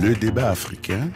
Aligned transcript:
Le 0.00 0.14
débat 0.14 0.50
africain. 0.50 1.10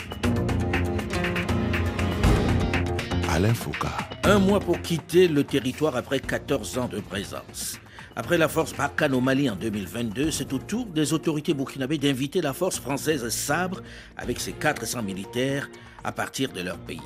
Alain 3.30 3.54
Foucault. 3.54 3.86
Un 4.24 4.40
mois 4.40 4.58
pour 4.58 4.80
quitter 4.82 5.28
le 5.28 5.44
territoire 5.44 5.94
après 5.94 6.18
14 6.18 6.78
ans 6.78 6.88
de 6.88 6.98
présence. 6.98 7.78
Après 8.16 8.38
la 8.38 8.48
force 8.48 8.74
Barkhane 8.74 9.14
au 9.14 9.20
Mali 9.20 9.48
en 9.48 9.54
2022, 9.54 10.32
c'est 10.32 10.52
au 10.52 10.58
tour 10.58 10.86
des 10.86 11.12
autorités 11.12 11.54
burkinabées 11.54 11.98
d'inviter 11.98 12.40
la 12.40 12.52
force 12.52 12.80
française 12.80 13.28
Sabre 13.28 13.82
avec 14.16 14.40
ses 14.40 14.52
400 14.52 15.02
militaires 15.04 15.70
à 16.02 16.10
partir 16.10 16.52
de 16.52 16.60
leur 16.60 16.78
pays. 16.78 16.98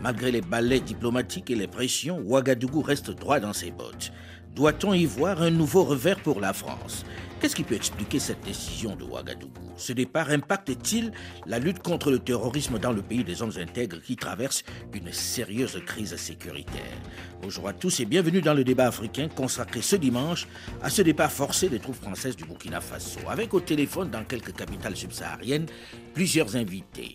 Malgré 0.00 0.30
les 0.30 0.42
balais 0.42 0.80
diplomatiques 0.80 1.50
et 1.50 1.56
les 1.56 1.66
pressions, 1.66 2.20
Ouagadougou 2.24 2.82
reste 2.82 3.10
droit 3.10 3.40
dans 3.40 3.52
ses 3.52 3.72
bottes. 3.72 4.12
Doit-on 4.56 4.94
y 4.94 5.04
voir 5.04 5.42
un 5.42 5.50
nouveau 5.50 5.84
revers 5.84 6.18
pour 6.22 6.40
la 6.40 6.54
France? 6.54 7.04
Qu'est-ce 7.38 7.54
qui 7.54 7.62
peut 7.62 7.74
expliquer 7.74 8.18
cette 8.18 8.40
décision 8.40 8.96
de 8.96 9.04
Ouagadougou? 9.04 9.60
Ce 9.76 9.92
départ 9.92 10.30
impacte-t-il 10.30 11.12
la 11.44 11.58
lutte 11.58 11.82
contre 11.82 12.10
le 12.10 12.18
terrorisme 12.18 12.78
dans 12.78 12.92
le 12.92 13.02
pays 13.02 13.22
des 13.22 13.42
hommes 13.42 13.52
intègres 13.58 14.00
qui 14.00 14.16
traverse 14.16 14.64
une 14.94 15.12
sérieuse 15.12 15.78
crise 15.84 16.16
sécuritaire? 16.16 16.96
Bonjour 17.42 17.68
à 17.68 17.74
tous 17.74 18.00
et 18.00 18.06
bienvenue 18.06 18.40
dans 18.40 18.54
le 18.54 18.64
débat 18.64 18.86
africain 18.86 19.28
consacré 19.28 19.82
ce 19.82 19.96
dimanche 19.96 20.48
à 20.82 20.88
ce 20.88 21.02
départ 21.02 21.30
forcé 21.30 21.68
des 21.68 21.78
troupes 21.78 22.02
françaises 22.02 22.36
du 22.36 22.46
Burkina 22.46 22.80
Faso. 22.80 23.20
Avec 23.28 23.52
au 23.52 23.60
téléphone 23.60 24.08
dans 24.08 24.24
quelques 24.24 24.56
capitales 24.56 24.96
subsahariennes 24.96 25.66
plusieurs 26.14 26.56
invités. 26.56 27.14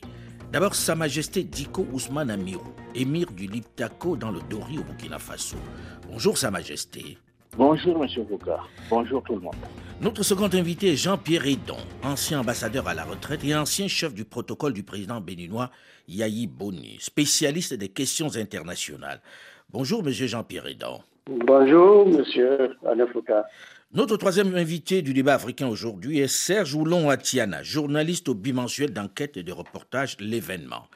D'abord, 0.51 0.76
Sa 0.76 0.93
Majesté 0.93 1.43
Diko 1.43 1.87
Ousmane 1.91 2.29
Amirou, 2.29 2.76
émir 2.93 3.31
du 3.31 3.48
Liptako 3.48 4.15
dans 4.15 4.29
le 4.29 4.41
Dori 4.48 4.77
au 4.77 4.84
Burkina 4.84 5.17
Faso. 5.17 5.57
Bonjour 6.07 6.37
Sa 6.37 6.51
Majesté. 6.51 7.17
Bonjour, 7.57 8.01
M. 8.01 8.09
Foucault. 8.29 8.51
Bonjour 8.89 9.21
tout 9.23 9.35
le 9.35 9.41
monde. 9.41 9.55
Notre 9.99 10.23
second 10.23 10.49
invité 10.53 10.93
est 10.93 10.95
Jean-Pierre 10.95 11.45
Edon, 11.45 11.75
ancien 12.01 12.39
ambassadeur 12.39 12.87
à 12.87 12.93
la 12.93 13.03
retraite 13.03 13.43
et 13.43 13.53
ancien 13.53 13.89
chef 13.89 14.13
du 14.13 14.23
protocole 14.23 14.71
du 14.71 14.84
président 14.84 15.20
béninois 15.20 15.70
Yahi 16.07 16.48
Boni, 16.48 16.98
spécialiste 16.99 17.73
des 17.73 17.89
questions 17.89 18.37
internationales. 18.37 19.21
Bonjour, 19.70 20.01
Monsieur 20.01 20.27
Jean-Pierre 20.27 20.67
Edon. 20.67 21.01
Bonjour, 21.27 22.07
Monsieur 22.07 22.77
Alain 22.85 23.05
Foucault. 23.07 23.43
Notre 23.93 24.15
troisième 24.15 24.55
invité 24.55 25.01
du 25.01 25.13
débat 25.13 25.33
africain 25.33 25.67
aujourd'hui 25.67 26.20
est 26.20 26.29
Serge 26.29 26.73
Oulon 26.73 27.09
Atiana, 27.09 27.61
journaliste 27.61 28.29
au 28.29 28.33
bimensuel 28.33 28.93
d'enquête 28.93 29.35
et 29.35 29.43
de 29.43 29.51
reportage 29.51 30.15
L'événement 30.21 30.87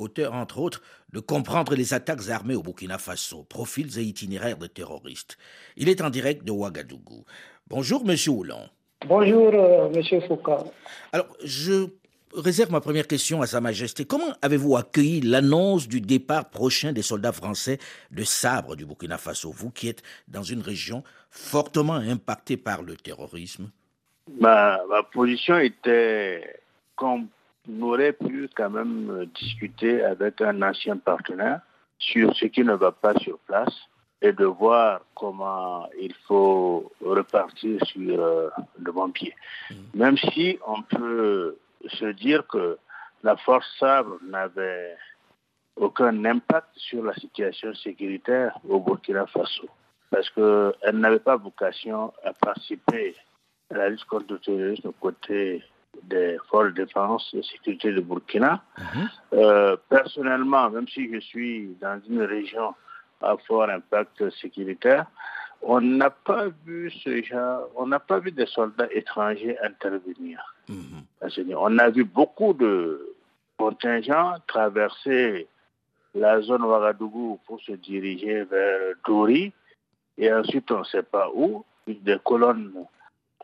auteur 0.00 0.34
entre 0.34 0.58
autres 0.58 0.82
de 1.12 1.20
Comprendre 1.20 1.74
les 1.74 1.94
attaques 1.94 2.28
armées 2.28 2.54
au 2.54 2.62
Burkina 2.62 2.98
Faso, 2.98 3.44
profils 3.44 3.98
et 3.98 4.02
itinéraires 4.02 4.58
de 4.58 4.66
terroristes. 4.66 5.36
Il 5.76 5.88
est 5.88 6.00
en 6.00 6.10
direct 6.10 6.44
de 6.44 6.52
Ouagadougou. 6.52 7.24
Bonjour, 7.68 8.04
monsieur 8.04 8.32
Houlon. 8.32 8.68
Bonjour, 9.06 9.52
euh, 9.54 9.88
monsieur 9.90 10.20
Foucault. 10.20 10.72
Alors, 11.12 11.28
je 11.42 11.88
réserve 12.34 12.70
ma 12.70 12.80
première 12.80 13.06
question 13.06 13.42
à 13.42 13.46
Sa 13.46 13.60
Majesté. 13.60 14.04
Comment 14.04 14.32
avez-vous 14.42 14.76
accueilli 14.76 15.20
l'annonce 15.20 15.88
du 15.88 16.00
départ 16.00 16.50
prochain 16.50 16.92
des 16.92 17.02
soldats 17.02 17.32
français 17.32 17.78
de 18.10 18.24
Sabre 18.24 18.76
du 18.76 18.86
Burkina 18.86 19.18
Faso, 19.18 19.50
vous 19.50 19.70
qui 19.70 19.88
êtes 19.88 20.02
dans 20.28 20.42
une 20.42 20.60
région 20.60 21.02
fortement 21.30 21.94
impactée 21.94 22.56
par 22.56 22.82
le 22.82 22.96
terrorisme? 22.96 23.70
Ma, 24.38 24.80
ma 24.88 25.02
position 25.02 25.58
était 25.58 26.60
comme 26.94 27.28
on 27.68 27.82
aurait 27.82 28.12
pu 28.12 28.48
quand 28.54 28.70
même 28.70 29.26
discuter 29.34 30.02
avec 30.02 30.40
un 30.40 30.62
ancien 30.62 30.96
partenaire 30.96 31.60
sur 31.98 32.34
ce 32.34 32.46
qui 32.46 32.64
ne 32.64 32.74
va 32.74 32.92
pas 32.92 33.14
sur 33.18 33.38
place 33.40 33.74
et 34.22 34.32
de 34.32 34.44
voir 34.44 35.00
comment 35.14 35.88
il 35.98 36.14
faut 36.26 36.90
repartir 37.00 37.84
sur 37.86 38.20
euh, 38.20 38.48
le 38.78 38.92
bon 38.92 39.10
pied. 39.10 39.34
Mm. 39.70 39.74
Même 39.94 40.16
si 40.18 40.58
on 40.66 40.82
peut 40.82 41.56
se 41.86 42.06
dire 42.06 42.46
que 42.46 42.78
la 43.22 43.36
force 43.36 43.66
sabre 43.78 44.18
n'avait 44.22 44.96
aucun 45.76 46.24
impact 46.24 46.68
sur 46.76 47.02
la 47.02 47.14
situation 47.14 47.74
sécuritaire 47.74 48.58
au 48.68 48.80
Burkina 48.80 49.26
Faso, 49.26 49.68
parce 50.10 50.28
qu'elle 50.30 50.98
n'avait 50.98 51.20
pas 51.20 51.36
vocation 51.36 52.12
à 52.24 52.32
participer 52.32 53.14
à 53.70 53.74
la 53.74 53.88
lutte 53.88 54.04
contre 54.04 54.34
le 54.34 54.38
terrorisme 54.38 54.92
côté 55.00 55.62
des 56.04 56.36
forces 56.48 56.74
de 56.74 56.84
défense 56.84 57.30
et 57.34 57.42
sécurité 57.42 57.92
de 57.92 58.00
Burkina. 58.00 58.62
Mhm. 58.78 59.08
Euh, 59.34 59.76
personnellement, 59.88 60.70
même 60.70 60.88
si 60.88 61.12
je 61.12 61.20
suis 61.20 61.76
dans 61.80 62.00
une 62.08 62.22
région 62.22 62.74
à 63.20 63.36
fort 63.46 63.68
impact 63.68 64.30
sécuritaire, 64.40 65.06
on 65.62 65.80
n'a 65.80 66.10
pas 66.10 66.46
vu 66.64 66.90
ce 66.90 67.22
genre, 67.22 67.68
on 67.76 67.86
n'a 67.86 68.00
pas 68.00 68.18
vu 68.18 68.32
des 68.32 68.46
soldats 68.46 68.88
étrangers 68.92 69.56
intervenir. 69.62 70.54
Mhm. 70.68 71.54
On 71.56 71.78
a 71.78 71.90
vu 71.90 72.04
beaucoup 72.04 72.54
de 72.54 73.14
contingents 73.58 74.36
traverser 74.46 75.46
la 76.14 76.40
zone 76.40 76.62
Ouagadougou 76.62 77.38
pour 77.46 77.60
se 77.60 77.72
diriger 77.72 78.42
vers 78.44 78.94
Douri 79.06 79.52
et 80.16 80.32
ensuite 80.32 80.70
on 80.70 80.80
ne 80.80 80.84
sait 80.84 81.02
pas 81.02 81.28
où, 81.34 81.64
des 81.86 82.18
colonnes 82.24 82.72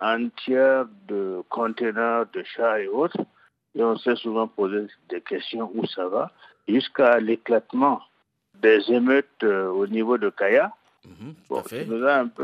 entière 0.01 0.87
de 1.09 1.43
conteneurs, 1.49 2.27
de 2.33 2.43
chats 2.45 2.81
et 2.81 2.89
autres. 2.89 3.21
Et 3.75 3.83
on 3.83 3.97
s'est 3.97 4.17
souvent 4.17 4.49
posé 4.49 4.87
des 5.09 5.21
questions 5.21 5.71
où 5.75 5.87
ça 5.87 6.09
va, 6.09 6.33
jusqu'à 6.67 7.19
l'éclatement 7.21 8.01
des 8.55 8.81
émeutes 8.91 9.43
euh, 9.43 9.69
au 9.69 9.87
niveau 9.87 10.17
de 10.17 10.31
Kaya. 10.31 10.73
Mhm, 11.05 11.35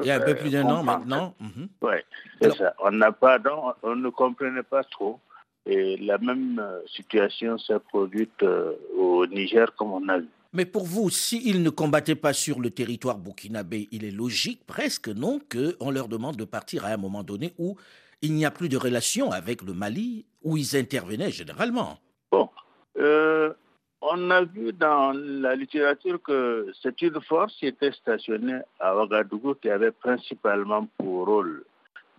Il 0.03 0.07
y 0.07 0.11
a 0.11 0.17
un 0.17 0.21
peu 0.21 0.35
plus 0.37 0.51
d'un 0.51 0.67
an 0.67 0.83
maintenant. 0.83 1.35
Mhm. 1.41 1.69
Oui, 1.81 1.95
c'est 2.41 2.55
ça. 2.57 2.75
On 2.81 2.91
n'a 2.93 3.11
pas, 3.11 3.39
on 3.83 3.97
ne 3.97 4.09
comprenait 4.11 4.63
pas 4.63 4.85
trop. 4.85 5.19
Et 5.67 5.97
la 5.97 6.19
même 6.19 6.59
euh, 6.59 6.81
situation 6.89 7.57
s'est 7.59 7.79
produite 7.79 8.43
euh, 8.43 8.73
au 8.97 9.27
Niger, 9.27 9.75
comme 9.77 9.93
on 9.93 10.09
a 10.09 10.19
vu. 10.19 10.29
Mais 10.55 10.67
pour 10.67 10.85
vous, 10.85 11.09
s'ils 11.09 11.63
ne 11.63 11.71
combattaient 11.71 12.15
pas 12.15 12.35
sur 12.35 12.61
le 12.61 12.71
territoire 12.71 13.19
burkinabé, 13.19 13.89
il 13.91 14.05
est 14.05 14.11
logique 14.11 14.67
presque, 14.67 15.09
non, 15.09 15.41
qu'on 15.51 15.91
leur 15.91 16.09
demande 16.09 16.37
de 16.37 16.45
partir 16.45 16.85
à 16.85 16.89
un 16.89 16.99
moment 16.99 17.23
donné 17.23 17.55
où 17.59 17.77
il 18.21 18.35
n'y 18.35 18.45
a 18.45 18.51
plus 18.51 18.69
de 18.69 18.77
relation 18.77 19.33
avec 19.33 19.63
le 19.63 19.73
Mali, 19.73 20.27
où 20.43 20.59
ils 20.59 20.77
intervenaient 20.77 21.31
généralement. 21.31 21.99
Bon, 22.31 22.51
euh, 22.99 23.55
on 24.03 24.31
a 24.31 24.43
vu 24.43 24.73
dans 24.75 25.13
la 25.13 25.57
littérature 25.57 26.21
que 26.23 26.71
c'est 26.83 27.01
une 27.01 27.21
force 27.23 27.57
qui 27.57 27.67
était 27.67 27.93
stationnée 27.93 28.61
à 28.79 28.95
Ouagadougou 28.95 29.55
qui 29.55 29.71
avait 29.71 29.91
principalement 29.91 30.87
pour 30.99 31.27
rôle 31.27 31.65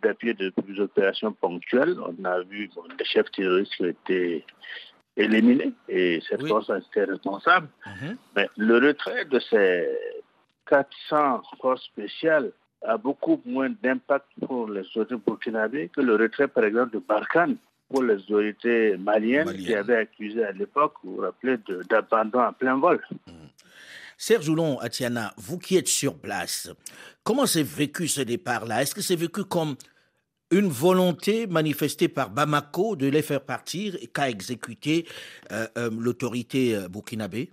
d'appuyer 0.02 0.34
des 0.34 0.52
opérations 0.80 1.34
ponctuelles. 1.34 1.98
On 2.00 2.26
a 2.26 2.42
vu 2.42 2.70
des 2.98 3.06
chefs 3.06 3.32
terroristes 3.32 3.76
qui 3.76 3.86
étaient 3.86 4.46
éliminé 5.16 5.74
et 5.88 6.22
cette 6.28 6.46
force 6.48 6.70
a 6.70 6.80
été 6.80 7.04
responsable. 7.04 7.68
Mhm. 7.86 8.18
Mais 8.36 8.50
le 8.58 8.76
retrait 8.88 9.26
de 9.26 9.40
ces 9.40 9.88
400 10.68 11.44
forces 11.62 11.84
spéciales 11.84 12.52
a 12.86 12.98
beaucoup 12.98 13.42
moins 13.46 13.70
d'impact 13.82 14.28
pour 14.46 14.70
les 14.70 14.82
autorités 14.82 15.16
burkinabés 15.26 15.90
que 15.96 16.02
le 16.02 16.16
retrait, 16.16 16.48
par 16.48 16.66
exemple, 16.66 16.94
de 16.94 17.00
Barkhane 17.00 17.58
pour 17.90 18.04
les 18.04 18.16
autorités 18.16 18.98
maliennes, 18.98 19.54
qui 19.56 19.74
avaient 19.76 19.98
accusé 19.98 20.44
à 20.44 20.52
l'époque, 20.52 20.96
vous 21.04 21.16
vous 21.16 21.22
rappelez, 21.22 21.58
d'abandon 21.90 22.40
à 22.40 22.52
plein 22.52 22.78
vol. 22.78 23.00
Mhm. 23.28 23.34
Serge 24.18 24.48
Oulon, 24.50 24.80
Atiana, 24.80 25.34
vous 25.38 25.60
qui 25.60 25.76
êtes 25.78 25.88
sur 25.88 26.18
place, 26.18 26.72
comment 27.24 27.46
s'est 27.46 27.64
vécu 27.64 28.08
ce 28.08 28.22
départ-là? 28.22 28.82
Est-ce 28.82 28.96
que 28.96 29.02
c'est 29.02 29.16
vécu 29.16 29.44
comme 29.44 29.76
une 30.54 30.68
volonté 30.68 31.48
manifestée 31.48 32.08
par 32.08 32.30
Bamako 32.30 32.96
de 32.96 33.08
les 33.08 33.22
faire 33.22 33.42
partir 33.42 33.96
et 34.02 34.08
qu'a 34.08 34.30
exécuté 34.30 35.06
euh, 35.52 35.66
euh, 35.78 35.90
l'autorité 36.00 36.76
euh, 36.76 36.88
burkinabé? 36.88 37.50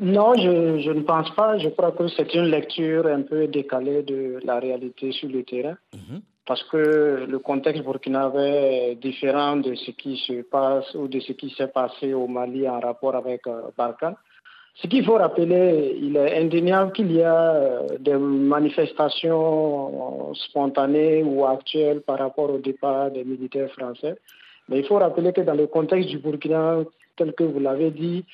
Non, 0.00 0.34
je, 0.34 0.90
ne 0.90 1.02
pense 1.02 1.30
pas. 1.34 1.58
Je 1.58 1.68
crois 1.68 1.92
que 1.92 2.08
c'est 2.08 2.34
une 2.34 2.46
lecture 2.46 3.06
un 3.06 3.22
peu 3.22 3.46
décalée 3.46 4.02
de 4.02 4.40
la 4.44 4.58
réalité 4.58 5.12
sur 5.12 5.28
le 5.28 5.44
terrain. 5.44 5.76
Mhm. 5.94 6.22
Parce 6.46 6.64
que 6.64 7.26
le 7.28 7.38
contexte 7.38 7.84
burkinabé 7.84 8.40
est 8.40 8.94
différent 8.96 9.56
de 9.56 9.74
ce 9.74 9.92
qui 9.92 10.16
se 10.26 10.42
passe 10.42 10.92
ou 10.94 11.06
de 11.06 11.20
ce 11.20 11.32
qui 11.32 11.50
s'est 11.50 11.68
passé 11.68 12.12
au 12.12 12.26
Mali 12.26 12.68
en 12.68 12.80
rapport 12.80 13.14
avec 13.14 13.42
Barkhane. 13.76 14.16
Ce 14.82 14.86
qu'il 14.86 15.04
faut 15.04 15.16
rappeler, 15.16 15.98
il 16.00 16.16
est 16.16 16.38
indéniable 16.38 16.92
qu'il 16.92 17.12
y 17.12 17.22
a 17.22 17.54
euh, 17.54 17.98
des 17.98 18.16
manifestations 18.16 20.32
spontanées 20.34 21.22
ou 21.22 21.44
actuelles 21.44 22.00
par 22.00 22.18
rapport 22.18 22.50
au 22.50 22.58
départ 22.58 23.10
des 23.10 23.24
militaires 23.24 23.70
français. 23.72 24.16
Mais 24.70 24.78
il 24.78 24.86
faut 24.86 24.96
rappeler 24.96 25.34
que 25.34 25.42
dans 25.42 25.54
le 25.54 25.66
contexte 25.66 26.08
du 26.08 26.18
Burkina, 26.18 26.78
tel 27.16 27.34
que 27.34 27.44
vous 27.44 27.60
l'avez 27.60 27.90
dit, 27.90 28.24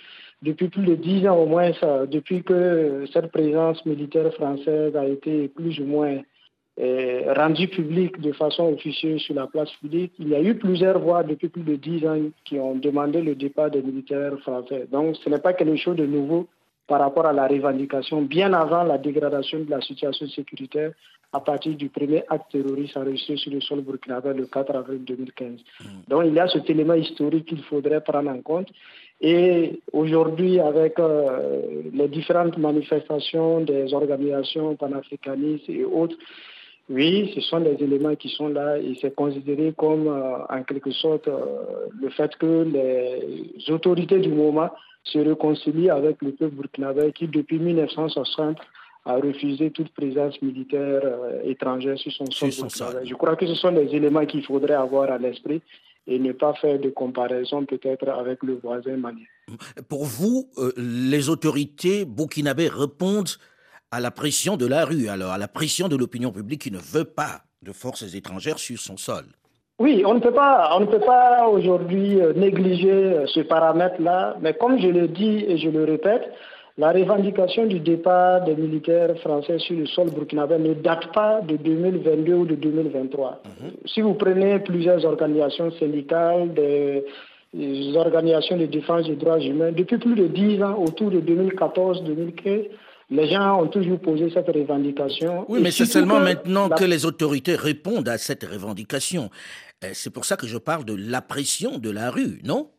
depuis 0.42 0.68
plus 0.68 0.84
de 0.84 0.94
dix 0.94 1.26
ans 1.26 1.36
au 1.36 1.46
moins, 1.46 1.72
depuis 2.06 2.44
que 2.44 3.06
cette 3.12 3.32
présence 3.32 3.84
militaire 3.84 4.32
française 4.34 4.94
a 4.94 5.04
été 5.04 5.48
plus 5.48 5.80
ou 5.80 5.84
moins 5.84 6.18
rendu 6.78 7.68
public 7.68 8.20
de 8.20 8.32
façon 8.32 8.72
officieuse 8.74 9.22
sur 9.22 9.34
la 9.34 9.46
place 9.46 9.70
publique. 9.80 10.12
Il 10.18 10.28
y 10.28 10.34
a 10.34 10.42
eu 10.42 10.54
plusieurs 10.54 10.98
voix 10.98 11.22
depuis 11.22 11.48
plus 11.48 11.62
de 11.62 11.76
dix 11.76 12.06
ans 12.06 12.20
qui 12.44 12.58
ont 12.58 12.74
demandé 12.74 13.22
le 13.22 13.34
départ 13.34 13.70
des 13.70 13.82
militaires 13.82 14.38
français. 14.40 14.86
Donc 14.90 15.16
ce 15.16 15.30
n'est 15.30 15.38
pas 15.38 15.54
quelque 15.54 15.76
chose 15.76 15.96
de 15.96 16.06
nouveau 16.06 16.48
par 16.86 17.00
rapport 17.00 17.26
à 17.26 17.32
la 17.32 17.48
revendication, 17.48 18.22
bien 18.22 18.52
avant 18.52 18.84
la 18.84 18.98
dégradation 18.98 19.60
de 19.60 19.70
la 19.70 19.80
situation 19.80 20.26
sécuritaire 20.28 20.92
à 21.32 21.40
partir 21.40 21.74
du 21.74 21.88
premier 21.88 22.22
acte 22.28 22.52
terroriste 22.52 22.96
enregistré 22.96 23.36
sur 23.36 23.52
le 23.52 23.60
sol 23.60 23.80
burkinabé 23.80 24.32
le 24.32 24.46
4 24.46 24.74
avril 24.76 25.04
2015. 25.04 25.50
Mm. 25.50 25.84
Donc 26.08 26.22
il 26.26 26.34
y 26.34 26.40
a 26.40 26.48
cet 26.48 26.70
élément 26.70 26.94
historique 26.94 27.46
qu'il 27.46 27.62
faudrait 27.62 28.00
prendre 28.00 28.30
en 28.30 28.40
compte. 28.40 28.68
Et 29.20 29.80
aujourd'hui, 29.92 30.60
avec 30.60 30.98
euh, 30.98 31.82
les 31.92 32.08
différentes 32.08 32.58
manifestations 32.58 33.60
des 33.60 33.92
organisations 33.94 34.76
panafricanistes 34.76 35.68
et 35.68 35.84
autres, 35.84 36.16
oui, 36.88 37.32
ce 37.34 37.40
sont 37.40 37.60
des 37.60 37.76
éléments 37.82 38.14
qui 38.14 38.28
sont 38.28 38.48
là 38.48 38.78
et 38.78 38.96
c'est 39.00 39.14
considéré 39.14 39.74
comme, 39.76 40.08
euh, 40.08 40.44
en 40.48 40.62
quelque 40.62 40.92
sorte, 40.92 41.28
euh, 41.28 41.40
le 42.00 42.10
fait 42.10 42.34
que 42.36 42.62
les 42.62 43.70
autorités 43.70 44.18
du 44.18 44.30
moment 44.30 44.70
se 45.02 45.18
réconcilient 45.18 45.90
avec 45.90 46.22
le 46.22 46.32
peuple 46.32 46.54
burkinabé 46.54 47.12
qui, 47.12 47.26
depuis 47.28 47.58
1960, 47.58 48.58
a 49.04 49.16
refusé 49.16 49.70
toute 49.70 49.90
présence 49.90 50.40
militaire 50.42 51.00
étrangère 51.44 51.96
sur 51.96 52.10
son 52.12 52.26
sol. 52.26 53.02
Je 53.04 53.14
crois 53.14 53.36
que 53.36 53.46
ce 53.46 53.54
sont 53.54 53.70
des 53.70 53.94
éléments 53.94 54.26
qu'il 54.26 54.44
faudrait 54.44 54.74
avoir 54.74 55.10
à 55.12 55.18
l'esprit 55.18 55.62
et 56.06 56.18
ne 56.18 56.32
pas 56.32 56.54
faire 56.54 56.78
de 56.78 56.90
comparaison 56.90 57.64
peut-être 57.64 58.08
avec 58.08 58.42
le 58.42 58.58
voisin 58.62 58.96
malien. 58.96 59.24
Pour 59.88 60.04
vous, 60.04 60.48
euh, 60.58 60.72
les 60.76 61.28
autorités 61.28 62.04
burkinabées 62.04 62.68
répondent 62.68 63.28
à 63.90 64.00
la 64.00 64.10
pression 64.10 64.56
de 64.56 64.66
la 64.66 64.84
rue, 64.84 65.08
alors 65.08 65.32
à 65.32 65.38
la 65.38 65.48
pression 65.48 65.88
de 65.88 65.96
l'opinion 65.96 66.32
publique 66.32 66.62
qui 66.62 66.70
ne 66.70 66.78
veut 66.78 67.04
pas 67.04 67.42
de 67.62 67.72
forces 67.72 68.14
étrangères 68.14 68.58
sur 68.58 68.78
son 68.78 68.96
sol. 68.96 69.24
Oui, 69.78 70.02
on 70.06 70.14
ne 70.14 70.20
peut 70.20 70.32
pas, 70.32 70.70
on 70.74 70.80
ne 70.80 70.86
peut 70.86 71.00
pas 71.00 71.46
aujourd'hui 71.48 72.18
euh, 72.20 72.32
négliger 72.32 72.90
euh, 72.90 73.26
ce 73.26 73.40
paramètre-là, 73.40 74.36
mais 74.40 74.54
comme 74.54 74.80
je 74.80 74.88
le 74.88 75.06
dis 75.06 75.44
et 75.46 75.58
je 75.58 75.68
le 75.68 75.84
répète, 75.84 76.32
la 76.78 76.92
revendication 76.92 77.66
du 77.66 77.80
départ 77.80 78.44
des 78.44 78.54
militaires 78.54 79.16
français 79.18 79.58
sur 79.58 79.76
le 79.76 79.86
sol 79.86 80.10
burkinabé 80.10 80.58
ne 80.58 80.74
date 80.74 81.12
pas 81.12 81.40
de 81.40 81.56
2022 81.56 82.34
ou 82.34 82.46
de 82.46 82.54
2023. 82.54 83.42
Mhm. 83.44 83.70
Si 83.86 84.02
vous 84.02 84.14
prenez 84.14 84.58
plusieurs 84.58 85.04
organisations 85.04 85.70
syndicales, 85.72 86.52
des, 86.54 87.04
organisations 87.96 88.58
de 88.58 88.66
défense 88.66 89.06
des 89.06 89.16
droits 89.16 89.40
humains, 89.40 89.72
depuis 89.72 89.96
plus 89.96 90.14
de 90.14 90.26
dix 90.26 90.62
ans, 90.62 90.76
autour 90.78 91.10
de 91.10 91.20
2014-2015, 91.20 92.68
les 93.10 93.28
gens 93.28 93.62
ont 93.62 93.68
toujours 93.68 94.00
posé 94.00 94.30
cette 94.30 94.48
revendication. 94.48 95.44
Oui, 95.48 95.60
mais 95.62 95.70
c'est 95.70 95.86
seulement 95.86 96.20
maintenant 96.20 96.68
que 96.68 96.84
les 96.84 97.06
autorités 97.06 97.54
répondent 97.54 98.08
à 98.08 98.18
cette 98.18 98.44
revendication. 98.44 99.30
Euh, 99.84 99.90
c'est 99.92 100.10
pour 100.10 100.24
ça 100.24 100.36
que 100.36 100.46
je 100.46 100.58
parle 100.58 100.84
de 100.84 100.94
la 100.94 101.22
pression 101.22 101.78
de 101.78 101.90
la 101.90 102.10
rue, 102.10 102.40
non? 102.44 102.70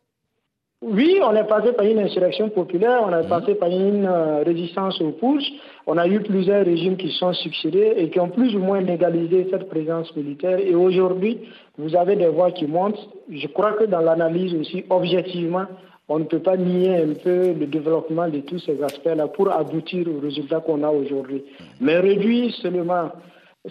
Oui, 0.84 1.20
on 1.24 1.36
est 1.36 1.48
passé 1.48 1.74
par 1.74 1.88
une 1.88 1.98
insurrection 1.98 2.50
populaire, 2.50 3.02
on 3.04 3.12
est 3.12 3.24
mhm. 3.24 3.30
passé 3.30 3.56
par 3.56 3.70
une 3.70 4.06
euh, 4.06 4.44
résistance 4.44 5.02
au 5.02 5.12
push. 5.12 5.44
On 5.88 5.98
a 5.98 6.08
eu 6.08 6.20
plusieurs 6.20 6.64
régimes 6.64 6.98
qui 6.98 7.12
sont 7.14 7.34
succédés 7.34 7.94
et 7.98 8.12
qui 8.12 8.20
ont 8.20 8.30
plus 8.30 8.56
ou 8.56 8.60
moins 8.60 8.82
légalisé 8.82 9.48
cette 9.50 9.70
présence 9.70 10.16
militaire. 10.16 10.60
Et 10.60 10.76
aujourd'hui, 10.76 11.40
vous 11.80 11.96
avez 11.96 12.16
des 12.16 12.28
voix 12.28 12.52
qui 12.52 12.68
montent. 12.68 13.00
Je 13.32 13.48
crois 13.48 13.74
que 13.74 13.86
dans 13.86 14.02
l'analyse 14.02 14.54
aussi, 14.54 14.86
objectivement, 14.92 15.66
on 16.10 16.20
ne 16.20 16.24
peut 16.24 16.40
pas 16.40 16.58
nier 16.58 16.98
un 16.98 17.14
peu 17.14 17.54
le 17.54 17.66
développement 17.66 18.28
de 18.30 18.40
tous 18.40 18.60
ces 18.60 18.82
aspects-là 18.82 19.28
pour 19.28 19.52
aboutir 19.52 20.08
aux 20.08 20.20
résultats 20.20 20.62
qu'on 20.62 20.84
a 20.84 20.90
aujourd'hui. 20.90 21.44
Mais 21.82 21.98
réduire 22.00 22.54
seulement 22.56 23.12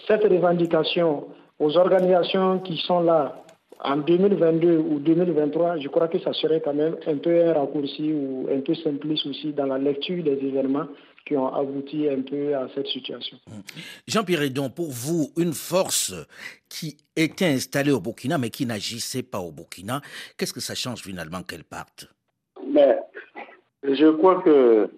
cette 0.07 0.25
revendication 0.25 1.29
aux 1.59 1.77
organisations 1.77 2.59
qui 2.59 2.77
sont 2.77 3.01
là 3.01 3.43
en 3.83 3.99
2022 3.99 4.79
ou 4.79 4.99
2023, 5.01 5.79
je 5.79 5.89
crois 5.89 6.09
que 6.09 6.19
ça 6.19 6.33
serait 6.33 6.61
quand 6.63 6.75
même 6.75 6.97
un 7.07 7.17
peu 7.17 7.47
un 7.47 7.53
raccourci 7.53 8.13
ou 8.13 8.49
un 8.51 8.61
peu 8.61 8.75
simpliste 8.75 9.27
aussi 9.27 9.53
dans 9.53 9.67
la 9.67 9.79
lecture 9.79 10.23
des 10.25 10.33
événements 10.33 10.87
qui 11.27 11.37
ont 11.37 11.53
abouti 11.53 12.09
un 12.09 12.23
peu 12.23 12.55
à 12.55 12.69
cette 12.75 12.87
situation. 12.87 13.37
Mmh. 13.49 13.53
Jean-Pierre 14.07 14.43
Edon, 14.43 14.71
pour 14.71 14.91
vous, 14.91 15.31
une 15.37 15.53
force 15.53 16.15
qui 16.69 16.97
était 17.17 17.47
installée 17.47 17.91
au 17.91 18.01
Burkina 18.01 18.39
mais 18.39 18.51
qui 18.51 18.65
n'agissait 18.65 19.25
pas 19.25 19.41
au 19.41 19.51
Burkina, 19.51 20.01
qu'est-ce 20.37 20.53
que 20.53 20.61
ça 20.61 20.75
change 20.75 21.03
finalement 21.03 21.43
qu'elle 21.43 21.65
parte? 21.65 22.09
Mais 22.77 22.99
je 23.85 24.09
crois 24.19 24.43
que 24.43 24.91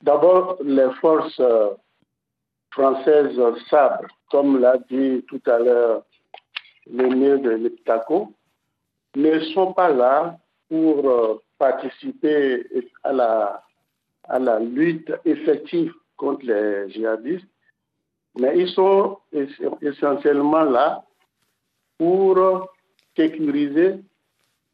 d'abord 0.00 0.58
les 0.62 0.90
forces 1.00 1.40
euh, 1.40 1.70
françaises 2.70 3.36
sabre, 3.68 4.06
comme 4.30 4.60
l'a 4.60 4.78
dit 4.88 5.24
tout 5.26 5.42
à 5.46 5.58
l'heure 5.58 6.04
les 6.86 7.08
mieux 7.08 7.38
de 7.40 7.50
l'Eptaco, 7.50 8.32
ne 9.16 9.40
sont 9.54 9.72
pas 9.72 9.88
là 9.88 10.38
pour 10.68 11.10
euh, 11.10 11.42
participer 11.58 12.64
à 13.02 13.12
la, 13.12 13.64
à 14.28 14.38
la 14.38 14.60
lutte 14.60 15.12
effective 15.24 15.92
contre 16.16 16.46
les 16.46 16.88
djihadistes, 16.92 17.48
mais 18.38 18.56
ils 18.56 18.68
sont 18.68 19.18
essentiellement 19.82 20.62
là 20.62 21.02
pour 21.98 22.68
sécuriser 23.16 23.96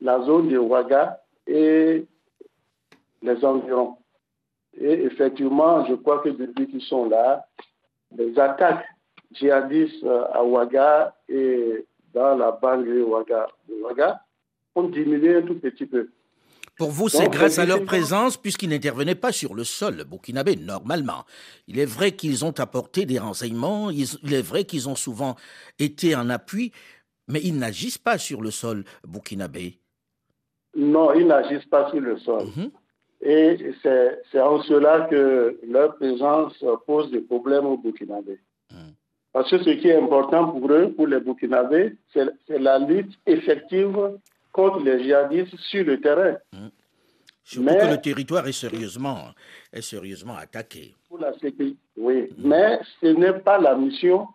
la 0.02 0.20
zone 0.20 0.48
de 0.50 0.58
Ouaga 0.58 1.18
et 1.46 2.04
les 3.22 3.44
environs. 3.44 3.96
Et 4.78 5.04
effectivement, 5.04 5.84
je 5.86 5.94
crois 5.94 6.20
que 6.20 6.30
depuis 6.30 6.68
qu'ils 6.68 6.82
sont 6.82 7.08
là, 7.08 7.46
les 8.16 8.38
attaques 8.38 8.84
djihadistes 9.32 10.04
euh, 10.04 10.24
à 10.32 10.44
Ouaga 10.44 11.14
et 11.28 11.86
dans 12.14 12.36
la 12.36 12.52
banlieue 12.52 13.04
Ouaga, 13.04 13.46
Ouaga 13.82 14.20
ont 14.74 14.84
diminué 14.84 15.36
un 15.36 15.42
tout 15.42 15.58
petit 15.58 15.86
peu. 15.86 16.10
Pour 16.78 16.90
vous, 16.90 17.08
c'est 17.08 17.28
grâce 17.28 17.58
à 17.58 17.66
leur 17.66 17.84
présence, 17.84 18.36
puisqu'ils 18.36 18.70
n'intervenaient 18.70 19.14
pas 19.14 19.30
sur 19.30 19.54
le 19.54 19.62
sol 19.62 20.04
burkinabé, 20.04 20.56
normalement. 20.56 21.24
Il 21.68 21.78
est 21.78 21.86
vrai 21.86 22.12
qu'ils 22.12 22.44
ont 22.44 22.58
apporté 22.58 23.04
des 23.04 23.18
renseignements, 23.18 23.90
il 23.90 24.32
est 24.32 24.42
vrai 24.42 24.64
qu'ils 24.64 24.88
ont 24.88 24.94
souvent 24.94 25.36
été 25.78 26.16
en 26.16 26.30
appui, 26.30 26.72
mais 27.28 27.40
ils 27.42 27.56
n'agissent 27.58 27.98
pas 27.98 28.16
sur 28.16 28.40
le 28.40 28.50
sol 28.50 28.84
burkinabé. 29.06 29.78
Non, 30.74 31.12
ils 31.12 31.26
n'agissent 31.26 31.66
pas 31.66 31.90
sur 31.90 32.00
le 32.00 32.18
sol. 32.18 32.46
Mhm. 32.56 32.70
Et 33.24 33.56
c'est 33.82 34.40
en 34.40 34.62
cela 34.62 35.06
que 35.08 35.58
leur 35.66 35.96
présence 35.96 36.64
pose 36.86 37.10
des 37.10 37.20
problèmes 37.20 37.66
au 37.66 37.76
burkinabé. 37.76 38.40
Mhm. 38.70 38.94
Parce 39.32 39.50
que 39.50 39.62
ce 39.62 39.70
qui 39.70 39.88
est 39.88 39.96
important 39.96 40.48
pour 40.52 40.70
eux, 40.70 40.92
pour 40.92 41.06
les 41.06 41.20
Burkinabés, 41.20 41.96
c'est 42.12 42.58
la 42.58 42.78
lutte 42.78 43.18
effective 43.26 44.18
contre 44.52 44.80
les 44.80 45.02
djihadistes 45.02 45.56
sur 45.56 45.84
le 45.84 46.00
terrain. 46.00 46.36
Mmh. 46.52 46.68
Surtout 47.44 47.64
mais, 47.64 47.78
que 47.78 47.86
le 47.86 48.00
territoire 48.00 48.46
est 48.46 48.52
sérieusement, 48.52 49.30
est 49.72 49.82
sérieusement 49.82 50.36
attaqué. 50.36 50.94
Pour 51.08 51.18
la 51.18 51.32
sécurité, 51.38 51.76
oui. 51.96 52.28
Mmh. 52.36 52.48
Mais 52.48 52.80
ce 53.00 53.06
n'est 53.06 53.40
pas 53.40 53.58
la 53.58 53.74
mission 53.74 54.28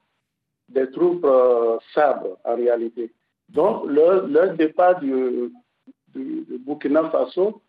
des 0.68 0.90
troupes 0.90 1.24
euh, 1.25 1.78
sabres 1.94 2.38
en 2.44 2.56
réalité. 2.56 3.13
Donc, 3.50 3.86
mmh. 3.86 3.90
leur, 4.28 4.56
départ 4.56 5.00
du, 5.00 5.52
du, 6.07 6.45
Burkina 6.66 7.09
Faso 7.12 7.62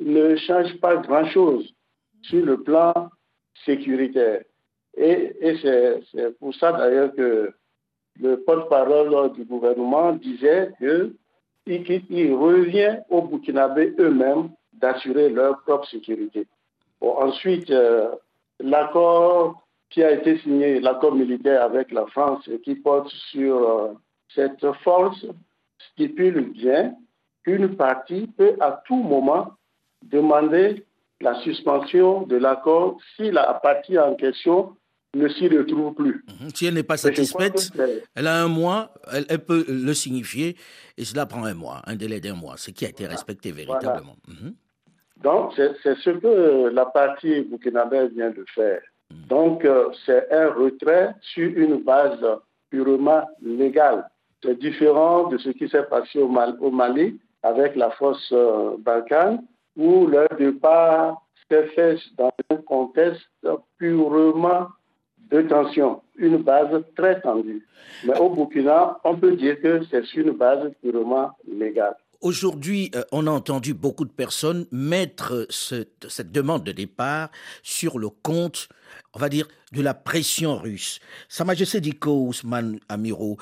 ne 0.00 0.36
change 0.36 0.78
pas 0.80 0.96
grand-chose 0.96 1.72
sur 2.22 2.44
le 2.44 2.62
plan 2.62 3.10
sécuritaire. 3.64 4.42
Et, 4.96 5.34
c'est 5.62 6.38
pour 6.38 6.54
ça 6.54 6.72
d'ailleurs 6.72 7.14
que 7.14 7.52
le 8.20 8.40
porte-parole 8.42 9.32
du 9.32 9.44
gouvernement 9.44 10.12
disait 10.12 10.72
qu'il 11.66 12.34
revient 12.34 12.98
aux 13.08 13.22
Burkinabés 13.22 13.94
eux-mêmes 13.98 14.50
d'assurer 14.72 15.28
leur 15.28 15.62
propre 15.62 15.86
sécurité. 15.88 16.46
ensuite, 17.00 17.70
euh, 17.70 18.10
l'accord 18.58 19.62
qui 19.90 20.02
a 20.02 20.12
été 20.12 20.38
signé, 20.38 20.80
l'accord 20.80 21.14
militaire 21.14 21.62
avec 21.62 21.90
la 21.92 22.06
France 22.06 22.48
qui 22.64 22.74
porte 22.76 23.08
sur 23.30 23.56
euh, 23.56 23.92
cette 24.34 24.66
force, 24.84 25.26
stipule 25.92 26.50
bien 26.52 26.94
qu'une 27.44 27.76
partie 27.76 28.26
peut 28.36 28.56
à 28.60 28.82
tout 28.86 29.02
moment 29.02 29.52
demander 30.02 30.84
la 31.20 31.34
suspension 31.42 32.22
de 32.22 32.36
l'accord 32.36 32.98
si 33.16 33.30
la 33.30 33.54
partie 33.54 33.98
en 33.98 34.14
question 34.14 34.76
ne 35.14 35.28
s'y 35.28 35.48
retrouve 35.48 35.94
plus. 35.94 36.24
Mhm. 36.28 36.50
Si 36.54 36.66
elle 36.66 36.74
n'est 36.74 36.82
pas 36.82 36.96
satisfaite, 36.96 37.72
elle 38.14 38.26
a 38.26 38.42
un 38.42 38.48
mois, 38.48 38.94
elle, 39.12 39.44
peut 39.44 39.64
le 39.68 39.92
signifier, 39.92 40.56
et 40.96 41.04
cela 41.04 41.26
prend 41.26 41.44
un 41.44 41.54
mois, 41.54 41.82
un 41.86 41.96
délai 41.96 42.20
d'un 42.20 42.34
mois, 42.34 42.54
ce 42.56 42.70
qui 42.70 42.86
a 42.86 42.88
été 42.88 43.06
respecté 43.06 43.50
véritablement. 43.50 44.16
Mhm. 44.28 44.54
Donc, 45.22 45.52
c'est 45.56 45.96
ce 45.96 46.10
que 46.10 46.68
la 46.68 46.86
partie 46.86 47.42
burkinabé 47.42 48.08
vient 48.08 48.30
de 48.30 48.44
faire. 48.54 48.80
Mhm. 49.10 49.26
Donc, 49.28 49.64
euh, 49.64 49.90
c'est 50.06 50.30
un 50.32 50.50
retrait 50.50 51.14
sur 51.20 51.48
une 51.48 51.82
base 51.82 52.24
purement 52.70 53.28
légale. 53.42 54.08
C'est 54.42 54.58
différent 54.58 55.28
de 55.28 55.36
ce 55.38 55.50
qui 55.50 55.68
s'est 55.68 55.82
passé 55.82 56.20
au, 56.20 56.70
Mali 56.70 57.20
avec 57.42 57.76
la 57.76 57.90
force 57.90 58.32
euh, 58.32 58.76
Balkan, 58.78 59.42
où 59.76 60.06
leur 60.06 60.28
départ 60.38 61.26
s'est 61.50 61.66
fait 61.68 61.98
dans 62.16 62.32
un 62.50 62.56
contexte 62.56 63.26
purement 63.78 64.68
de 65.30 65.42
tension, 65.42 66.02
une 66.16 66.38
base 66.38 66.82
très 66.96 67.20
tendue. 67.20 67.64
Mais 68.04 68.18
au 68.18 68.30
Burkina, 68.30 68.98
on 69.04 69.16
peut 69.16 69.36
dire 69.36 69.60
que 69.60 69.82
c'est 69.90 70.14
une 70.14 70.32
base 70.32 70.72
purement 70.82 71.30
légale. 71.46 71.94
Aujourd'hui, 72.20 72.90
euh, 72.94 73.02
on 73.12 73.26
a 73.26 73.30
entendu 73.30 73.72
beaucoup 73.72 74.04
de 74.04 74.10
personnes 74.10 74.66
mettre 74.70 75.46
cette 75.48 76.30
demande 76.30 76.64
de 76.64 76.72
départ 76.72 77.30
sur 77.62 77.98
le 77.98 78.10
compte, 78.10 78.68
on 79.14 79.18
va 79.18 79.30
dire, 79.30 79.48
de 79.72 79.80
la 79.80 79.94
pression 79.94 80.58
russe. 80.58 81.00
Sa 81.28 81.44
Majesté 81.44 81.80
Diko 81.80 82.26
Ousmane 82.26 82.78
Amiro, 82.90 83.38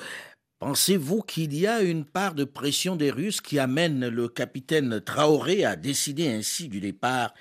pensez-vous 0.59 1.21
qu'il 1.21 1.57
y 1.57 1.65
a 1.65 1.81
une 1.81 2.05
part 2.05 2.35
de 2.35 2.43
pression 2.43 2.95
des 2.95 3.11
Russes 3.11 3.41
qui 3.41 3.59
amène 3.59 4.07
le 4.07 4.27
capitaine 4.27 5.01
Traoré 5.01 5.65
à 5.65 5.75
décider 5.75 6.27
ainsi 6.27 6.69
du 6.69 6.79
départ 6.79 7.33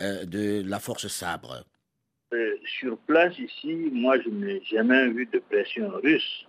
euh, 0.00 0.24
de 0.24 0.62
la 0.66 0.78
force 0.78 1.08
Sabre? 1.08 1.64
Euh, 2.32 2.56
Sur 2.80 2.98
place 2.98 3.38
ici, 3.38 3.90
moi 3.92 4.18
je 4.20 4.30
n'ai 4.30 4.62
jamais 4.64 5.08
vu 5.08 5.26
de 5.26 5.38
pression 5.38 5.90
russe. 6.02 6.46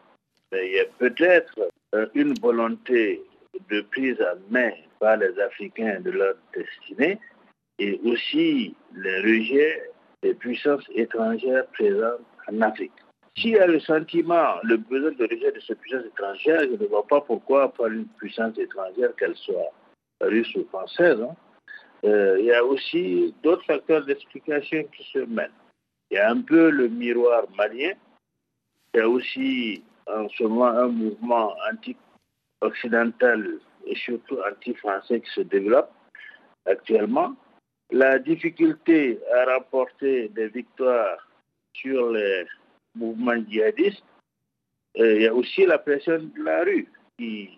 Mais 0.51 0.67
il 0.67 0.73
y 0.73 0.79
a 0.79 0.85
peut-être 0.97 1.71
une 2.15 2.33
volonté 2.39 3.21
de 3.69 3.81
prise 3.81 4.19
à 4.21 4.35
main 4.49 4.71
par 4.99 5.17
les 5.17 5.37
Africains 5.39 5.99
de 6.01 6.11
leur 6.11 6.35
destinée 6.55 7.19
et 7.79 7.99
aussi 8.03 8.75
le 8.93 9.21
rejet 9.21 9.91
des 10.21 10.33
puissances 10.33 10.85
étrangères 10.95 11.67
présentes 11.67 12.21
en 12.47 12.61
Afrique. 12.61 13.02
S'il 13.37 13.51
y 13.51 13.59
a 13.59 13.65
le 13.65 13.79
sentiment, 13.79 14.55
le 14.63 14.77
besoin 14.77 15.11
de 15.11 15.23
rejet 15.23 15.51
de 15.51 15.59
ces 15.61 15.75
puissances 15.75 16.05
étrangères, 16.05 16.61
je 16.61 16.83
ne 16.83 16.87
vois 16.87 17.05
pas 17.07 17.21
pourquoi 17.21 17.73
par 17.73 17.87
une 17.87 18.05
puissance 18.05 18.57
étrangère, 18.57 19.15
qu'elle 19.15 19.35
soit 19.35 19.71
russe 20.21 20.55
ou 20.55 20.65
française, 20.69 21.19
hein. 21.19 21.35
euh, 22.03 22.37
il 22.39 22.45
y 22.45 22.53
a 22.53 22.63
aussi 22.63 23.33
d'autres 23.41 23.65
facteurs 23.65 24.05
d'explication 24.05 24.83
qui 24.95 25.03
se 25.11 25.19
mènent. 25.19 25.49
Il 26.11 26.15
y 26.15 26.19
a 26.19 26.29
un 26.29 26.41
peu 26.41 26.69
le 26.69 26.87
miroir 26.87 27.45
malien, 27.57 27.93
il 28.93 28.97
y 28.97 29.01
a 29.01 29.09
aussi 29.09 29.83
en 30.05 30.29
ce 30.29 30.43
moment 30.43 30.67
un 30.67 30.87
mouvement 30.87 31.55
anti 31.71 31.97
occidental 32.61 33.59
et 33.85 33.95
surtout 33.95 34.37
anti-français 34.47 35.21
qui 35.21 35.31
se 35.31 35.41
développe 35.41 35.91
actuellement. 36.65 37.35
La 37.91 38.19
difficulté 38.19 39.19
à 39.33 39.55
remporter 39.55 40.29
des 40.29 40.47
victoires 40.47 41.27
sur 41.73 42.11
les 42.11 42.45
mouvements 42.95 43.43
djihadistes. 43.47 44.03
il 44.95 45.21
y 45.21 45.27
a 45.27 45.33
aussi 45.33 45.65
la 45.65 45.79
pression 45.79 46.19
de 46.19 46.43
la 46.43 46.63
rue 46.63 46.87
qui 47.17 47.49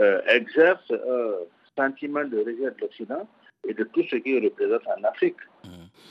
euh, 0.00 0.20
exerce 0.26 0.90
un 0.90 1.34
sentiment 1.76 2.24
de 2.24 2.38
rejet 2.38 2.70
de 2.70 2.80
l'Occident 2.80 3.28
et 3.66 3.74
de 3.74 3.84
tout 3.84 4.02
ce 4.10 4.16
qu'il 4.16 4.42
représente 4.44 4.86
en 4.86 5.04
Afrique. 5.04 5.36
Mmh. 5.64 5.68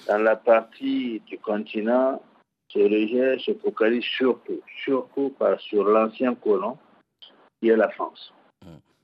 Dans 0.08 0.18
la 0.20 0.36
partie 0.36 1.22
du 1.27 1.38
continent, 1.39 2.22
ce 2.70 2.79
rejet 2.79 3.39
se 3.39 3.53
focalise 3.56 4.03
surtout, 4.03 4.62
surtout 4.84 5.34
sur 5.60 5.84
l'ancien 5.84 6.36
colon 6.36 6.77
qui 7.60 7.70
est 7.70 7.75
la 7.75 7.89
France. 7.89 8.34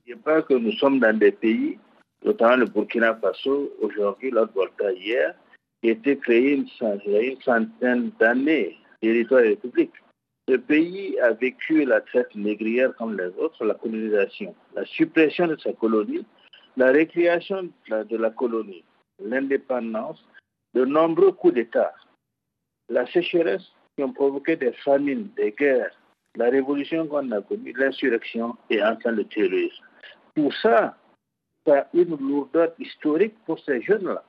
Je 0.07 0.13
ne 0.13 0.19
pas 0.19 0.43
que 0.43 0.53
nous 0.53 0.71
sommes 0.73 0.99
dans 0.99 1.17
des 1.17 1.31
pays, 1.31 1.79
notamment 2.23 2.57
le 2.57 2.65
Burkina 2.65 3.15
Faso, 3.15 3.71
aujourd'hui, 3.81 4.29
l'autre 4.29 4.53
Volta 4.53 4.91
hier, 4.91 5.33
qui 5.81 5.89
a 5.89 5.93
été 5.93 6.17
créé 6.17 6.53
une 6.53 6.67
centaine 7.41 8.11
d'années, 8.19 8.77
territoire 9.05 9.41
république. 9.41 9.93
Ce 10.47 10.55
pays 10.55 11.19
a 11.19 11.31
vécu 11.33 11.85
la 11.85 12.01
traite 12.01 12.33
négrière 12.35 12.95
comme 12.95 13.17
les 13.17 13.31
autres, 13.37 13.63
la 13.65 13.75
colonisation, 13.75 14.55
la 14.75 14.85
suppression 14.85 15.47
de 15.47 15.57
sa 15.57 15.73
colonie, 15.73 16.25
la 16.77 16.91
récréation 16.91 17.69
de 17.89 18.17
la 18.17 18.29
colonie, 18.31 18.83
l'indépendance, 19.19 20.23
de 20.73 20.85
nombreux 20.85 21.31
coups 21.31 21.53
d'État, 21.53 21.93
la 22.89 23.05
sécheresse 23.07 23.67
qui 23.95 24.03
ont 24.03 24.11
provoqué 24.11 24.55
des 24.55 24.73
famines, 24.73 25.29
des 25.35 25.51
guerres, 25.51 25.95
la 26.35 26.49
révolution 26.49 27.07
qu'on 27.07 27.31
a 27.31 27.41
connue, 27.41 27.73
l'insurrection 27.77 28.55
et 28.69 28.83
enfin 28.83 29.11
le 29.11 29.23
terrorisme. 29.23 29.83
Tout 30.35 30.51
ça, 30.61 30.97
ça 31.65 31.79
a 31.79 31.87
une 31.93 32.17
lourdeur 32.17 32.73
historique 32.77 33.35
pour 33.45 33.59
ces 33.59 33.81
jeunes-là. 33.81 34.23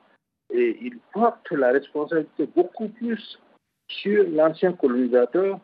Et 0.53 0.77
ils 0.81 0.97
portent 1.13 1.51
la 1.51 1.71
responsabilité 1.71 2.47
beaucoup 2.55 2.87
plus 2.87 3.39
sur 3.87 4.23
l'ancien 4.29 4.73
colonisateur 4.73 5.59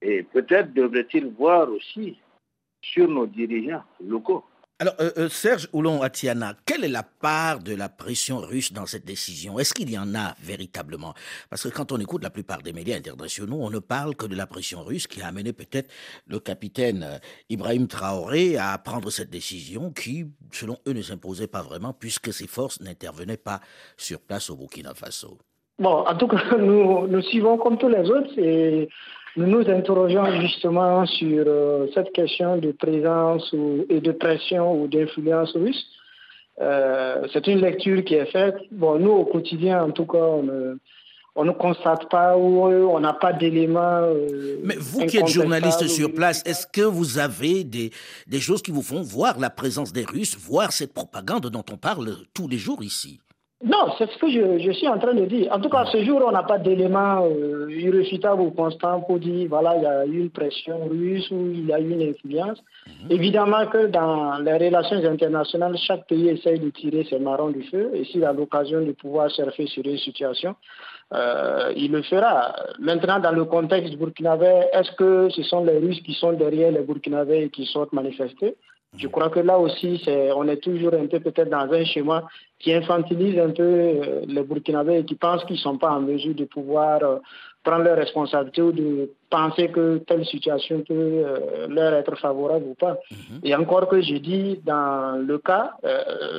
et 0.00 0.22
peut-être 0.22 0.72
devraient-ils 0.72 1.26
voir 1.26 1.70
aussi 1.70 2.18
sur 2.82 3.08
nos 3.08 3.26
dirigeants 3.26 3.82
locaux. 4.00 4.44
Alors, 4.80 4.94
euh, 5.00 5.10
euh, 5.16 5.28
Serge 5.28 5.68
Oulon-Atiana, 5.72 6.54
quelle 6.64 6.84
est 6.84 6.88
la 6.88 7.02
part 7.02 7.58
de 7.58 7.74
la 7.74 7.88
pression 7.88 8.38
russe 8.38 8.72
dans 8.72 8.86
cette 8.86 9.04
décision? 9.04 9.58
Est-ce 9.58 9.74
qu'il 9.74 9.90
y 9.90 9.98
en 9.98 10.14
a 10.14 10.36
véritablement? 10.40 11.14
Parce 11.50 11.64
que 11.64 11.68
quand 11.68 11.90
on 11.90 11.98
écoute 11.98 12.22
la 12.22 12.30
plupart 12.30 12.62
des 12.62 12.72
médias 12.72 12.96
internationaux, 12.96 13.58
on 13.60 13.70
ne 13.70 13.80
parle 13.80 14.14
que 14.14 14.26
de 14.26 14.36
la 14.36 14.46
pression 14.46 14.84
russe 14.84 15.08
qui 15.08 15.20
a 15.20 15.26
amené 15.26 15.52
peut-être 15.52 15.90
le 16.28 16.38
capitaine 16.38 17.02
euh, 17.02 17.18
Ibrahim 17.48 17.88
Traoré 17.88 18.56
à 18.56 18.78
prendre 18.78 19.10
cette 19.10 19.30
décision 19.30 19.90
qui, 19.90 20.26
selon 20.52 20.78
eux, 20.86 20.92
ne 20.92 21.02
s'imposait 21.02 21.48
pas 21.48 21.62
vraiment 21.62 21.92
puisque 21.92 22.32
ses 22.32 22.46
forces 22.46 22.80
n'intervenaient 22.80 23.36
pas 23.36 23.60
sur 23.96 24.20
place 24.20 24.48
au 24.48 24.54
Burkina 24.54 24.94
Faso. 24.94 25.38
Bon, 25.78 26.04
en 26.06 26.14
tout 26.16 26.26
cas, 26.26 26.38
nous, 26.58 27.06
nous 27.06 27.22
suivons 27.22 27.56
comme 27.56 27.78
tous 27.78 27.88
les 27.88 28.10
autres 28.10 28.36
et 28.38 28.88
nous 29.36 29.46
nous 29.46 29.70
interrogeons 29.70 30.40
justement 30.40 31.06
sur 31.06 31.44
euh, 31.46 31.86
cette 31.94 32.12
question 32.12 32.56
de 32.56 32.72
présence 32.72 33.54
et 33.88 34.00
de 34.00 34.12
pression 34.12 34.82
ou 34.82 34.88
d'influence 34.88 35.52
russe. 35.54 35.86
Euh, 36.60 37.24
c'est 37.32 37.46
une 37.46 37.60
lecture 37.60 38.02
qui 38.04 38.14
est 38.14 38.26
faite. 38.26 38.56
Bon, 38.72 38.98
nous, 38.98 39.12
au 39.12 39.24
quotidien, 39.24 39.84
en 39.84 39.92
tout 39.92 40.06
cas, 40.06 40.18
on 41.36 41.44
ne, 41.44 41.52
constate 41.52 42.10
pas 42.10 42.36
ou 42.36 42.64
on 42.64 42.98
n'a 42.98 43.12
pas 43.12 43.32
d'éléments. 43.32 44.02
Euh, 44.02 44.56
Mais 44.64 44.74
vous 44.76 45.06
qui 45.06 45.18
êtes 45.18 45.28
journaliste 45.28 45.86
sur 45.86 46.12
place, 46.12 46.42
est-ce 46.44 46.66
que 46.66 46.80
vous 46.80 47.18
avez 47.18 47.62
des, 47.62 47.92
des 48.26 48.40
choses 48.40 48.60
qui 48.60 48.72
vous 48.72 48.82
font 48.82 49.02
voir 49.02 49.38
la 49.38 49.50
présence 49.50 49.92
des 49.92 50.04
Russes, 50.04 50.36
voir 50.36 50.72
cette 50.72 50.92
propagande 50.92 51.46
dont 51.46 51.64
on 51.70 51.76
parle 51.76 52.16
tous 52.34 52.48
les 52.48 52.58
jours 52.58 52.82
ici? 52.82 53.20
Non, 53.64 53.92
c'est 53.98 54.08
ce 54.08 54.18
que 54.18 54.30
je, 54.30 54.70
suis 54.70 54.86
en 54.86 54.98
train 54.98 55.14
de 55.14 55.24
dire. 55.24 55.50
En 55.50 55.60
tout 55.60 55.68
cas, 55.68 55.84
ce 55.86 56.04
jour, 56.04 56.22
on 56.24 56.30
n'a 56.30 56.44
pas 56.44 56.58
d'éléments 56.58 57.26
euh, 57.26 57.66
irréfutables 57.68 58.40
ou 58.40 58.52
constants 58.52 59.00
pour 59.00 59.18
dire, 59.18 59.48
voilà, 59.48 59.74
il 59.76 59.82
y 59.82 59.86
a 59.86 60.06
eu 60.06 60.20
une 60.20 60.30
pression 60.30 60.86
russe 60.86 61.28
ou 61.32 61.50
il 61.52 61.66
y 61.66 61.72
a 61.72 61.80
eu 61.80 61.90
une 61.90 62.02
influence. 62.02 62.62
Mhm. 62.86 63.10
Évidemment 63.10 63.66
que 63.66 63.88
dans 63.88 64.38
les 64.38 64.52
relations 64.52 65.04
internationales, 65.04 65.76
chaque 65.76 66.06
pays 66.06 66.28
essaye 66.28 66.60
de 66.60 66.70
tirer 66.70 67.04
ses 67.10 67.18
marrons 67.18 67.50
du 67.50 67.64
feu 67.64 67.90
et 67.94 68.04
s'il 68.04 68.24
a 68.24 68.32
l'occasion 68.32 68.80
de 68.80 68.92
pouvoir 68.92 69.28
surfer 69.28 69.66
sur 69.66 69.84
une 69.84 69.98
situation, 69.98 70.54
euh, 71.14 71.72
il 71.74 71.90
le 71.90 72.02
fera. 72.02 72.54
Maintenant, 72.78 73.18
dans 73.18 73.32
le 73.32 73.44
contexte 73.44 73.96
burkinabé, 73.96 74.66
est-ce 74.72 74.92
que 74.92 75.30
ce 75.30 75.42
sont 75.42 75.64
les 75.64 75.78
Russes 75.78 76.02
qui 76.02 76.14
sont 76.14 76.32
derrière 76.32 76.70
les 76.70 76.82
Burkinabés 76.82 77.46
et 77.46 77.50
qui 77.50 77.66
sortent 77.66 77.92
manifester? 77.92 78.54
Je 78.96 79.06
crois 79.06 79.28
que 79.28 79.40
là 79.40 79.58
aussi, 79.58 80.02
on 80.34 80.48
est 80.48 80.62
toujours 80.62 80.94
un 80.94 81.06
peu 81.06 81.20
peut-être 81.20 81.50
dans 81.50 81.70
un 81.72 81.84
schéma 81.84 82.24
qui 82.58 82.72
infantilise 82.72 83.38
un 83.38 83.50
peu 83.50 83.62
euh, 83.62 84.24
les 84.26 84.42
Burkinabés 84.42 84.98
et 84.98 85.04
qui 85.04 85.14
pensent 85.14 85.44
qu'ils 85.44 85.56
ne 85.56 85.60
sont 85.60 85.78
pas 85.78 85.90
en 85.90 86.00
mesure 86.00 86.34
de 86.34 86.44
pouvoir 86.44 87.02
euh, 87.02 87.18
prendre 87.62 87.84
leurs 87.84 87.96
responsabilités 87.96 88.62
ou 88.62 88.72
de 88.72 89.10
penser 89.30 89.68
que 89.68 89.98
telle 89.98 90.24
situation 90.26 90.82
peut 90.82 90.94
euh, 90.94 91.68
leur 91.68 91.92
être 91.92 92.16
favorable 92.16 92.64
ou 92.66 92.74
pas. 92.74 92.96
Mhm. 93.10 93.40
Et 93.44 93.54
encore 93.54 93.88
que 93.88 94.00
je 94.00 94.16
dis, 94.16 94.60
dans 94.64 95.22
le 95.24 95.38
cas, 95.38 95.74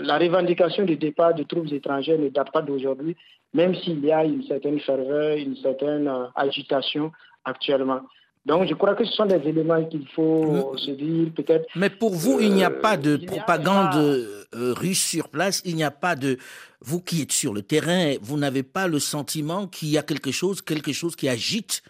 la 0.01 0.17
revendication 0.17 0.83
du 0.85 0.97
départ 0.97 1.33
de 1.35 1.43
troupes 1.43 1.71
étrangères 1.71 2.19
ne 2.19 2.29
date 2.29 2.51
pas 2.51 2.61
d'aujourd'hui, 2.61 3.15
même 3.53 3.75
s'il 3.75 4.03
y 4.03 4.11
a 4.11 4.25
une 4.25 4.43
certaine 4.43 4.79
ferveur, 4.79 5.37
une 5.37 5.55
certaine 5.55 6.11
agitation 6.35 7.11
actuellement. 7.45 8.01
Donc 8.45 8.67
je 8.67 8.73
crois 8.73 8.95
que 8.95 9.05
ce 9.05 9.11
sont 9.13 9.25
des 9.25 9.41
éléments 9.47 9.83
qu'il 9.85 10.07
faut 10.07 10.75
se 10.77 10.91
dire 10.91 11.31
peut-être. 11.35 11.65
Mais 11.75 11.89
pour 11.89 12.13
vous, 12.13 12.39
il 12.39 12.53
n'y 12.53 12.63
a 12.63 12.71
pas 12.71 12.97
de 12.97 13.17
propagande 13.17 13.95
euh, 13.95 14.73
russe 14.73 15.05
sur 15.05 15.29
place, 15.29 15.61
il 15.65 15.75
n'y 15.75 15.83
a 15.83 15.91
pas 15.91 16.15
de... 16.15 16.37
Vous 16.81 17.01
qui 17.01 17.21
êtes 17.21 17.33
sur 17.33 17.53
le 17.53 17.61
terrain, 17.61 18.13
vous 18.21 18.37
n'avez 18.37 18.63
pas 18.63 18.87
le 18.87 18.99
sentiment 18.99 19.67
qu'il 19.67 19.89
y 19.89 19.97
a 19.97 20.03
quelque 20.03 20.31
chose, 20.31 20.61
quelque 20.61 20.93
chose 20.93 21.15
qui 21.15 21.27
agite 21.27 21.83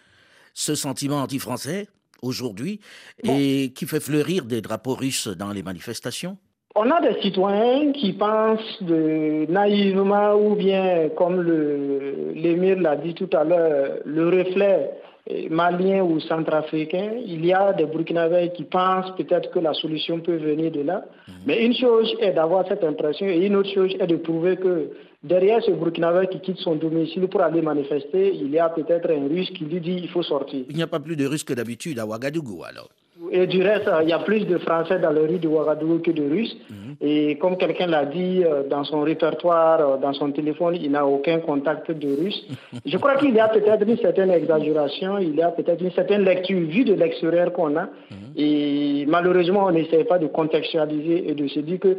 ce 0.52 0.74
sentiment 0.74 1.22
anti-français 1.22 1.86
aujourd'hui 2.22 2.80
et 3.22 3.72
qui 3.74 3.86
fait 3.86 4.00
fleurir 4.00 4.44
des 4.44 4.60
drapeaux 4.60 4.94
russes 4.94 5.28
dans 5.28 5.52
les 5.52 5.62
manifestations? 5.62 6.36
On 6.74 6.88
a 6.90 7.00
des 7.00 7.20
citoyens 7.20 7.92
qui 7.92 8.12
pensent 8.12 8.82
de 8.82 9.46
naïvement 9.50 10.34
ou 10.34 10.54
bien, 10.54 11.08
comme 11.16 11.42
l'émir 12.34 12.78
l'a 12.80 12.96
dit 12.96 13.14
tout 13.14 13.30
à 13.32 13.44
l'heure, 13.44 13.98
le 14.04 14.28
reflet 14.28 14.90
malien 15.50 16.02
ou 16.02 16.20
centrafricain, 16.20 17.12
il 17.24 17.44
y 17.44 17.52
a 17.52 17.72
des 17.72 17.86
Burkinabés 17.86 18.52
qui 18.56 18.64
pensent 18.64 19.14
peut-être 19.16 19.50
que 19.50 19.58
la 19.58 19.74
solution 19.74 20.20
peut 20.20 20.36
venir 20.36 20.70
de 20.70 20.82
là. 20.82 21.04
Mhm. 21.28 21.34
Mais 21.46 21.64
une 21.64 21.74
chose 21.74 22.14
est 22.20 22.32
d'avoir 22.32 22.66
cette 22.66 22.84
impression 22.84 23.26
et 23.26 23.46
une 23.46 23.56
autre 23.56 23.70
chose 23.70 23.94
est 23.98 24.06
de 24.06 24.16
prouver 24.16 24.56
que 24.56 24.90
derrière 25.22 25.62
ce 25.62 25.70
Burkinabé 25.70 26.28
qui 26.28 26.40
quitte 26.40 26.58
son 26.58 26.76
domicile 26.76 27.28
pour 27.28 27.42
aller 27.42 27.62
manifester, 27.62 28.34
il 28.34 28.50
y 28.50 28.58
a 28.58 28.68
peut-être 28.68 29.10
un 29.10 29.28
Russe 29.28 29.50
qui 29.50 29.64
lui 29.64 29.80
dit 29.80 30.00
il 30.02 30.08
faut 30.08 30.22
sortir. 30.22 30.64
Il 30.68 30.76
n'y 30.76 30.82
a 30.82 30.86
pas 30.86 31.00
plus 31.00 31.16
de 31.16 31.26
Russes 31.26 31.44
que 31.44 31.54
d'habitude 31.54 31.98
à 31.98 32.06
Ouagadougou 32.06 32.64
alors 32.64 32.88
et 33.30 33.46
du 33.46 33.62
reste, 33.62 33.88
il 34.02 34.08
y 34.08 34.12
a 34.12 34.18
plus 34.18 34.46
de 34.46 34.56
Français 34.58 34.98
dans 34.98 35.10
les 35.10 35.26
rues 35.26 35.38
de 35.38 35.46
Ouagadougou 35.46 35.98
que 35.98 36.10
de 36.10 36.22
Russes. 36.22 36.56
Mhm. 36.70 36.96
Et 37.00 37.36
comme 37.36 37.56
quelqu'un 37.56 37.86
l'a 37.86 38.06
dit, 38.06 38.42
euh, 38.44 38.62
dans 38.68 38.84
son 38.84 39.02
répertoire, 39.02 39.80
euh, 39.80 39.96
dans 39.98 40.12
son 40.14 40.32
téléphone, 40.32 40.76
il 40.80 40.90
n'a 40.90 41.06
aucun 41.06 41.38
contact 41.40 41.90
de 41.90 42.08
Russes. 42.16 42.46
Je 42.86 42.96
crois 42.96 43.16
qu'il 43.16 43.34
y 43.34 43.40
a 43.40 43.48
peut-être 43.48 43.86
une 43.86 43.98
certaine 43.98 44.30
exagération, 44.30 45.18
il 45.18 45.34
y 45.36 45.42
a 45.42 45.50
peut-être 45.50 45.82
une 45.82 45.90
certaine 45.90 46.24
lecture 46.24 46.60
vue 46.60 46.84
de 46.84 46.94
l'extérieur 46.94 47.52
qu'on 47.52 47.76
a. 47.76 47.84
Mhm. 47.84 48.16
Et 48.36 49.04
malheureusement, 49.06 49.66
on 49.66 49.72
n'essaie 49.72 50.04
pas 50.04 50.18
de 50.18 50.26
contextualiser 50.26 51.30
et 51.30 51.34
de 51.34 51.46
se 51.46 51.60
dire 51.60 51.78
que 51.78 51.96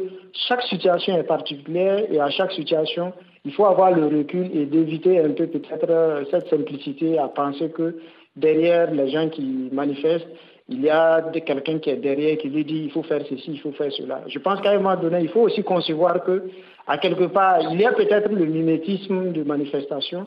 chaque 0.48 0.62
situation 0.62 1.16
est 1.16 1.24
particulière 1.24 2.04
et 2.10 2.20
à 2.20 2.30
chaque 2.30 2.52
situation, 2.52 3.12
il 3.44 3.52
faut 3.52 3.66
avoir 3.66 3.92
le 3.92 4.06
recul 4.06 4.50
et 4.54 4.66
d'éviter 4.66 5.20
un 5.20 5.30
peu 5.30 5.46
peut-être 5.46 5.88
euh, 5.88 6.24
cette 6.30 6.48
simplicité 6.48 7.18
à 7.18 7.28
penser 7.28 7.70
que 7.70 7.96
derrière 8.36 8.90
les 8.92 9.10
gens 9.10 9.28
qui 9.28 9.68
manifestent, 9.72 10.28
il 10.68 10.80
y 10.82 10.90
a 10.90 11.22
quelqu'un 11.44 11.78
qui 11.78 11.90
est 11.90 11.96
derrière 11.96 12.38
qui 12.38 12.48
lui 12.48 12.64
dit 12.64 12.82
il 12.84 12.90
faut 12.90 13.02
faire 13.02 13.22
ceci, 13.28 13.52
il 13.52 13.60
faut 13.60 13.72
faire 13.72 13.92
cela. 13.92 14.22
Je 14.26 14.38
pense 14.38 14.60
qu'à 14.60 14.70
un 14.70 14.78
moment 14.78 14.96
donné, 14.96 15.20
il 15.20 15.28
faut 15.28 15.42
aussi 15.42 15.62
concevoir 15.62 16.22
que, 16.24 16.44
à 16.86 16.98
quelque 16.98 17.24
part, 17.24 17.60
il 17.72 17.80
y 17.80 17.84
a 17.84 17.92
peut-être 17.92 18.30
le 18.30 18.46
mimétisme 18.46 19.32
de 19.32 19.42
manifestation, 19.42 20.26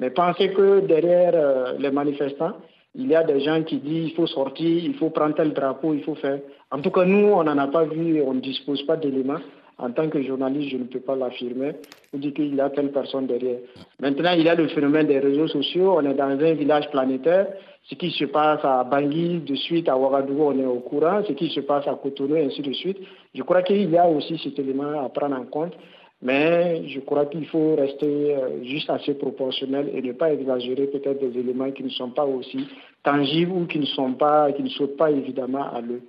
mais 0.00 0.10
pensez 0.10 0.50
que 0.50 0.80
derrière 0.80 1.32
euh, 1.34 1.72
les 1.78 1.90
manifestants, 1.90 2.52
il 2.94 3.08
y 3.08 3.14
a 3.14 3.22
des 3.22 3.40
gens 3.40 3.62
qui 3.62 3.76
disent 3.78 4.08
il 4.10 4.14
faut 4.14 4.26
sortir, 4.26 4.84
il 4.84 4.94
faut 4.94 5.10
prendre 5.10 5.34
tel 5.34 5.52
drapeau, 5.52 5.94
il 5.94 6.02
faut 6.02 6.14
faire. 6.14 6.40
En 6.70 6.80
tout 6.80 6.90
cas, 6.90 7.04
nous, 7.04 7.28
on 7.28 7.44
n'en 7.44 7.58
a 7.58 7.68
pas 7.68 7.84
vu, 7.84 8.22
on 8.22 8.34
ne 8.34 8.40
dispose 8.40 8.82
pas 8.86 8.96
d'éléments. 8.96 9.40
En 9.78 9.90
tant 9.90 10.08
que 10.08 10.22
journaliste, 10.22 10.70
je 10.70 10.78
ne 10.78 10.84
peux 10.84 11.00
pas 11.00 11.14
l'affirmer. 11.14 11.72
Vous 12.10 12.18
dites 12.18 12.34
qu'il 12.34 12.54
y 12.54 12.60
a 12.62 12.70
telle 12.70 12.92
personne 12.92 13.26
derrière. 13.26 13.58
Maintenant, 14.00 14.32
il 14.32 14.42
y 14.42 14.48
a 14.48 14.54
le 14.54 14.68
phénomène 14.68 15.06
des 15.06 15.18
réseaux 15.18 15.48
sociaux. 15.48 15.96
On 15.98 16.10
est 16.10 16.14
dans 16.14 16.24
un 16.24 16.54
village 16.54 16.90
planétaire. 16.90 17.48
Ce 17.88 17.94
qui 17.94 18.10
se 18.10 18.24
passe 18.24 18.64
à 18.64 18.82
Bangui, 18.82 19.40
de 19.40 19.54
suite 19.54 19.88
à 19.88 19.96
Ouagadougou, 19.96 20.42
on 20.42 20.58
est 20.58 20.66
au 20.66 20.80
courant. 20.80 21.22
Ce 21.26 21.32
qui 21.32 21.48
se 21.50 21.60
passe 21.60 21.86
à 21.86 21.94
Cotonou, 21.94 22.34
ainsi 22.34 22.60
de 22.60 22.72
suite. 22.72 22.98
Je 23.32 23.42
crois 23.42 23.62
qu'il 23.62 23.88
y 23.88 23.96
a 23.96 24.08
aussi 24.08 24.36
cet 24.42 24.58
élément 24.58 25.04
à 25.04 25.08
prendre 25.08 25.36
en 25.36 25.44
compte. 25.44 25.74
Mais 26.22 26.88
je 26.88 27.00
crois 27.00 27.26
qu'il 27.26 27.46
faut 27.46 27.76
rester 27.76 28.34
euh, 28.34 28.64
juste 28.64 28.88
assez 28.88 29.14
proportionnel 29.14 29.90
et 29.94 30.00
ne 30.00 30.12
pas 30.12 30.32
exagérer 30.32 30.86
peut-être 30.86 31.20
des 31.20 31.38
éléments 31.38 31.70
qui 31.70 31.84
ne 31.84 31.90
sont 31.90 32.10
pas 32.10 32.24
aussi 32.24 32.66
tangibles 33.02 33.52
ou 33.52 33.66
qui 33.66 33.78
ne 33.78 33.86
sont 33.86 34.14
pas, 34.14 34.50
qui 34.52 34.62
ne 34.62 34.68
sautent 34.70 34.96
pas 34.96 35.10
évidemment 35.10 35.70
à 35.70 35.80
l'œil. 35.80 36.00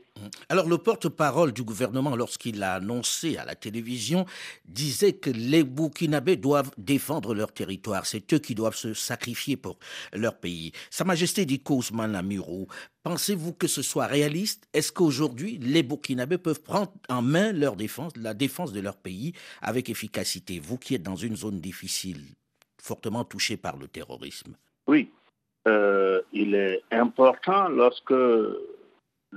Alors 0.50 0.68
le 0.68 0.78
porte-parole 0.78 1.52
du 1.52 1.64
gouvernement, 1.64 2.16
lorsqu'il 2.16 2.64
a 2.64 2.76
annoncé 2.76 3.38
à 3.38 3.46
la 3.46 3.56
télévision, 3.56 4.26
disait 4.66 5.14
que 5.14 5.30
les 5.30 5.64
Burkinabés 5.64 6.36
doivent 6.36 6.72
défendre 6.78 7.34
leur 7.34 7.52
territoire. 7.52 8.06
C'est 8.06 8.34
eux 8.34 8.40
qui 8.40 8.56
doivent 8.56 8.76
se 8.76 8.94
sacrifier 8.94 9.58
pour 9.58 9.78
leur 10.14 10.38
pays. 10.38 10.72
Sa 10.90 11.04
Majesté 11.04 11.46
dit 11.46 11.62
Ousmane 11.70 12.16
Amuro, 12.16 12.68
pensez-vous 13.04 13.54
que 13.54 13.68
ce 13.68 13.82
soit 13.82 14.08
réaliste? 14.08 14.68
Est-ce 14.74 14.92
qu'aujourd'hui 14.92 15.58
les 15.60 15.84
Burkinabés 15.84 16.38
peuvent 16.38 16.62
prendre 16.62 16.94
en 17.10 17.22
main 17.22 17.52
leur 17.52 17.76
défense, 17.76 18.14
la 18.16 18.34
défense 18.34 18.74
de 18.74 18.80
leur 18.80 18.98
pays 18.98 19.34
avec 19.62 19.90
efficacité? 19.90 20.60
Vous 20.60 20.78
qui 20.78 20.96
êtes 20.96 21.04
dans 21.04 21.16
une 21.16 21.36
zone 21.36 21.60
difficile, 21.60 22.22
fortement 22.82 23.24
touchée 23.24 23.58
par 23.58 23.78
le 23.78 23.88
terrorisme. 23.88 24.56
Oui, 24.88 25.12
euh, 25.68 26.22
il 26.32 26.56
est 26.56 26.82
important 26.92 27.68
lorsque 27.68 28.14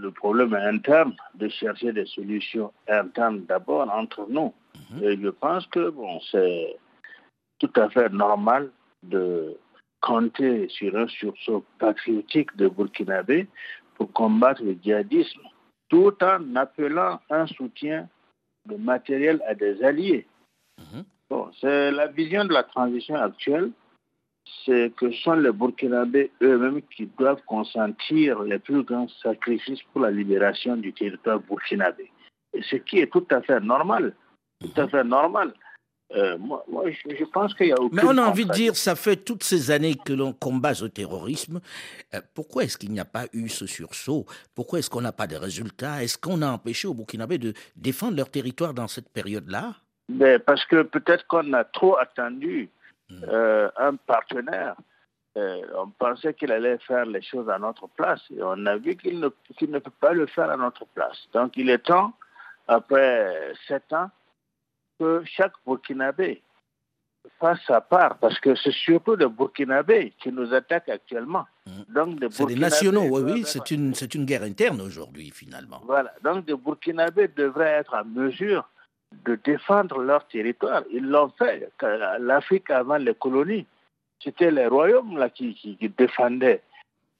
le 0.01 0.11
problème 0.11 0.55
est 0.55 0.65
interne, 0.65 1.15
de 1.35 1.49
chercher 1.49 1.93
des 1.93 2.07
solutions 2.07 2.73
internes 2.89 3.45
d'abord 3.47 3.89
entre 3.93 4.27
nous. 4.29 4.53
Mhm. 4.91 5.05
Et 5.05 5.21
je 5.21 5.29
pense 5.29 5.67
que 5.67 5.91
bon, 5.91 6.21
c'est 6.31 6.77
tout 7.59 7.73
à 7.77 7.89
fait 7.91 8.09
normal 8.11 8.71
de 9.03 9.57
compter 10.01 10.69
sur 10.69 10.97
un 10.97 11.09
sursaut 11.09 11.65
patriotique 11.79 12.57
de 12.57 12.69
Burkinabé 12.69 13.47
pour 13.95 14.13
combattre 14.13 14.63
le 14.63 14.77
djihadisme, 14.83 15.43
tout 15.89 16.15
en 16.23 16.57
appelant 16.57 17.21
un 17.29 17.47
soutien 17.47 18.09
de 18.67 18.77
matériel 18.77 19.43
à 19.47 19.55
des 19.55 19.83
alliés. 19.83 20.27
Mhm. 20.79 21.05
Bon, 21.29 21.51
c'est 21.61 21.93
la 21.93 22.07
vision 22.07 22.45
de 22.45 22.53
la 22.53 22.63
transition 22.63 23.15
actuelle 23.15 23.71
c'est 24.65 24.93
que 24.97 25.11
ce 25.11 25.23
sont 25.23 25.35
les 25.35 25.53
Burkinabés 25.53 26.31
eux-mêmes 26.43 26.83
qui 26.95 27.07
doivent 27.19 27.43
consentir 27.47 28.43
les 28.43 28.59
plus 28.59 28.83
grands 28.83 29.09
sacrifices 29.23 29.83
pour 29.93 30.03
la 30.03 30.11
libération 30.11 30.77
du 30.77 30.93
territoire 30.93 31.41
burkinabé. 31.41 32.11
Et 32.53 32.63
ce 32.63 32.77
qui 32.77 32.99
est 32.99 33.11
tout 33.11 33.27
à 33.31 33.41
fait 33.43 33.61
normal. 33.61 34.15
Tout 34.61 34.81
à 34.81 34.89
fait 34.89 35.05
normal. 35.05 35.55
Euh, 36.13 36.37
moi, 36.39 36.65
je, 36.69 37.25
pense 37.27 37.55
qu'il 37.55 37.69
y 37.69 37.73
a 37.73 37.77
Mais 37.93 38.03
on 38.05 38.19
a 38.19 38.23
envie 38.23 38.45
de 38.45 38.51
dire, 38.51 38.75
ça 38.75 38.97
fait 38.97 39.17
toutes 39.17 39.45
ces 39.45 39.71
années 39.71 39.95
que 39.95 40.13
l'on 40.13 40.33
combat 40.33 40.75
ce 40.75 40.87
terrorisme. 40.87 41.61
Euh, 42.15 42.21
pourquoi 42.35 42.65
est-ce 42.65 42.77
qu'il 42.77 42.91
n'y 42.91 42.99
a 42.99 43.05
pas 43.05 43.27
eu 43.33 43.49
ce 43.49 43.67
sursaut? 43.67 44.27
Pourquoi 44.57 44.81
est-ce 44.81 44.91
qu'on 44.91 45.03
n'a 45.03 45.13
pas 45.13 45.29
de 45.29 45.37
résultats? 45.37 46.03
Est-ce 46.03 46.19
qu'on 46.19 46.43
a 46.43 46.51
empêché 46.51 46.89
aux 46.89 46.95
Burkinabés 46.95 47.39
de 47.39 47.53
défendre 47.77 48.17
leur 48.17 48.29
territoire 48.29 48.75
dans 48.75 48.89
cette 48.89 49.09
période-là? 49.09 49.77
Ben, 50.09 50.41
Parce 50.41 50.65
que 50.67 50.83
peut-être 50.83 51.27
qu'on 51.29 51.53
a 51.53 51.63
trop 51.63 51.97
attendu 51.97 52.71
euh, 53.29 53.71
un 53.77 53.97
partenaire. 53.97 54.77
Euh, 55.37 55.63
on 55.77 55.89
pensait 55.91 56.35
qu'il 56.35 56.51
allait 56.51 56.79
faire 56.79 57.07
les 57.07 57.23
choses 57.23 57.49
à 57.49 57.59
notre 57.59 57.87
place 57.89 58.21
et 58.37 58.43
on 58.43 58.67
a 58.67 58.77
vu 58.77 58.97
qu'il 58.97 59.21
ne, 59.21 59.29
ne 59.29 59.79
peut 59.79 59.93
pas 60.01 60.13
le 60.13 60.27
faire 60.27 60.51
à 60.51 60.57
notre 60.57 60.87
place. 60.87 61.29
Donc 61.33 61.57
il 61.57 61.71
est 61.71 61.79
temps, 61.79 62.13
après 62.67 63.53
sept 63.69 63.93
ans, 63.93 64.11
que 64.99 65.23
chaque 65.25 65.53
Burkinabé 65.65 66.43
fasse 67.39 67.61
sa 67.67 67.81
part, 67.81 68.19
parce 68.19 68.39
que 68.41 68.55
c'est 68.55 68.73
surtout 68.73 69.17
des 69.17 69.29
Burkinabés 69.29 70.15
qui 70.21 70.33
nous 70.33 70.53
attaquent 70.53 70.89
actuellement. 70.89 71.47
Mmh. 71.67 71.95
Donc 71.95 72.19
c'est 72.31 72.47
des 72.47 72.57
nationaux, 72.57 73.07
oui, 73.09 73.23
oui, 73.25 73.45
c'est 73.45 73.71
une, 73.71 74.25
guerre 74.25 74.43
interne 74.43 74.81
aujourd'hui, 74.81 75.31
finalement. 75.31 75.81
Voilà, 75.85 76.13
donc 76.25 76.45
des 76.45 76.55
Burkinabés 76.55 77.29
devraient 77.29 77.79
être 77.81 77.95
en 77.95 78.05
mesure 78.05 78.69
de 79.25 79.39
défendre 79.45 79.99
leur 79.99 80.27
territoire. 80.29 80.83
Ils 80.93 81.07
l'ont 81.07 81.33
fait. 81.39 81.71
L'Afrique 82.21 82.71
avant 82.71 82.97
les 82.97 83.15
colonies, 83.15 83.67
c'était 84.23 84.51
les 84.51 84.67
royaumes 84.67 85.19
là, 85.19 85.31
qui, 85.31 85.55
qui, 85.55 85.77
défendaient 85.89 86.63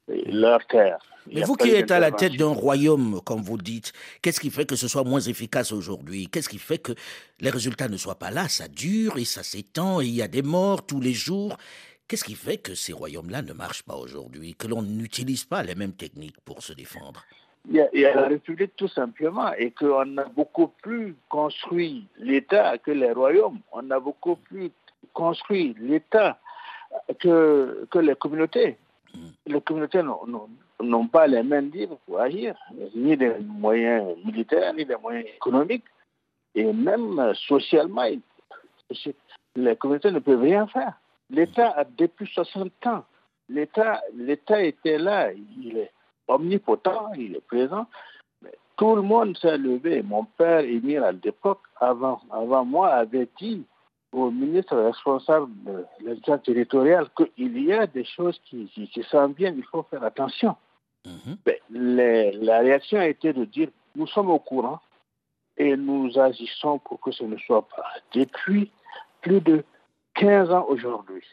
leur 0.09 0.65
terre. 0.67 0.99
Mais 1.33 1.43
vous 1.43 1.55
qui 1.55 1.71
êtes 1.71 1.91
à 1.91 2.01
la 2.01 2.11
tête 2.11 2.37
d'un 2.37 2.53
royaume, 2.53 3.21
comme 3.25 3.43
vous 3.43 3.59
dites, 3.59 3.93
qu'est-ce 4.23 4.41
qui 4.41 4.51
fait 4.51 4.65
que 4.65 4.77
ce 4.77 4.89
soit 4.89 5.05
moins 5.05 5.21
efficace 5.21 5.73
aujourd'hui? 5.73 6.29
Qu'est-ce 6.29 6.49
qui 6.49 6.59
fait 6.59 6.79
que 6.79 6.93
les 7.41 7.51
résultats 7.51 7.89
ne 7.89 7.97
soient 7.97 8.19
pas 8.19 8.31
là? 8.31 8.49
Ça 8.49 8.69
dure 8.69 9.19
et 9.19 9.25
ça 9.25 9.43
s'étend 9.43 10.01
et 10.01 10.07
il 10.07 10.15
y 10.15 10.23
a 10.23 10.29
des 10.29 10.43
morts 10.43 10.87
tous 10.87 11.01
les 11.01 11.13
jours. 11.13 11.57
Qu'est-ce 12.09 12.25
qui 12.25 12.35
fait 12.35 12.59
que 12.59 12.75
ces 12.75 12.93
royaumes-là 12.93 13.43
ne 13.43 13.53
marchent 13.53 13.85
pas 13.85 13.95
aujourd'hui? 13.95 14.55
Que 14.55 14.67
l'on 14.67 14.83
n'utilise 14.83 15.45
pas 15.45 15.63
les 15.63 15.77
mêmes 15.77 15.93
techniques 15.93 16.41
pour 16.45 16.63
se 16.63 16.73
défendre? 16.73 17.25
Il 17.69 17.77
y, 17.93 18.05
a, 18.07 18.15
la 18.15 18.29
République 18.29 18.75
tout 18.77 18.89
simplement 18.89 19.53
et 19.53 19.71
qu'on 19.71 20.17
a 20.17 20.25
beaucoup 20.25 20.69
plus 20.83 21.15
construit 21.29 22.07
l'État 22.19 22.79
que 22.79 22.91
les 22.91 23.13
royaumes. 23.13 23.61
On 23.73 23.91
a 23.91 24.01
beaucoup 24.01 24.37
plus 24.37 24.71
construit 25.13 25.77
l'État 25.79 26.39
que, 27.19 27.87
que 27.91 27.99
les 27.99 28.17
communautés. 28.17 28.79
Les 29.47 29.61
communautés 29.61 30.03
n'ont 30.03 31.07
pas 31.09 31.27
les 31.27 31.43
mains 31.43 31.61
libres 31.61 31.99
pour 32.07 32.21
agir, 32.21 32.55
ni 32.95 33.17
des 33.17 33.35
moyens 33.41 34.17
militaires, 34.25 34.73
ni 34.75 34.85
des 34.85 34.97
moyens 34.97 35.27
économiques. 35.37 35.85
Et 36.55 36.73
même 36.73 37.33
socialement, 37.35 38.07
les 39.55 39.77
communautés 39.77 40.11
ne 40.11 40.19
peuvent 40.19 40.41
rien 40.41 40.67
faire. 40.67 40.95
L'État 41.29 41.71
a 41.77 41.85
depuis 41.85 42.27
60 42.27 42.73
ans. 42.87 43.05
L'État 43.49 44.01
était 44.63 44.99
là. 44.99 45.31
Il 45.33 45.77
est, 45.77 45.91
omnipotent, 46.31 47.13
il 47.17 47.37
est 47.37 47.47
présent. 47.47 47.87
Mais 48.43 48.53
tout 48.77 48.95
le 48.95 49.03
monde 49.03 49.37
s'est 49.39 49.59
levé. 49.59 50.03
Mon 50.03 50.25
père, 50.25 50.61
Émile, 50.61 51.05
à 51.05 51.13
l'époque, 51.13 51.61
avant, 51.79 52.21
avant 52.31 52.65
moi, 52.65 52.89
avait 52.89 53.29
dit 53.39 53.65
au 54.13 54.31
ministre 54.31 54.77
responsable 54.77 55.51
de 55.65 55.85
l'État 56.05 56.39
territorial 56.39 57.09
qu'il 57.17 57.63
y 57.63 57.73
a 57.73 57.87
des 57.87 58.05
choses 58.05 58.41
qui, 58.45 58.69
qui, 58.69 59.03
sont 59.05 59.29
bien, 59.29 59.55
il 59.57 59.65
faut 59.65 59.85
faire 59.89 60.03
attention. 60.03 60.57
Mhm. 61.07 61.39
la 61.71 62.59
réaction 62.59 62.99
a 62.99 63.07
été 63.07 63.33
de 63.33 63.47
dire 63.47 63.69
nous 63.97 64.07
sommes 64.07 64.29
au 64.31 64.39
courant 64.39 64.81
et 65.57 65.75
nous 65.75 66.19
agissons 66.19 66.79
pour 66.79 67.01
que 67.01 67.11
ce 67.11 67.25
ne 67.25 67.39
soit 67.39 67.67
pas. 67.69 67.87
Depuis 68.13 68.71
plus 69.23 69.41
de 69.41 69.65
15 70.15 70.51
ans 70.51 70.67
aujourd'hui. 70.69 71.25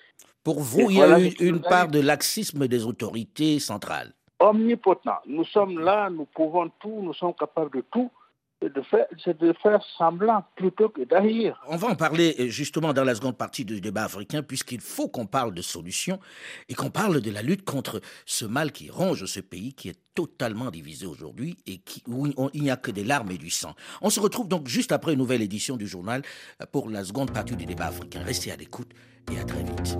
Pour 0.43 0.61
vous, 0.61 0.89
il 0.89 0.97
y 0.97 1.01
a 1.01 1.19
eu 1.19 1.33
une 1.41 1.59
part 1.61 1.89
de 1.89 1.99
laxisme 1.99 2.67
des 2.67 2.85
autorités 2.85 3.59
centrales 3.59 4.13
omnipotent. 4.39 5.21
Nous 5.25 5.45
sommes 5.45 5.79
là, 5.79 6.09
nous 6.09 6.25
pouvons 6.25 6.69
tout, 6.79 7.01
nous 7.01 7.13
sommes 7.13 7.33
capables 7.33 7.75
de 7.75 7.83
tout. 7.91 8.11
C'est 8.59 8.73
de, 8.73 8.81
faire, 8.81 9.05
de 9.39 9.53
faire 9.61 9.83
semblant 9.99 10.43
plutôt 10.55 10.89
que 10.89 11.03
d'agir. 11.03 11.61
On 11.67 11.75
va 11.75 11.89
en 11.89 11.95
parler 11.95 12.35
euh, 12.39 12.47
justement 12.47 12.91
dans 12.91 13.03
la 13.03 13.13
seconde 13.13 13.37
partie 13.37 13.65
du 13.65 13.79
débat 13.81 14.05
africain, 14.05 14.41
puisqu'il 14.41 14.81
faut 14.81 15.09
qu'on 15.09 15.27
parle 15.27 15.53
de 15.53 15.61
solutions 15.61 16.19
et 16.67 16.73
qu'on 16.73 16.89
parle 16.89 17.21
de 17.21 17.29
la 17.29 17.43
lutte 17.43 17.63
contre 17.65 18.01
ce 18.25 18.45
mal 18.45 18.71
qui 18.71 18.89
ronge 18.89 19.25
ce 19.25 19.41
pays, 19.41 19.75
qui 19.75 19.89
est 19.89 19.99
totalement 20.15 20.71
divisé 20.71 21.05
aujourd'hui 21.05 21.55
et 21.67 21.77
qui, 21.77 22.01
où 22.07 22.25
il 22.51 22.63
n'y 22.63 22.71
a 22.71 22.77
que 22.77 22.89
des 22.89 23.03
larmes 23.03 23.29
et 23.29 23.37
du 23.37 23.51
sang. 23.51 23.75
On 24.01 24.09
se 24.09 24.19
retrouve 24.19 24.47
donc 24.47 24.67
juste 24.67 24.91
après 24.91 25.13
une 25.13 25.19
nouvelle 25.19 25.43
édition 25.43 25.77
du 25.77 25.85
journal 25.85 26.23
euh, 26.59 26.65
pour 26.65 26.89
la 26.89 27.03
seconde 27.03 27.31
partie 27.31 27.55
du 27.55 27.67
débat 27.67 27.85
africain. 27.85 28.23
Restez 28.25 28.51
à 28.51 28.55
l'écoute 28.55 28.89
et 29.31 29.39
à 29.39 29.43
très 29.43 29.61
vite. 29.61 29.99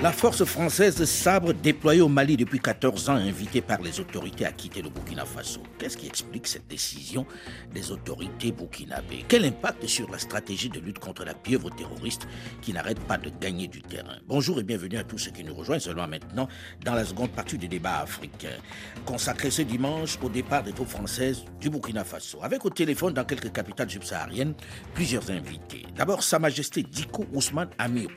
La 0.00 0.12
force 0.12 0.44
française 0.44 1.04
Sabre, 1.06 1.52
déployée 1.52 2.02
au 2.02 2.08
Mali 2.08 2.36
depuis 2.36 2.60
14 2.60 3.10
ans, 3.10 3.14
invitée 3.14 3.60
par 3.60 3.82
les 3.82 3.98
autorités 3.98 4.46
à 4.46 4.52
quitter 4.52 4.80
le 4.80 4.90
Burkina 4.90 5.24
Faso. 5.24 5.60
Qu'est-ce 5.76 5.96
qui 5.96 6.06
explique 6.06 6.46
cette 6.46 6.68
décision 6.68 7.26
des 7.74 7.90
autorités 7.90 8.52
burkinabées? 8.52 9.24
Quel 9.26 9.44
impact 9.44 9.88
sur 9.88 10.08
la 10.08 10.20
stratégie 10.20 10.68
de 10.68 10.78
lutte 10.78 11.00
contre 11.00 11.24
la 11.24 11.34
pieuvre 11.34 11.70
terroriste 11.70 12.28
qui 12.62 12.72
n'arrête 12.72 13.00
pas 13.00 13.18
de 13.18 13.28
gagner 13.40 13.66
du 13.66 13.82
terrain? 13.82 14.18
Bonjour 14.28 14.60
et 14.60 14.62
bienvenue 14.62 14.98
à 14.98 15.02
tous 15.02 15.18
ceux 15.18 15.32
qui 15.32 15.42
nous 15.42 15.54
rejoignent 15.54 15.80
seulement 15.80 16.06
maintenant 16.06 16.46
dans 16.84 16.94
la 16.94 17.04
seconde 17.04 17.32
partie 17.32 17.58
du 17.58 17.66
débat 17.66 17.98
africain, 17.98 18.56
consacré 19.04 19.50
ce 19.50 19.62
dimanche 19.62 20.16
au 20.22 20.28
départ 20.28 20.62
des 20.62 20.72
troupes 20.72 20.90
françaises 20.90 21.44
du 21.60 21.70
Burkina 21.70 22.04
Faso. 22.04 22.38
Avec 22.40 22.64
au 22.64 22.70
téléphone 22.70 23.14
dans 23.14 23.24
quelques 23.24 23.50
capitales 23.50 23.90
subsahariennes 23.90 24.54
plusieurs 24.94 25.28
invités. 25.28 25.86
D'abord 25.96 26.22
Sa 26.22 26.38
Majesté 26.38 26.84
Diko 26.84 27.26
Ousmane 27.32 27.70
Amirou 27.78 28.12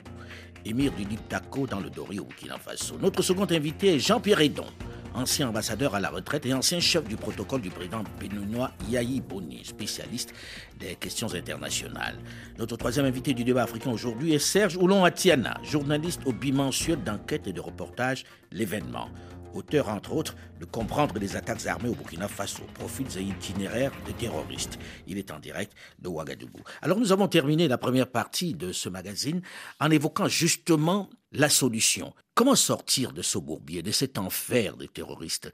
émir 0.64 0.92
du 0.92 1.04
Liptako 1.04 1.66
dans 1.66 1.80
le 1.80 1.90
Dori 1.90 2.18
au 2.18 2.24
Burkina 2.24 2.58
Faso. 2.58 2.96
Notre 3.00 3.22
second 3.22 3.46
invité 3.50 3.94
est 3.94 3.98
Jean-Pierre 3.98 4.40
Edon, 4.40 4.66
ancien 5.14 5.48
ambassadeur 5.48 5.94
à 5.94 6.00
la 6.00 6.10
retraite 6.10 6.46
et 6.46 6.54
ancien 6.54 6.80
chef 6.80 7.04
du 7.04 7.16
protocole 7.16 7.60
du 7.60 7.70
président 7.70 8.02
béninois 8.20 8.70
Yahi 8.88 9.20
Boni, 9.20 9.64
spécialiste 9.64 10.34
des 10.78 10.94
questions 10.96 11.34
internationales. 11.34 12.16
Notre 12.58 12.76
troisième 12.76 13.06
invité 13.06 13.34
du 13.34 13.44
débat 13.44 13.62
africain 13.62 13.90
aujourd'hui 13.90 14.34
est 14.34 14.38
Serge 14.38 14.76
Oulon 14.76 15.04
Atiana, 15.04 15.58
journaliste 15.62 16.22
au 16.26 16.32
bimensuel 16.32 17.02
d'enquête 17.02 17.46
et 17.46 17.52
de 17.52 17.60
reportage 17.60 18.24
L'événement 18.52 19.08
auteur 19.54 19.88
entre 19.88 20.12
autres 20.12 20.36
de 20.60 20.64
comprendre 20.64 21.18
les 21.18 21.36
attaques 21.36 21.66
armées 21.66 21.88
au 21.88 21.94
Burkina 21.94 22.28
Faso, 22.28 22.62
profils 22.74 23.18
et 23.18 23.22
itinéraires 23.22 23.92
de 24.06 24.12
terroristes. 24.12 24.78
Il 25.06 25.18
est 25.18 25.30
en 25.30 25.38
direct 25.38 25.72
de 25.98 26.08
Ouagadougou. 26.08 26.62
Alors 26.80 26.98
nous 26.98 27.12
avons 27.12 27.28
terminé 27.28 27.68
la 27.68 27.78
première 27.78 28.10
partie 28.10 28.54
de 28.54 28.72
ce 28.72 28.88
magazine 28.88 29.42
en 29.80 29.90
évoquant 29.90 30.28
justement 30.28 31.10
la 31.32 31.48
solution. 31.48 32.14
Comment 32.34 32.54
sortir 32.54 33.12
de 33.12 33.22
ce 33.22 33.38
bourbier, 33.38 33.82
de 33.82 33.90
cet 33.90 34.18
enfer 34.18 34.76
des 34.76 34.88
terroristes, 34.88 35.52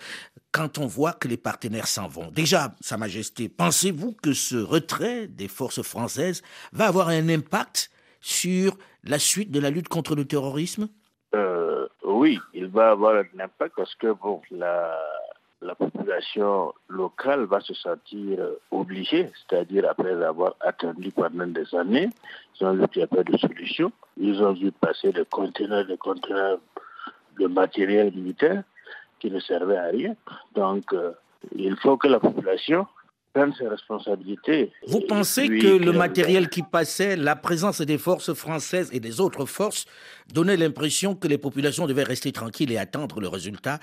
quand 0.52 0.78
on 0.78 0.87
voit 0.87 1.12
que 1.12 1.28
les 1.28 1.37
partenaires 1.37 1.88
s'en 1.88 2.08
vont? 2.08 2.30
Déjà, 2.30 2.74
Sa 2.80 2.96
Majesté, 2.96 3.48
pensez-vous 3.48 4.12
que 4.12 4.32
ce 4.32 4.56
retrait 4.56 5.26
des 5.26 5.48
forces 5.48 5.82
françaises 5.82 6.42
va 6.72 6.87
avoir 6.87 7.08
un 7.08 7.28
impact 7.28 7.90
sur 8.20 8.76
la 9.04 9.18
suite 9.18 9.50
de 9.50 9.61
la 9.61 9.70
lutte 9.70 9.88
contre 9.88 10.14
le 10.14 10.24
terrorisme? 10.24 10.88
Euh, 11.34 11.67
oui, 12.18 12.38
il 12.52 12.66
va 12.66 12.90
avoir 12.90 13.14
un 13.14 13.40
impact 13.40 13.74
parce 13.76 13.94
que 13.94 14.12
bon, 14.12 14.42
la, 14.50 14.98
la 15.62 15.74
population 15.76 16.72
locale 16.88 17.44
va 17.44 17.61
se 17.61 17.74
sentir 17.74 18.40
obligée, 18.72 19.31
c'est-à-dire 19.38 19.85
après 19.88 20.20
avoir 20.24 20.57
attendu 20.61 21.12
pendant 21.12 21.46
des 21.46 21.72
années, 21.76 22.09
ils 22.61 22.66
ont 22.66 22.74
vu 22.74 22.88
qu'il 22.88 23.00
n'y 23.02 23.04
a 23.04 23.07
pas 23.07 23.22
de 23.22 23.37
solution. 23.37 23.92
Ils 24.16 24.42
ont 24.42 24.52
vu 24.52 24.72
passer 24.72 25.12
des 25.12 25.24
conteneurs, 25.26 25.87
des 25.87 25.96
conteneurs 25.96 26.59
de 27.38 27.46
matériel 27.46 28.12
militaire 28.12 28.64
qui 29.20 29.31
ne 29.31 29.38
servaient 29.38 29.76
à 29.76 29.87
rien. 29.87 30.16
Donc, 30.57 30.92
euh, 30.92 31.12
il 31.54 31.76
faut 31.76 31.96
que 31.96 32.09
la 32.09 32.18
population 32.18 32.87
prenne 33.38 33.55
ses 33.55 33.68
responsabilités. 33.68 34.72
Vous 34.87 35.01
pensez 35.01 35.48
que 35.48 35.79
le 35.79 35.92
matériel 35.92 36.48
qui 36.48 36.62
passait, 36.62 37.16
la 37.16 37.37
présence 37.37 37.81
des 37.81 37.98
forces 37.98 38.35
françaises 38.35 38.90
et 38.92 38.98
des 38.98 39.20
autres 39.20 39.46
forces 39.46 39.87
donnait 40.33 40.57
l'impression 40.57 41.14
que 41.14 41.29
les 41.29 41.38
populations 41.38 41.87
devaient 41.87 42.03
rester 42.14 42.33
tranquilles 42.33 42.72
et 42.72 42.79
attendre 42.79 43.20
le 43.20 43.29
résultat 43.29 43.79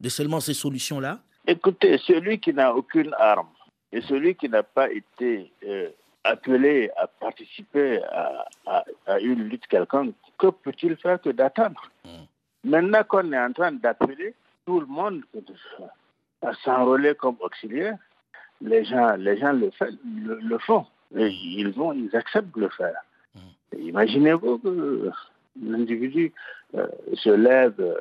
de 0.00 0.08
seulement 0.08 0.40
ces 0.40 0.54
solutions-là? 0.54 1.20
Écoutez, 1.46 1.98
celui 1.98 2.40
qui 2.40 2.52
n'a 2.52 2.74
aucune 2.74 3.14
arme 3.18 3.48
et 3.92 4.00
celui 4.00 4.34
qui 4.34 4.48
n'a 4.48 4.64
pas 4.64 4.90
été 4.90 5.52
euh, 5.64 5.88
appelé 6.24 6.90
à 6.96 7.06
participer 7.06 8.02
à, 8.02 9.20
une 9.20 9.44
lutte 9.44 9.68
quelconque, 9.68 10.14
que 10.36 10.48
peut-il 10.48 10.96
faire 10.96 11.20
que 11.20 11.30
d'attendre? 11.30 11.80
Hmm. 12.04 12.24
Maintenant 12.64 13.04
qu'on 13.04 13.32
est 13.32 13.38
en 13.38 13.52
train 13.52 13.70
d'appeler 13.70 14.34
tout 14.66 14.80
le 14.80 14.86
monde 14.86 15.22
à 16.42 16.52
s'enrôler 16.64 17.14
comme 17.14 17.36
auxiliaire, 17.40 17.96
les 18.60 18.84
gens, 18.84 19.16
les 19.16 19.36
gens 19.38 19.52
le, 19.52 19.70
le, 20.40 20.58
font. 20.58 20.86
Et 21.16 21.28
ils 21.28 21.70
vont, 21.70 21.92
ils 21.92 22.14
acceptent 22.16 22.54
de 22.56 22.62
le 22.62 22.68
faire. 22.70 22.96
Hmm. 23.34 23.78
Imaginez-vous 23.78 24.58
que 24.58 25.10
l'individu 25.62 26.32
euh, 26.74 26.86
se 27.14 27.30
lève 27.30 27.74
euh, 27.78 27.94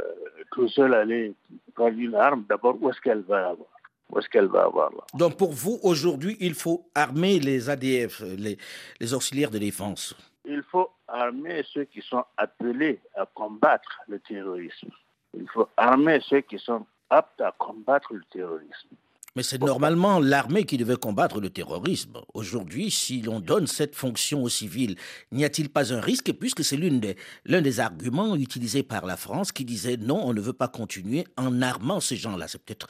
tout 0.51 0.67
seul 0.69 0.93
aller 0.93 1.33
prendre 1.73 1.97
une 1.97 2.15
arme, 2.15 2.45
d'abord, 2.49 2.77
où 2.81 2.89
est-ce 2.89 3.01
qu'elle 3.01 3.21
va 3.21 3.49
avoir? 3.49 3.69
Où 4.09 4.19
est-ce 4.19 4.29
qu'elle 4.29 4.47
va 4.47 4.63
avoir 4.63 4.91
là? 4.91 5.03
Donc 5.13 5.37
pour 5.37 5.51
vous, 5.51 5.79
aujourd'hui, 5.83 6.37
il 6.39 6.53
faut 6.53 6.87
armer 6.93 7.39
les 7.39 7.69
ADF, 7.69 8.21
les, 8.37 8.57
les 8.99 9.13
auxiliaires 9.13 9.51
de 9.51 9.57
défense 9.57 10.15
Il 10.45 10.63
faut 10.63 10.89
armer 11.07 11.63
ceux 11.73 11.85
qui 11.85 12.01
sont 12.01 12.23
appelés 12.37 12.99
à 13.15 13.25
combattre 13.33 14.01
le 14.07 14.19
terrorisme. 14.19 14.89
Il 15.33 15.47
faut 15.49 15.67
armer 15.75 16.19
ceux 16.27 16.41
qui 16.41 16.59
sont 16.59 16.85
aptes 17.09 17.41
à 17.41 17.53
combattre 17.57 18.13
le 18.13 18.23
terrorisme. 18.31 18.89
Mais 19.35 19.43
c'est 19.43 19.61
normalement 19.61 20.19
l'armée 20.21 20.63
qui 20.63 20.77
devait 20.77 20.95
combattre 20.95 21.41
le 21.41 21.49
terrorisme. 21.49 22.21
Aujourd'hui, 22.33 22.89
si 22.89 23.21
l'on 23.21 23.41
donne 23.41 23.67
cette 23.67 23.93
fonction 23.93 24.43
aux 24.43 24.49
civils, 24.49 24.95
n'y 25.33 25.43
a-t-il 25.43 25.67
pas 25.67 25.93
un 25.93 25.99
risque? 25.99 26.31
Puisque 26.31 26.63
c'est 26.63 26.77
l'un 26.77 26.99
des, 26.99 27.17
des 27.45 27.79
arguments 27.81 28.37
utilisés 28.37 28.81
par 28.83 29.05
la 29.05 29.17
France 29.17 29.51
qui 29.51 29.65
disait 29.65 29.97
non, 29.97 30.25
on 30.25 30.33
ne 30.33 30.39
veut 30.39 30.53
pas 30.53 30.69
continuer 30.69 31.25
en 31.35 31.61
armant 31.61 31.99
ces 31.99 32.15
gens-là. 32.15 32.47
C'est 32.47 32.63
peut-être 32.63 32.87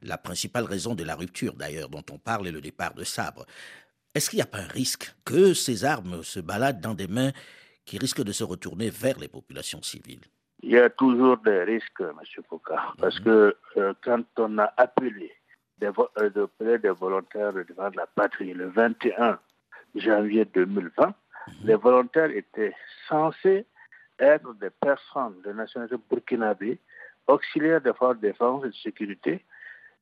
la 0.00 0.18
principale 0.18 0.66
raison 0.66 0.94
de 0.94 1.02
la 1.02 1.16
rupture 1.16 1.54
d'ailleurs 1.54 1.88
dont 1.88 2.04
on 2.12 2.18
parle 2.18 2.46
et 2.46 2.52
le 2.52 2.60
départ 2.60 2.94
de 2.94 3.02
Sabre. 3.02 3.44
Est-ce 4.14 4.30
qu'il 4.30 4.36
n'y 4.36 4.42
a 4.42 4.46
pas 4.46 4.58
un 4.58 4.68
risque 4.68 5.12
que 5.24 5.52
ces 5.52 5.84
armes 5.84 6.22
se 6.22 6.38
baladent 6.38 6.80
dans 6.80 6.94
des 6.94 7.08
mains 7.08 7.32
qui 7.84 7.98
risquent 7.98 8.22
de 8.22 8.32
se 8.32 8.44
retourner 8.44 8.88
vers 8.88 9.18
les 9.18 9.28
populations 9.28 9.82
civiles? 9.82 10.22
Il 10.62 10.70
y 10.70 10.78
a 10.78 10.90
toujours 10.90 11.38
des 11.38 11.64
risques, 11.64 12.00
M. 12.00 12.14
Foucault, 12.48 12.74
parce 12.98 13.18
mhm. 13.18 13.24
que 13.24 13.56
euh, 13.78 13.94
quand 14.02 14.24
on 14.36 14.58
a 14.58 14.72
appelé 14.76 15.32
des, 15.80 15.90
euh, 16.18 16.78
des 16.78 16.90
volontaires 16.90 17.52
de 17.52 17.64
la 17.96 18.06
patrie 18.06 18.52
le 18.54 18.68
21 18.68 19.38
janvier 19.94 20.44
2020. 20.44 21.06
Mhm. 21.06 21.14
Les 21.64 21.74
volontaires 21.74 22.30
étaient 22.30 22.74
censés 23.08 23.66
être 24.18 24.54
des 24.54 24.70
personnes 24.70 25.40
de 25.44 25.52
nationalité 25.52 25.96
burkinabé, 26.10 26.78
auxiliaires 27.26 27.80
des 27.80 27.92
forces 27.92 28.16
de 28.16 28.28
défense 28.28 28.64
et 28.64 28.68
de 28.68 28.74
sécurité, 28.74 29.44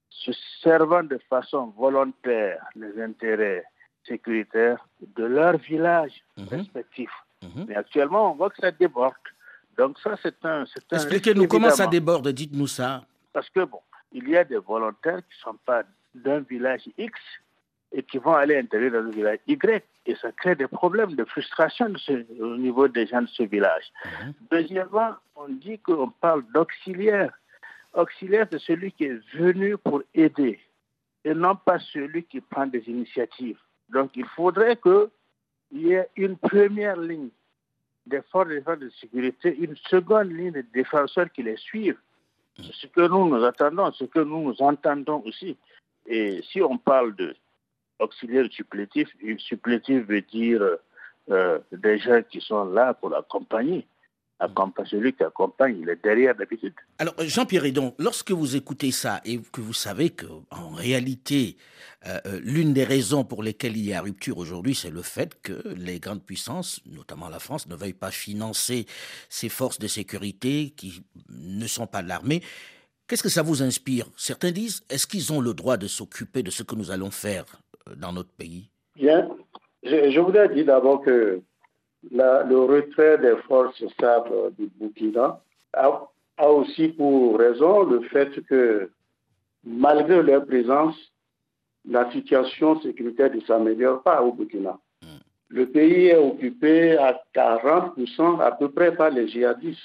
se 0.09 0.33
servant 0.63 1.03
de 1.03 1.19
façon 1.29 1.73
volontaire 1.77 2.65
les 2.75 3.03
intérêts 3.03 3.65
sécuritaires 4.07 4.87
de 5.01 5.25
leur 5.25 5.57
village 5.59 6.13
mhm. 6.37 6.47
respectif. 6.49 7.11
Mhm. 7.43 7.67
Mais 7.69 7.77
actuellement, 7.77 8.33
on 8.33 8.37
voit 8.37 8.51
que 8.51 8.57
ça 8.61 8.71
déborde. 8.71 9.15
Donc 9.77 9.99
ça, 9.99 10.17
c'est 10.23 10.43
un... 10.45 10.65
Expliquez-nous 10.91 11.47
comment 11.49 11.71
ça 11.71 11.87
déborde, 11.87 12.29
dites-nous 12.29 12.67
ça. 12.67 13.05
Parce 13.33 13.51
que, 13.51 13.65
bon, 13.65 13.81
il 14.13 14.29
y 14.29 14.37
a 14.37 14.45
des 14.45 14.59
volontaires 14.59 15.19
qui 15.19 15.37
ne 15.39 15.53
sont 15.53 15.59
pas 15.65 15.85
d'un 16.15 16.41
village 16.41 16.89
X 16.97 17.19
et 17.93 18.03
qui 18.03 18.19
vont 18.19 18.35
aller 18.35 18.57
intégrer 18.59 18.91
dans 18.91 18.99
un 18.99 19.11
village 19.11 19.39
Y. 19.47 19.85
Et 20.07 20.15
ça 20.17 20.31
crée 20.33 20.55
des 20.55 20.69
problèmes 20.69 21.15
de 21.15 21.25
frustration 21.25 21.93
au 22.41 22.57
niveau 22.57 22.89
des 22.89 23.07
gens 23.07 23.23
de 23.23 23.29
ce 23.29 23.43
village. 23.43 23.93
Mhm. 24.05 24.35
Deuxièmement, 24.51 25.15
on 25.35 25.49
dit 25.49 25.79
qu'on 25.79 26.11
parle 26.11 26.45
d'auxiliaire. 26.53 27.33
Auxiliaire, 27.95 28.47
c'est 28.51 28.61
celui 28.61 28.93
qui 28.93 29.05
est 29.05 29.21
venu 29.35 29.77
pour 29.79 30.03
aider 30.15 30.61
et 31.25 31.35
non 31.35 31.57
pas 31.57 31.81
celui 31.81 32.23
qui 32.25 32.41
prend 32.41 32.67
des 32.67 32.85
initiatives. 32.87 33.59
Donc 33.89 34.13
il 34.15 34.27
faudrait 34.27 34.77
qu'il 34.77 35.09
y 35.73 35.93
ait 35.93 36.09
une 36.17 36.37
première 36.37 36.97
ligne 36.97 37.31
des 38.07 38.23
forces 38.31 38.49
de 38.49 38.91
sécurité, 39.01 39.57
une 39.59 39.75
seconde 39.89 40.31
ligne 40.31 40.53
de 40.53 40.65
défenseurs 40.73 41.31
qui 41.33 41.43
les 41.43 41.57
suivent 41.57 41.99
ce 42.63 42.87
que 42.87 43.07
nous 43.07 43.29
nous 43.29 43.45
attendons, 43.45 43.93
ce 43.93 44.05
que 44.05 44.21
nous 44.21 44.43
nous 44.43 44.63
entendons 44.63 45.23
aussi. 45.25 45.57
Et 46.07 46.43
si 46.51 46.63
on 46.63 46.79
parle 46.79 47.15
de 47.17 47.35
auxiliaire 47.99 48.47
supplétif, 48.51 49.09
supplétif 49.39 50.07
veut 50.07 50.23
dire 50.23 50.63
euh, 51.31 51.59
des 51.73 51.99
gens 51.99 52.23
qui 52.23 52.41
sont 52.41 52.65
là 52.67 52.95
pour 52.95 53.15
accompagner. 53.17 53.87
Accompagner 54.39 54.91
celui 54.91 55.13
qui 55.15 55.23
accompagne, 55.23 55.79
il 55.81 55.89
est 55.89 56.03
derrière 56.03 56.35
d'habitude. 56.35 56.75
Alors, 56.99 57.15
Jean-Pierre 57.21 57.65
Edon, 57.65 57.95
lorsque 57.99 58.33
vous 58.33 58.55
écoutez 58.55 58.91
ça 58.91 59.23
et 59.25 59.39
que 59.39 59.63
vous 59.63 59.73
savez 59.73 60.11
qu'en 60.11 60.71
réalité, 60.75 61.57
euh, 62.07 62.21
euh, 62.27 62.41
l'une 62.45 62.75
des 62.75 62.85
raisons 62.85 63.25
pour 63.25 63.43
lesquelles 63.43 63.79
il 63.79 63.87
y 63.87 63.95
a 63.95 64.03
rupture 64.03 64.37
aujourd'hui, 64.37 64.75
c'est 64.75 64.91
le 64.91 65.01
fait 65.01 65.41
que 65.41 65.75
les 65.75 66.01
grandes 66.01 66.23
puissances, 66.23 66.83
notamment 66.85 67.31
la 67.31 67.39
France, 67.39 67.67
ne 67.67 67.75
veuillent 67.75 67.95
pas 67.95 68.11
financer 68.11 68.85
ces 69.31 69.49
forces 69.49 69.79
de 69.79 69.87
sécurité 69.87 70.75
qui 70.77 71.03
ne 71.31 71.67
sont 71.67 71.87
pas 71.87 72.03
de 72.03 72.09
l'armée. 72.09 72.43
Qu'est-ce 73.09 73.23
que 73.23 73.31
ça 73.31 73.43
vous 73.43 73.63
inspire? 73.63 74.07
Certains 74.17 74.51
disent, 74.51 74.85
est-ce 74.91 75.07
qu'ils 75.07 75.33
ont 75.33 75.41
le 75.41 75.55
droit 75.55 75.79
de 75.79 75.87
s'occuper 75.87 76.43
de 76.43 76.51
ce 76.51 76.63
que 76.63 76.75
nous 76.75 76.91
allons 76.91 77.11
faire 77.11 77.45
euh, 77.89 77.95
dans 77.95 78.13
notre 78.13 78.33
pays? 78.33 78.69
Bien, 78.97 79.29
je, 79.83 80.11
je 80.11 80.21
voudrais 80.21 80.53
dire 80.53 80.67
d'abord 80.67 81.01
que 81.03 81.41
le 82.11 82.59
retrait 82.65 83.19
des 83.19 83.37
forces 83.49 83.85
stables 83.95 84.55
du 84.59 84.71
Burkina 84.79 85.41
a, 85.73 86.09
aussi 86.49 86.89
pour 86.89 87.39
raison 87.39 87.85
le 87.85 88.01
fait 88.03 88.41
que, 88.47 88.91
malgré 89.65 90.23
leur 90.23 90.45
présence, 90.47 90.97
la 91.89 92.11
situation 92.13 92.81
sécuritaire 92.81 93.35
ne 93.35 93.41
s'améliore 93.41 94.03
pas 94.03 94.23
au 94.23 94.33
Burkina. 94.33 94.79
Le 95.49 95.67
pays 95.67 96.07
est 96.07 96.17
occupé 96.17 96.97
à 96.99 97.21
40% 97.35 98.41
à 98.41 98.51
peu 98.53 98.69
près 98.69 98.95
par 98.95 99.11
les 99.11 99.29
djihadistes. 99.29 99.81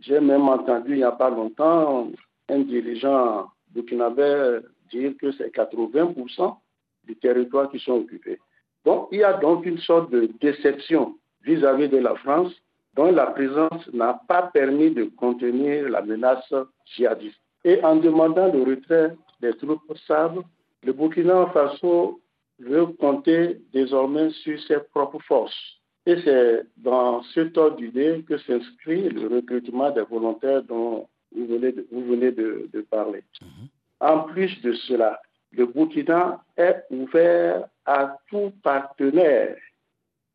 J'ai 0.00 0.20
même 0.20 0.48
entendu 0.48 0.92
il 0.92 0.96
n'y 0.98 1.04
a 1.04 1.12
pas 1.12 1.30
longtemps 1.30 2.10
un 2.48 2.58
dirigeant 2.58 3.48
burkinabé 3.70 4.58
dire 4.90 5.12
que 5.20 5.32
c'est 5.32 5.54
80% 5.54 6.56
du 7.04 7.16
territoire 7.16 7.70
qui 7.70 7.78
sont 7.78 7.92
occupés. 7.92 8.38
Donc 8.84 9.08
il 9.12 9.20
y 9.20 9.24
a 9.24 9.34
donc 9.34 9.64
une 9.66 9.78
sorte 9.78 10.10
de 10.10 10.28
déception 10.40 11.14
vis-à-vis 11.44 11.88
de 11.88 11.98
la 11.98 12.14
France 12.16 12.52
dont 12.96 13.10
la 13.10 13.26
présence 13.26 13.88
n'a 13.92 14.20
pas 14.28 14.42
permis 14.42 14.90
de 14.90 15.04
contenir 15.04 15.88
la 15.88 16.02
menace 16.02 16.52
djihadiste. 16.86 17.40
Et 17.64 17.82
en 17.82 17.96
demandant 17.96 18.52
le 18.52 18.62
retrait 18.62 19.16
des 19.40 19.52
troupes 19.56 19.96
sabres, 20.06 20.44
le 20.82 20.92
Burkina 20.92 21.46
Faso 21.52 22.20
veut 22.58 22.86
compter 22.86 23.60
désormais 23.72 24.30
sur 24.30 24.60
ses 24.62 24.78
propres 24.92 25.20
forces. 25.22 25.80
Et 26.06 26.16
c'est 26.22 26.62
dans 26.76 27.22
ce 27.22 27.40
ordre 27.58 27.76
d'idée 27.76 28.24
que 28.28 28.36
s'inscrit 28.38 29.08
le 29.08 29.26
recrutement 29.28 29.90
des 29.90 30.02
volontaires 30.02 30.62
dont 30.62 31.08
vous 31.34 31.46
venez 31.46 31.72
de, 31.72 31.86
vous 31.90 32.04
venez 32.04 32.30
de, 32.30 32.86
parler. 32.90 33.24
Mhm. 33.40 33.68
En 34.00 34.20
plus 34.20 34.60
de 34.60 34.72
cela, 34.74 35.18
le 35.52 35.66
Burkina 35.66 36.44
est 36.56 36.84
ouvert 36.90 37.64
à 37.86 38.18
tout 38.28 38.52
partenaire 38.62 39.56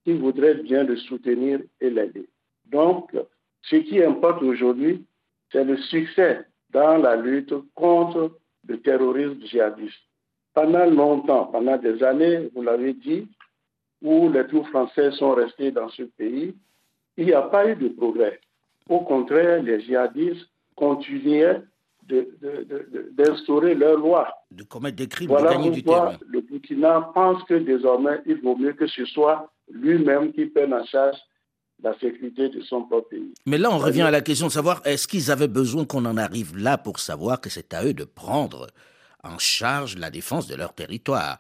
qui 0.10 0.18
voudrait 0.18 0.56
bien 0.56 0.84
le 0.84 0.98
soutenir 0.98 1.60
et 1.80 1.90
l'aider. 1.90 2.28
Donc, 2.66 3.16
ce 3.62 3.76
qui 3.76 4.04
importe 4.04 4.42
aujourd'hui, 4.42 5.06
c'est 5.52 5.64
le 5.64 5.78
succès 5.78 6.46
dans 6.72 6.98
la 6.98 7.16
lutte 7.16 7.54
contre 7.76 8.40
le 8.68 8.80
terrorisme 8.80 9.40
djihadiste. 9.46 10.02
Pendant 10.56 10.86
longtemps, 10.86 11.46
pendant 11.46 11.78
des 11.78 12.02
années, 12.04 12.50
vous 12.56 12.64
l'avez 12.64 12.94
dit, 12.94 13.28
où 14.02 14.30
les 14.32 14.48
troupes 14.48 14.68
françaises 14.68 15.14
sont 15.14 15.36
restés 15.36 15.72
dans 15.72 15.90
ce 15.90 16.04
pays, 16.04 16.56
il 17.18 17.26
n'y 17.26 17.34
a 17.34 17.44
pas 17.44 17.70
eu 17.70 17.76
de 17.76 17.90
progrès. 17.90 18.40
Au 18.88 19.02
contraire, 19.02 19.62
les 19.62 19.82
djihadistes 19.82 20.48
continuaient 20.76 21.62
d'instaurer 23.14 23.76
leurs 23.76 24.00
lois. 24.00 24.34
De 24.50 24.64
commettre 24.64 24.96
des 24.96 25.08
crimes, 25.08 25.30
voilà 25.30 25.52
de 25.52 25.56
gagner 25.56 25.70
du 25.70 25.84
terrain. 25.84 26.18
Le 26.28 26.42
Burkina 26.42 27.12
pense 27.14 27.44
que 27.44 27.54
désormais, 27.54 28.22
il 28.26 28.42
vaut 28.42 28.56
mieux 28.56 28.74
que 28.74 28.88
ce 28.88 29.06
soit 29.06 29.52
lui-même 29.72 30.32
qui 30.34 30.46
prenne 30.46 30.74
en 30.74 30.86
charge 30.86 31.18
la 31.82 31.98
sécurité 32.00 32.50
de 32.50 32.62
son 32.62 32.84
propre 32.84 33.10
pays. 33.10 33.34
Mais 33.46 33.58
là, 33.58 33.70
on 33.72 33.78
revient 33.78 34.02
à 34.02 34.12
la 34.12 34.22
question 34.22 34.48
de 34.48 34.52
savoir, 34.52 34.82
est-ce 34.86 35.08
qu'ils 35.08 35.32
avaient 35.32 35.48
besoin 35.48 35.86
qu'on 35.86 36.06
en 36.06 36.18
arrive 36.18 36.58
là 36.58 36.78
pour 36.78 37.00
savoir 37.00 37.40
que 37.40 37.50
c'est 37.50 37.74
à 37.74 37.86
eux 37.86 37.94
de 37.94 38.04
prendre 38.04 38.68
en 39.24 39.38
charge 39.38 39.98
la 39.98 40.10
défense 40.10 40.48
de 40.48 40.56
leur 40.56 40.74
territoire? 40.74 41.40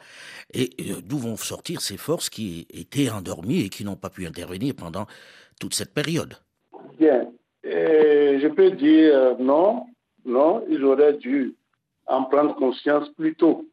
Et 0.53 0.69
euh, 0.79 1.01
d'où 1.03 1.17
vont 1.17 1.35
sortir 1.35 1.81
ces 1.81 1.97
forces 1.97 2.29
qui 2.29 2.67
étaient 2.69 3.09
endormies 3.09 3.65
et 3.65 3.69
qui 3.69 3.83
n'ont 3.83 3.97
pas 3.97 4.09
pu 4.09 4.25
intervenir 4.25 4.73
pendant 4.75 5.07
toute 5.59 5.73
cette 5.73 5.93
période? 5.93 6.35
Bien. 6.97 7.27
je 7.63 8.47
peux 8.47 8.71
dire 8.71 9.15
euh, 9.15 9.33
non, 9.39 9.85
non, 10.25 10.63
ils 10.69 10.83
auraient 10.83 11.17
dû 11.17 11.55
en 12.07 12.23
prendre 12.23 12.55
conscience 12.55 13.09
plus 13.09 13.35
tôt. 13.35 13.65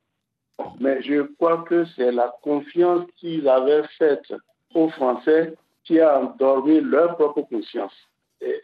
Mais 0.81 1.03
je 1.03 1.23
crois 1.35 1.65
que 1.69 1.85
c'est 1.97 2.13
la 2.13 2.35
confiance 2.43 3.07
qu'ils 3.17 3.49
avaient 3.49 3.87
faite 3.99 4.33
aux 4.75 4.89
Français 4.89 5.55
qui 5.85 6.01
a 6.01 6.21
endormi 6.21 6.81
leur 6.81 7.17
propre 7.17 7.43
conscience. 7.43 7.93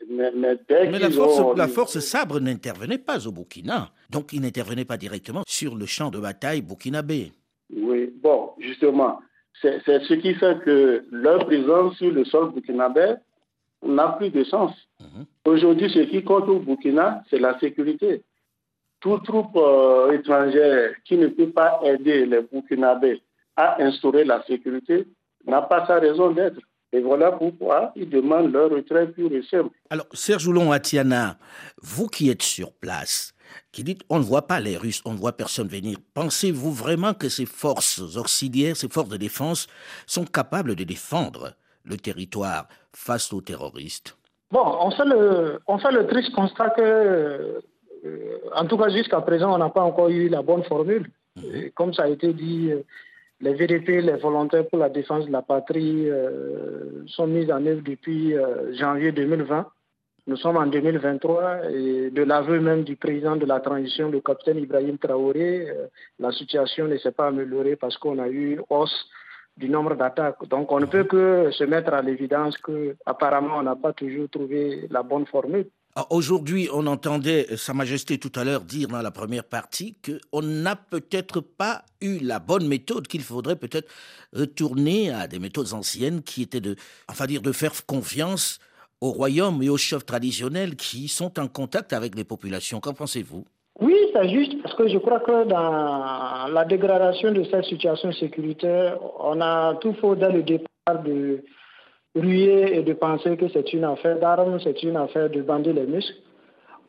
Mais, 0.08 0.30
la, 0.34 1.10
force, 1.10 1.56
la, 1.56 1.68
force, 1.68 1.98
sabre 2.00 2.38
n'intervenait 2.40 2.98
pas 2.98 3.26
au 3.26 3.32
Burkina, 3.32 3.90
donc 4.10 4.34
il 4.34 4.42
n'intervenait 4.42 4.84
pas 4.84 4.98
directement 4.98 5.42
sur 5.46 5.74
le 5.74 5.86
champ 5.86 6.10
de 6.10 6.18
bataille 6.18 6.60
burkinabé. 6.60 7.32
Oui, 7.74 8.12
bon, 8.22 8.50
justement, 8.58 9.20
c'est 9.62 9.80
ce 9.86 10.14
qui 10.14 10.34
fait 10.34 10.62
que 10.62 11.04
leur 11.10 11.46
présence 11.46 11.96
sur 11.96 12.10
le 12.10 12.24
sol 12.26 12.52
burkinabé 12.52 13.14
n'a 13.82 14.08
plus 14.08 14.30
de 14.30 14.44
sens. 14.44 14.72
Mhm. 15.00 15.24
Aujourd'hui, 15.46 15.90
ce 15.90 16.00
qui 16.00 16.22
compte 16.22 16.48
au 16.48 16.58
Burkina, 16.58 17.22
c'est 17.30 17.38
la 17.38 17.58
sécurité. 17.58 18.22
Toute 19.02 19.24
troupe 19.24 19.56
euh, 19.56 20.12
étrangère 20.12 20.92
qui 21.04 21.18
ne 21.18 21.26
peut 21.26 21.50
pas 21.50 21.80
aider 21.84 22.24
les 22.24 22.40
Burkinabés 22.40 23.20
à 23.56 23.82
instaurer 23.82 24.24
la 24.24 24.42
sécurité 24.44 25.08
n'a 25.44 25.60
pas 25.60 25.84
sa 25.86 25.98
raison 25.98 26.30
d'être. 26.30 26.60
Et 26.92 27.00
voilà 27.00 27.32
pourquoi 27.32 27.92
ils 27.96 28.08
demandent 28.08 28.52
leur 28.52 28.70
retrait 28.70 29.08
pur 29.08 29.32
et 29.32 29.42
simple. 29.42 29.74
Alors, 29.90 30.06
Serge 30.12 30.46
Oulon 30.46 30.70
Atiana, 30.70 31.36
vous 31.82 32.06
qui 32.06 32.30
êtes 32.30 32.42
sur 32.42 32.72
place, 32.72 33.34
qui 33.72 33.82
dites 33.82 34.02
on 34.08 34.18
ne 34.18 34.24
voit 34.24 34.46
pas 34.46 34.60
les 34.60 34.76
Russes, 34.76 35.02
on 35.04 35.14
ne 35.14 35.18
voit 35.18 35.32
personne 35.32 35.68
venir, 35.68 35.98
pensez-vous 36.14 36.70
vraiment 36.70 37.12
que 37.12 37.28
ces 37.28 37.46
forces 37.46 38.16
auxiliaires, 38.16 38.76
ces 38.76 38.88
forces 38.88 39.08
de 39.08 39.16
défense 39.16 39.66
sont 40.06 40.26
capables 40.26 40.76
de 40.76 40.84
défendre 40.84 41.54
le 41.84 41.96
territoire 41.96 42.68
face 42.94 43.32
aux 43.32 43.40
terroristes? 43.40 44.16
Bon, 44.52 44.62
on 44.80 44.90
fait 44.90 45.06
le, 45.06 45.60
on 45.66 45.78
fait 45.78 45.92
le 45.92 46.06
triste 46.06 46.32
constat 46.34 46.70
que, 46.70 47.62
en 48.54 48.66
tout 48.66 48.76
cas 48.76 48.88
jusqu'à 48.88 49.20
présent, 49.20 49.54
on 49.54 49.58
n'a 49.58 49.70
pas 49.70 49.82
encore 49.82 50.08
eu 50.08 50.28
la 50.28 50.42
bonne 50.42 50.64
formule. 50.64 51.10
Comme 51.74 51.94
ça 51.94 52.04
a 52.04 52.08
été 52.08 52.32
dit, 52.32 52.70
euh, 52.72 52.82
les 53.42 53.54
VDP, 53.54 54.00
les 54.02 54.16
volontaires 54.16 54.68
pour 54.68 54.78
la 54.78 54.88
défense 54.88 55.26
de 55.26 55.32
la 55.32 55.42
patrie, 55.42 56.08
euh, 56.08 57.02
sont 57.06 57.26
mis 57.26 57.50
en 57.50 57.66
œuvre 57.66 57.82
depuis 57.82 58.36
euh, 58.36 58.72
janvier 58.74 59.10
2020. 59.12 59.66
Nous 60.28 60.36
sommes 60.36 60.56
en 60.56 60.66
2023 60.66 61.70
et 61.72 62.10
de 62.10 62.22
l'aveu 62.22 62.60
même 62.60 62.84
du 62.84 62.94
président 62.94 63.34
de 63.34 63.44
la 63.44 63.58
transition, 63.58 64.08
le 64.08 64.20
capitaine 64.20 64.58
Ibrahim 64.58 64.96
Traoré, 64.96 65.68
euh, 65.68 65.88
la 66.20 66.30
situation 66.30 66.86
ne 66.86 66.96
s'est 66.98 67.10
pas 67.10 67.26
améliorée 67.26 67.74
parce 67.74 67.96
qu'on 67.96 68.20
a 68.20 68.28
eu 68.28 68.60
hausse 68.70 69.06
du 69.56 69.68
nombre 69.68 69.96
d'attaques. 69.96 70.46
Donc 70.48 70.70
on 70.70 70.78
ne 70.78 70.86
peut 70.86 71.04
que 71.04 71.50
se 71.50 71.64
mettre 71.64 71.92
à 71.92 72.02
l'évidence 72.02 72.56
qu'apparemment 72.58 73.56
on 73.58 73.62
n'a 73.64 73.74
pas 73.74 73.92
toujours 73.92 74.28
trouvé 74.30 74.86
la 74.90 75.02
bonne 75.02 75.26
formule. 75.26 75.66
Ah, 75.94 76.06
aujourd'hui, 76.08 76.70
on 76.72 76.86
entendait 76.86 77.54
Sa 77.56 77.74
Majesté 77.74 78.16
tout 78.16 78.32
à 78.34 78.44
l'heure 78.44 78.62
dire 78.62 78.88
dans 78.88 79.02
la 79.02 79.10
première 79.10 79.44
partie 79.44 79.94
qu'on 80.02 80.40
n'a 80.40 80.74
peut-être 80.74 81.42
pas 81.42 81.82
eu 82.00 82.18
la 82.20 82.38
bonne 82.38 82.66
méthode, 82.66 83.06
qu'il 83.06 83.20
faudrait 83.20 83.56
peut-être 83.56 83.92
retourner 84.32 85.10
à 85.10 85.26
des 85.26 85.38
méthodes 85.38 85.74
anciennes 85.74 86.22
qui 86.22 86.40
étaient 86.40 86.62
de, 86.62 86.76
enfin 87.10 87.26
de 87.26 87.52
faire 87.52 87.72
confiance 87.84 88.58
au 89.02 89.10
royaume 89.10 89.62
et 89.62 89.68
aux 89.68 89.76
chefs 89.76 90.06
traditionnels 90.06 90.76
qui 90.76 91.08
sont 91.08 91.38
en 91.38 91.46
contact 91.46 91.92
avec 91.92 92.14
les 92.14 92.24
populations. 92.24 92.80
Qu'en 92.80 92.94
pensez-vous? 92.94 93.44
Oui, 93.78 93.96
c'est 94.14 94.30
juste 94.30 94.62
parce 94.62 94.74
que 94.74 94.88
je 94.88 94.96
crois 94.96 95.20
que 95.20 95.46
dans 95.46 96.46
la 96.50 96.64
dégradation 96.64 97.32
de 97.32 97.44
cette 97.50 97.66
situation 97.66 98.12
sécuritaire, 98.12 98.98
on 99.20 99.42
a 99.42 99.74
tout 99.74 99.92
faux 100.00 100.14
dès 100.14 100.32
le 100.32 100.42
départ 100.42 101.02
de 101.04 101.44
ruer 102.14 102.76
et 102.76 102.82
de 102.82 102.92
penser 102.92 103.36
que 103.36 103.48
c'est 103.48 103.72
une 103.72 103.84
affaire 103.84 104.18
d'armes, 104.18 104.58
c'est 104.60 104.82
une 104.82 104.96
affaire 104.96 105.30
de 105.30 105.40
bander 105.42 105.72
les 105.72 105.86
muscles. 105.86 106.14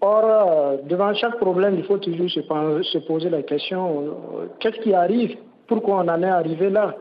Or, 0.01 0.25
euh, 0.25 0.77
devant 0.83 1.13
chaque 1.13 1.38
problème, 1.38 1.75
il 1.77 1.86
faut 1.86 1.97
toujours 1.97 2.29
se, 2.29 2.97
poser 3.07 3.29
la 3.29 3.41
question, 3.41 4.01
euh, 4.01 4.47
qu'est-ce 4.59 4.81
qui 4.81 4.93
arrive? 4.93 5.38
Pourquoi 5.65 6.03
on 6.03 6.09
en 6.09 6.21
est 6.21 6.27
arrivé 6.27 6.69
là? 6.69 6.95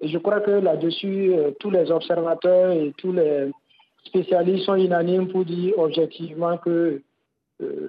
Et 0.00 0.08
je 0.08 0.18
crois 0.18 0.40
que 0.40 0.50
là-dessus, 0.50 1.32
euh, 1.32 1.52
tous 1.60 1.70
les 1.70 1.88
observateurs 1.92 2.72
et 2.72 2.92
tous 2.98 3.12
les 3.12 3.52
spécialistes 4.06 4.64
sont 4.64 4.74
unanimes 4.74 5.28
pour 5.28 5.44
dire 5.44 5.74
objectivement 5.78 6.56
que 6.58 7.00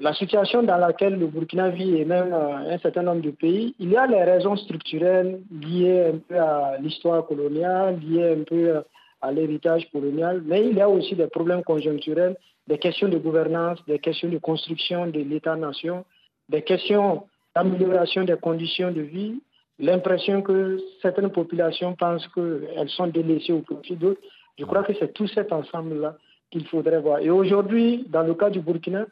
la 0.01 0.13
situation 0.13 0.61
dans 0.61 0.77
laquelle 0.77 1.17
le 1.17 1.25
Burkina 1.25 1.69
vit 1.69 1.97
et 1.97 2.05
même 2.05 2.31
un 2.31 2.77
certain 2.77 3.01
nombre 3.01 3.21
de 3.21 3.31
pays, 3.31 3.73
il 3.79 3.89
y 3.89 3.97
a 3.97 4.05
les 4.05 4.23
raisons 4.23 4.55
structurelles 4.55 5.39
liées 5.49 6.11
un 6.13 6.17
peu 6.19 6.37
à 6.37 6.77
l'histoire 6.79 7.25
coloniale, 7.25 7.97
liées 7.99 8.35
un 8.39 8.43
peu 8.43 8.77
à 8.77 8.83
à 9.23 9.31
l'héritage 9.31 9.89
colonial, 9.89 10.43
mais 10.45 10.67
il 10.67 10.75
y 10.75 10.81
a 10.81 10.89
aussi 10.89 11.15
des 11.15 11.27
problèmes 11.27 11.63
conjoncturels, 11.63 12.35
des 12.67 12.77
questions 12.77 13.07
de 13.07 13.17
gouvernance, 13.17 13.79
des 13.87 13.97
questions 13.97 14.29
de 14.29 14.37
construction 14.37 15.07
de 15.07 15.21
l'État-nation, 15.21 16.03
des 16.49 16.61
questions 16.61 17.23
d'amélioration 17.55 18.25
des 18.25 18.35
conditions 18.35 18.91
de 18.91 19.01
vie, 19.01 19.35
l'impression 19.79 20.41
que 20.41 20.77
certaines 21.01 21.31
populations 21.31 21.95
pensent 21.95 22.27
qu'elles 22.35 22.89
sont 22.89 23.07
délaissées 23.07 23.53
au 23.53 23.61
profit 23.61 23.95
d'autres. 23.95 24.21
Je 24.59 24.65
crois 24.65 24.83
que 24.83 24.93
c'est 24.99 25.13
tout 25.13 25.27
cet 25.27 25.53
ensemble-là 25.53 26.17
qu'il 26.51 26.65
faudrait 26.67 26.99
voir. 26.99 27.19
Et 27.19 27.29
aujourd'hui, 27.29 28.05
dans 28.09 28.23
le 28.23 28.33
cas 28.33 28.49
du 28.49 28.59
Burkina, 28.59 29.05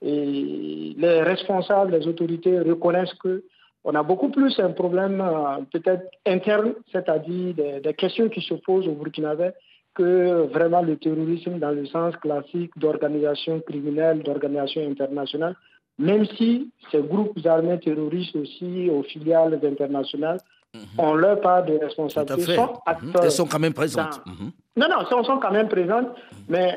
les 0.00 1.22
responsables, 1.22 1.92
les 1.94 2.06
autorités 2.06 2.58
reconnaissent 2.60 3.14
que 3.14 3.44
on 3.88 3.94
a 3.94 4.02
beaucoup 4.02 4.28
plus 4.28 4.60
un 4.60 4.72
problème 4.72 5.22
euh, 5.22 5.62
peut-être 5.72 6.10
interne, 6.26 6.74
c'est-à-dire 6.92 7.54
des, 7.54 7.94
questions 7.94 8.28
qui 8.28 8.42
se 8.42 8.52
posent 8.54 8.86
au 8.86 8.92
Burkinabé 8.92 9.52
que 9.94 10.46
vraiment 10.52 10.82
le 10.82 10.96
terrorisme 10.98 11.58
dans 11.58 11.70
le 11.70 11.86
sens 11.86 12.14
classique 12.18 12.70
d'organisation 12.76 13.60
criminelle, 13.60 14.22
d'organisation 14.22 14.82
internationale, 14.86 15.56
même 15.98 16.26
si 16.36 16.70
ces 16.90 17.00
groupes 17.00 17.38
armés 17.46 17.80
terroristes 17.80 18.36
aussi, 18.36 18.90
aux 18.90 19.02
filiales 19.04 19.58
internationales, 19.72 20.40
mhm. 20.74 20.82
ont 20.98 21.14
leur 21.14 21.40
part 21.40 21.64
de 21.64 21.78
responsabilité. 21.78 22.56
Sont 22.56 22.74
mhm. 22.86 23.12
Elles 23.22 23.30
sont 23.30 23.46
quand 23.46 23.58
même 23.58 23.72
présentes. 23.72 24.20
Mhm. 24.26 24.50
Non, 24.76 24.88
non, 24.90 24.96
elles 25.00 25.24
sont 25.24 25.38
quand 25.38 25.50
même 25.50 25.68
présentes, 25.68 26.10
mais 26.46 26.76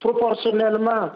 proportionnellement 0.00 1.12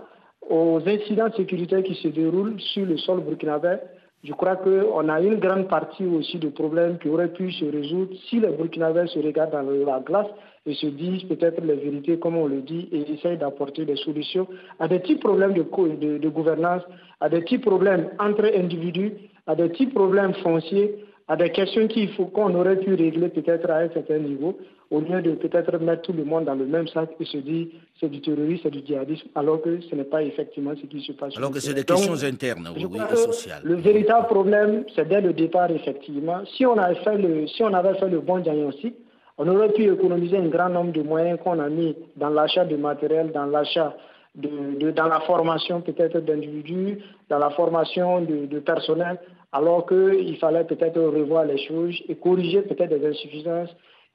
aux 0.48 0.81
incidents 0.87 1.33
sécuritaires 1.37 1.83
qui 1.83 1.96
se 1.96 2.07
déroulent 2.07 2.61
sur 2.61 2.87
le 2.87 2.96
sol 2.98 3.20
burkinabé, 3.20 3.78
je 4.24 4.33
crois 4.33 4.57
qu'on 4.57 5.09
a 5.09 5.20
une 5.20 5.37
grande 5.37 5.68
partie 5.68 6.04
aussi 6.04 6.38
de 6.38 6.48
problèmes 6.48 6.98
qui 6.98 7.09
auraient 7.09 7.33
pu 7.33 7.52
se 7.52 7.64
résoudre 7.64 8.14
si 8.28 8.40
les 8.40 8.48
Burkinabés 8.48 9.07
se 9.07 9.20
regardent 9.20 9.52
dans 9.52 9.62
la 9.62 10.00
glace 10.00 10.26
et 10.66 10.74
se 10.74 10.87
disent 10.87 11.22
peut-être 11.24 11.62
les 11.64 11.76
vérités 11.76 12.18
comme 12.18 12.37
on 12.37 12.46
le 12.46 12.61
dit 12.61 12.88
et 12.90 13.12
essayent 13.12 13.38
d'apporter 13.38 13.85
des 13.85 13.96
solutions 13.96 14.48
à 14.81 14.88
des 14.88 14.98
petits 14.98 15.16
problèmes 15.16 15.54
de, 15.54 15.62
de, 15.62 16.18
de 16.18 16.28
gouvernance, 16.28 16.83
à 17.20 17.28
des 17.28 17.40
petits 17.42 17.59
problèmes 17.59 18.09
entre 18.18 18.44
individus, 18.57 19.12
à 19.46 19.54
des 19.54 19.68
petits 19.68 19.87
problèmes 19.87 20.35
fonciers, 20.35 20.96
à 21.28 21.36
des 21.36 21.50
questions 21.50 21.86
qu'il 21.86 22.08
faut 22.14 22.26
qu'on 22.26 22.54
aurait 22.54 22.76
pu 22.76 22.94
régler 22.94 23.28
peut-être 23.28 23.70
à 23.70 23.78
un 23.80 23.90
certain 23.90 24.18
niveau, 24.18 24.58
au 24.90 25.00
lieu 25.00 25.20
de 25.20 25.32
peut-être 25.32 25.78
mettre 25.78 26.02
tout 26.02 26.14
le 26.14 26.24
monde 26.24 26.46
dans 26.46 26.54
le 26.54 26.64
même 26.64 26.88
sac 26.88 27.10
et 27.20 27.24
se 27.26 27.36
dire 27.36 27.66
c'est 28.00 28.08
du 28.08 28.22
terrorisme, 28.22 28.60
c'est 28.62 28.70
du 28.70 28.84
djihadisme, 28.84 29.28
alors 29.34 29.60
que 29.60 29.78
ce 29.82 29.94
n'est 29.94 30.04
pas 30.04 30.22
effectivement 30.22 30.72
ce 30.80 30.86
qui 30.86 31.02
se 31.02 31.12
passe. 31.12 31.36
Alors 31.36 31.50
que 31.50 31.60
c'est 31.60 31.74
des 31.74 31.84
questions 31.84 32.24
internes, 32.24 32.70
oui, 32.74 32.86
oui, 32.90 32.98
et 33.12 33.16
sociales. 33.16 33.60
Le 33.62 33.74
véritable 33.74 34.26
problème, 34.26 34.84
c'est 34.96 35.06
dès 35.06 35.20
le 35.20 35.34
départ, 35.34 35.70
effectivement. 35.70 36.40
Si 36.56 36.64
on, 36.64 36.78
avait 36.78 36.94
fait 36.96 37.18
le, 37.18 37.46
si 37.46 37.62
on 37.62 37.74
avait 37.74 37.98
fait 37.98 38.08
le 38.08 38.20
bon 38.20 38.38
diagnostic, 38.38 38.94
on 39.36 39.46
aurait 39.48 39.72
pu 39.72 39.84
économiser 39.92 40.38
un 40.38 40.48
grand 40.48 40.70
nombre 40.70 40.92
de 40.92 41.02
moyens 41.02 41.38
qu'on 41.44 41.58
a 41.60 41.68
mis 41.68 41.94
dans 42.16 42.30
l'achat 42.30 42.64
de 42.64 42.76
matériel, 42.76 43.32
dans 43.32 43.46
l'achat 43.46 43.94
de, 44.34 44.90
dans 44.92 45.06
la 45.06 45.20
formation 45.20 45.82
peut-être 45.82 46.20
d'individus, 46.20 46.98
dans 47.28 47.38
la 47.38 47.50
formation 47.50 48.22
de, 48.22 48.46
de 48.46 48.58
personnel, 48.60 49.18
alors 49.52 49.87
qu'il 49.87 50.37
fallait 50.38 50.64
peut-être 50.64 51.00
revoir 51.00 51.44
les 51.44 51.58
choses 51.66 51.96
et 52.08 52.16
corriger 52.16 52.62
peut-être 52.62 52.98
des 52.98 53.06
insuffisances, 53.06 53.70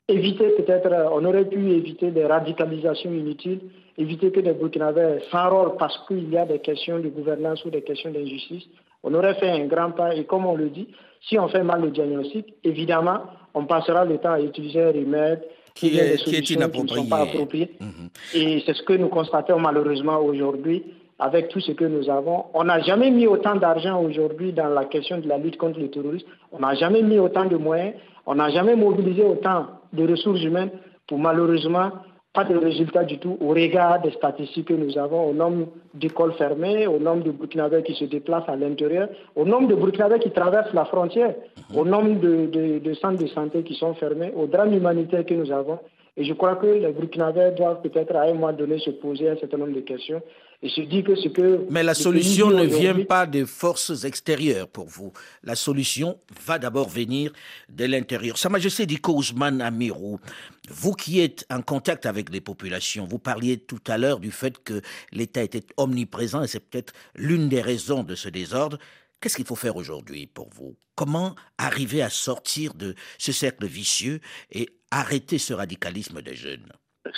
éviter 0.07 0.49
peut-être, 0.49 0.89
on 1.11 1.25
aurait 1.25 1.45
pu 1.45 1.71
éviter 1.71 2.11
des 2.11 2.25
radicalisations 2.25 3.11
inutiles, 3.11 3.61
éviter 3.97 4.31
que 4.31 4.41
des 4.41 4.53
Burkinabés 4.53 5.19
s'enrôlent 5.31 5.77
parce 5.77 5.97
qu'il 6.07 6.29
y 6.29 6.37
a 6.37 6.45
des 6.45 6.59
questions 6.59 6.99
de 6.99 7.09
gouvernance 7.09 7.63
ou 7.65 7.69
des 7.69 7.81
questions 7.81 8.11
d'injustice. 8.11 8.63
On 9.03 9.13
aurait 9.13 9.35
fait 9.35 9.49
un 9.49 9.65
grand 9.65 9.91
pas 9.91 10.15
et 10.15 10.25
comme 10.25 10.45
on 10.45 10.55
le 10.55 10.69
dit, 10.69 10.87
si 11.27 11.37
on 11.39 11.47
fait 11.47 11.63
mal 11.63 11.81
le 11.81 11.91
diagnostic, 11.91 12.53
évidemment, 12.63 13.21
on 13.53 13.65
passera 13.65 14.05
le 14.05 14.17
temps 14.17 14.33
à 14.33 14.41
utiliser 14.41 14.81
un 14.81 14.91
remède 14.91 15.43
qui, 15.75 15.97
est, 15.97 16.23
qui, 16.23 16.35
est 16.35 16.49
inapproprié. 16.51 16.87
Qui 16.87 16.93
ne 16.93 17.03
sont 17.03 17.09
pas 17.09 17.21
appropriés. 17.23 17.71
Mhm. 17.79 18.09
Et 18.35 18.63
c'est 18.65 18.73
ce 18.73 18.83
que 18.83 18.93
nous 18.93 19.09
constatons 19.09 19.59
malheureusement 19.59 20.19
aujourd'hui 20.19 20.83
avec 21.19 21.49
tout 21.49 21.59
ce 21.59 21.71
que 21.71 21.85
nous 21.85 22.09
avons. 22.09 22.45
On 22.53 22.63
n'a 22.63 22.79
jamais 22.81 23.11
mis 23.11 23.27
autant 23.27 23.55
d'argent 23.55 24.01
aujourd'hui 24.01 24.51
dans 24.53 24.69
la 24.69 24.85
question 24.85 25.19
de 25.19 25.27
la 25.27 25.37
lutte 25.37 25.57
contre 25.57 25.79
le 25.79 25.89
terrorisme. 25.89 26.27
On 26.51 26.59
n'a 26.59 26.73
jamais 26.75 27.01
mis 27.01 27.19
autant 27.19 27.45
de 27.45 27.55
moyens. 27.55 27.93
On 28.25 28.35
n'a 28.35 28.49
jamais 28.49 28.75
mobilisé 28.75 29.23
autant 29.23 29.67
de 29.91 30.07
ressources 30.07 30.41
humaines 30.43 30.71
pour 31.07 31.19
malheureusement 31.19 31.91
pas 32.33 32.43
de 32.45 32.57
résultats 32.57 33.03
du 33.03 33.19
tout 33.19 33.37
au 33.39 33.49
regard 33.49 34.01
des 34.01 34.09
statistiques 34.11 34.69
que 34.69 34.73
nous 34.73 34.97
avons, 34.97 35.29
au 35.29 35.33
nombre 35.33 35.67
d'écoles 35.93 36.33
fermées, 36.33 36.87
au 36.87 36.97
nombre 36.97 37.23
de 37.23 37.31
Burkinabés 37.31 37.83
qui 37.83 37.93
se 37.93 38.05
déplacent 38.05 38.49
à 38.49 38.55
l'intérieur, 38.55 39.07
au 39.35 39.45
nombre 39.45 39.67
de 39.67 39.75
Burkinabés 39.75 40.17
qui 40.17 40.31
traversent 40.31 40.73
la 40.73 40.85
frontière, 40.85 41.35
au 41.75 41.85
nombre 41.85 42.19
de, 42.19 42.93
centres 42.95 43.21
de 43.21 43.27
santé 43.27 43.61
qui 43.61 43.75
sont 43.75 43.93
fermés, 43.93 44.33
au 44.35 44.47
drame 44.47 44.73
humanitaire 44.73 45.23
que 45.25 45.35
nous 45.35 45.51
avons. 45.51 45.77
Et 46.17 46.23
je 46.23 46.33
crois 46.33 46.55
que 46.55 46.65
les 46.65 46.91
Burkinabés 46.91 47.51
doivent 47.55 47.81
peut-être 47.83 48.15
à 48.15 48.23
un 48.23 48.33
moment 48.33 48.53
donné 48.53 48.79
se 48.79 48.89
poser 48.89 49.29
un 49.29 49.35
certain 49.37 49.57
nombre 49.57 49.73
de 49.73 49.81
questions 49.81 50.21
et 50.63 50.69
se 50.69 50.81
dire 50.81 51.03
que 51.03 51.15
ce 51.15 51.27
que... 51.27 51.67
Mais 51.69 51.83
la 51.83 51.93
solution 51.93 52.49
ne 52.49 52.63
vient 52.63 53.03
pas 53.03 53.27
des 53.27 53.45
forces 53.45 54.05
extérieures 54.05 54.69
pour 54.69 54.87
vous. 54.87 55.11
La 55.43 55.55
solution 55.55 56.17
va 56.45 56.57
d'abord 56.57 56.87
venir 56.87 57.33
de 57.67 57.83
l'intérieur. 57.83 58.37
Sa 58.37 58.47
Majesté 58.47 58.85
Diko 58.85 59.13
Ousmane 59.13 59.61
Amirou, 59.61 60.21
vous 60.69 60.93
qui 60.93 61.19
êtes 61.19 61.45
en 61.51 61.61
contact 61.61 62.05
avec 62.05 62.29
les 62.29 62.39
populations, 62.39 63.05
vous 63.05 63.19
parliez 63.19 63.57
tout 63.57 63.81
à 63.87 63.97
l'heure 63.97 64.21
du 64.21 64.31
fait 64.31 64.57
que 64.63 64.81
l'État 65.11 65.43
était 65.43 65.65
omniprésent 65.75 66.43
et 66.43 66.47
c'est 66.47 66.61
peut-être 66.61 66.93
l'une 67.13 67.49
des 67.49 67.61
raisons 67.61 68.03
de 68.03 68.15
ce 68.15 68.29
désordre. 68.29 68.77
Qu'est-ce 69.19 69.35
qu'il 69.35 69.45
faut 69.45 69.55
faire 69.55 69.75
aujourd'hui 69.75 70.27
pour 70.27 70.49
vous? 70.49 70.77
Comment 70.95 71.35
arriver 71.57 72.01
à 72.01 72.09
sortir 72.09 72.73
de 72.73 72.95
ce 73.17 73.33
cercle 73.33 73.65
vicieux 73.65 74.21
et 74.49 74.69
arrêter 74.91 75.39
ce 75.39 75.53
radicalisme 75.53 76.21
des 76.21 76.35
jeunes? 76.35 76.71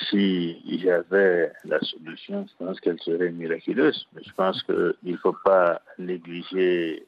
Si 0.10 0.80
j'avais 0.84 1.54
la 1.64 1.80
solution, 1.82 2.48
je 2.48 2.66
pense 2.66 2.80
qu'elle 2.80 3.00
serait 3.00 3.32
miraculeuse. 3.32 4.08
Mais 4.14 4.24
je 4.24 4.34
pense 4.34 4.64
qu'il 4.64 4.96
ne 5.04 5.18
faut 5.18 5.38
pas 5.44 5.82
négliger 6.00 7.06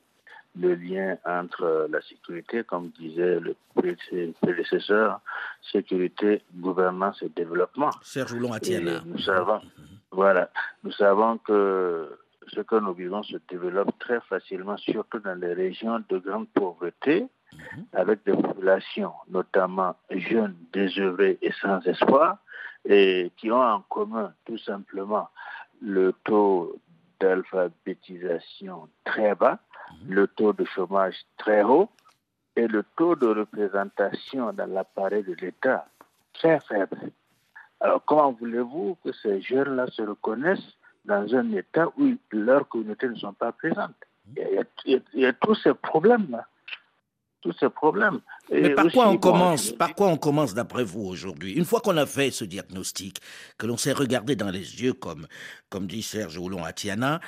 le 0.60 0.76
lien 0.76 1.18
entre 1.26 1.88
la 1.90 2.02
sécurité, 2.02 2.64
comme 2.64 2.90
disait 3.00 3.40
le 3.40 3.56
prédécesseur, 4.42 5.22
sécurité, 5.72 6.44
gouvernance 6.56 7.22
et 7.22 7.30
développement. 7.30 7.92
Serge 8.02 8.34
Oulon 8.34 8.52
Nous 9.06 9.20
savons, 9.20 9.62
voilà, 10.12 10.50
nous 10.84 10.92
savons 10.92 11.38
que 11.40 12.10
ce 12.48 12.62
que 12.62 12.76
nous 12.76 12.94
vivons 12.94 13.24
se 13.24 13.38
développe 13.50 13.98
très 14.00 14.22
facilement, 14.22 14.78
surtout 14.78 15.20
dans 15.20 15.40
les 15.40 15.54
régions 15.54 16.02
de 16.10 16.18
grande 16.18 16.48
pauvreté, 16.50 17.28
mhm. 17.54 17.86
avec 17.94 18.24
des 18.26 18.34
populations, 18.34 19.14
notamment 19.30 19.96
jeunes, 20.10 20.56
désœuvrées 20.74 21.38
et 21.42 21.52
sans 21.62 21.82
espoir, 21.82 22.38
et 22.88 23.32
qui 23.38 23.52
ont 23.52 23.62
en 23.62 23.82
commun 23.82 24.34
tout 24.46 24.58
simplement 24.58 25.30
le 25.82 26.14
taux 26.24 26.80
d'alphabétisation 27.20 28.88
très 29.04 29.36
bas, 29.36 29.60
mhm. 30.04 30.14
le 30.14 30.28
taux 30.28 30.54
de 30.54 30.64
chômage 30.66 31.16
très 31.38 31.64
haut 31.64 31.90
et 32.56 32.68
le 32.68 32.84
taux 32.96 33.16
de 33.16 33.28
représentation 33.28 34.54
dans 34.54 34.66
l'appareil 34.72 35.24
de 35.24 35.34
l'État 35.34 35.88
très 36.34 36.60
faible. 36.62 37.12
Alors 37.80 38.04
comment 38.06 38.32
voulez-vous 38.32 38.98
que 39.04 39.12
ces 39.12 39.42
jeunes-là 39.42 39.88
se 39.88 40.02
reconnaissent 40.02 40.78
dans 41.06 41.36
un 41.36 41.52
État 41.52 41.88
où 41.98 42.16
leurs 42.32 42.68
communautés 42.68 43.10
ne 43.10 43.16
sont 43.16 43.34
pas 43.34 43.52
présentes? 43.52 43.94
Il 44.36 44.66
y 45.16 45.26
a, 45.26 45.34
tous 45.34 45.56
ces 45.56 45.74
problèmes-là. 45.74 46.48
Tous 47.42 47.54
ces 47.60 47.70
problèmes. 47.70 48.20
Mais 48.52 48.72
par 48.72 48.92
quoi 48.92 49.10
on 49.10 49.18
commence 49.18 49.72
Par 49.72 49.94
quoi 49.94 50.08
on 50.08 50.18
commence 50.18 50.54
d'après 50.54 50.84
vous 50.84 51.04
aujourd'hui? 51.06 51.54
Une 51.54 51.66
fois 51.66 51.82
qu'on 51.82 51.98
a 51.98 52.06
fait 52.06 52.32
ce 52.32 52.44
diagnostic, 52.44 53.20
que 53.58 53.68
l'on 53.68 53.78
s'est 53.78 53.94
regardé 53.94 54.36
dans 54.36 54.50
les 54.50 54.82
yeux, 54.82 54.94
comme, 54.94 55.28
comme 55.70 55.88
dit 55.88 56.02
Serge 56.02 56.38
Oulon 56.38 56.64
Atiana, 56.64 57.20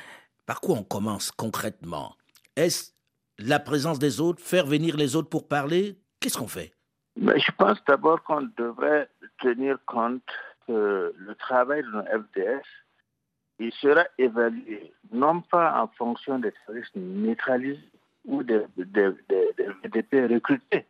par 0.45 0.61
quoi 0.61 0.75
on 0.75 0.83
commence 0.83 1.31
concrètement? 1.31 2.15
Est-ce 2.55 2.91
la 3.37 3.59
présence 3.59 3.99
des 3.99 4.19
autres, 4.19 4.41
faire 4.41 4.65
venir 4.65 4.97
les 4.97 5.15
autres 5.15 5.29
pour 5.29 5.47
parler? 5.47 5.97
Qu'est-ce 6.19 6.37
qu'on 6.37 6.47
fait? 6.47 6.73
Mais 7.15 7.39
Je 7.39 7.51
pense 7.51 7.77
d'abord 7.87 8.23
qu'on 8.23 8.49
devrait 8.57 9.09
tenir 9.41 9.77
compte 9.85 10.23
que 10.67 11.13
le 11.15 11.35
travail 11.35 11.83
de 11.83 11.89
nos 11.89 12.03
FDS 12.03 12.65
il 13.59 13.73
sera 13.73 14.05
évalué 14.17 14.93
non 15.11 15.41
pas 15.41 15.81
en 15.81 15.87
fonction 15.89 16.39
des 16.39 16.51
terroristes 16.51 16.95
neutralisés 16.95 17.79
ou 18.29 18.43
des, 18.43 18.61
des, 18.77 19.11
des, 20.11 20.25
recrutés, 20.27 20.85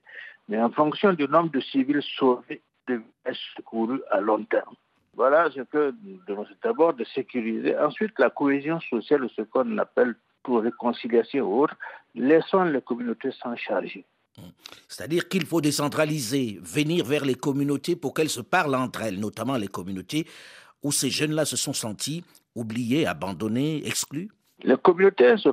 mais 0.47 0.61
en 0.61 0.71
fonction 0.71 1.13
du 1.13 1.27
nombre 1.27 1.51
de 1.51 1.61
civils 1.61 2.03
sauvés 2.17 2.61
de 2.87 3.01
secourus 3.55 4.01
à 4.11 4.19
long 4.19 4.43
terme. 4.43 4.75
Voilà 5.15 5.49
ce 5.51 5.61
que 5.61 5.93
d'abord 6.63 6.93
de 6.93 7.03
sécuriser. 7.03 7.77
Ensuite, 7.77 8.13
la 8.19 8.29
cohésion 8.29 8.79
sociale, 8.81 9.27
ce 9.35 9.41
qu'on 9.41 9.77
appelle 9.77 10.15
pour 10.43 10.61
réconciliation 10.61 11.45
ou 11.45 11.63
autre, 11.63 11.75
laissons 12.15 12.63
les 12.63 12.81
communautés 12.81 13.31
s'en 13.31 13.55
charger. 13.55 14.05
C'est-à-dire 14.87 15.27
qu'il 15.27 15.45
faut 15.45 15.61
décentraliser, 15.61 16.59
venir 16.61 17.05
vers 17.05 17.25
les 17.25 17.35
communautés 17.35 17.95
pour 17.95 18.13
qu'elles 18.13 18.29
se 18.29 18.41
parlent 18.41 18.75
entre 18.75 19.01
elles, 19.01 19.19
notamment 19.19 19.57
les 19.57 19.67
communautés 19.67 20.25
où 20.81 20.91
ces 20.91 21.09
jeunes-là 21.09 21.45
se 21.45 21.57
sont 21.57 21.73
sentis 21.73 22.23
oubliés, 22.55 23.05
abandonnés, 23.05 23.85
exclus 23.85 24.29
Les 24.63 24.77
communautés 24.77 25.35
se, 25.37 25.49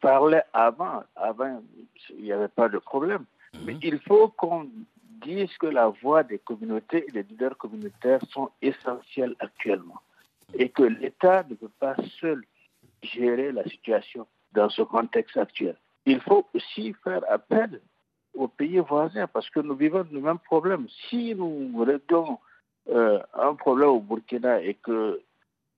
parlaient 0.00 0.44
avant. 0.52 1.02
Avant, 1.16 1.62
il 2.10 2.24
n'y 2.24 2.32
avait 2.32 2.48
pas 2.48 2.68
de 2.68 2.78
problème. 2.78 3.24
Mhm. 3.54 3.60
Mais 3.64 3.76
il 3.82 3.98
faut 4.00 4.28
qu'on 4.28 4.68
dise 5.22 5.56
que 5.58 5.66
la 5.66 5.88
voix 5.88 6.22
des 6.22 6.38
communautés 6.38 7.04
et 7.08 7.12
des 7.12 7.22
leaders 7.22 7.56
communautaires 7.56 8.20
sont 8.30 8.50
essentielles 8.62 9.34
actuellement. 9.40 10.00
Et 10.54 10.68
que 10.70 10.82
l'État 10.82 11.44
ne 11.48 11.54
peut 11.54 11.70
pas 11.78 11.96
seul 12.20 12.42
gérer 13.02 13.52
la 13.52 13.64
situation 13.64 14.26
dans 14.52 14.70
ce 14.70 14.82
contexte 14.82 15.36
actuel. 15.36 15.76
Il 16.06 16.20
faut 16.20 16.46
aussi 16.54 16.94
faire 17.04 17.22
appel 17.30 17.80
aux 18.34 18.48
pays 18.48 18.78
voisins 18.78 19.26
parce 19.26 19.50
que 19.50 19.60
nous 19.60 19.74
vivons 19.74 20.06
le 20.10 20.20
même 20.20 20.38
problème. 20.38 20.86
Si 21.08 21.34
nous 21.34 21.84
réglons 21.84 22.38
euh, 22.88 23.20
un 23.34 23.54
problème 23.54 23.90
au 23.90 24.00
Burkina 24.00 24.62
et 24.62 24.74
que 24.74 25.20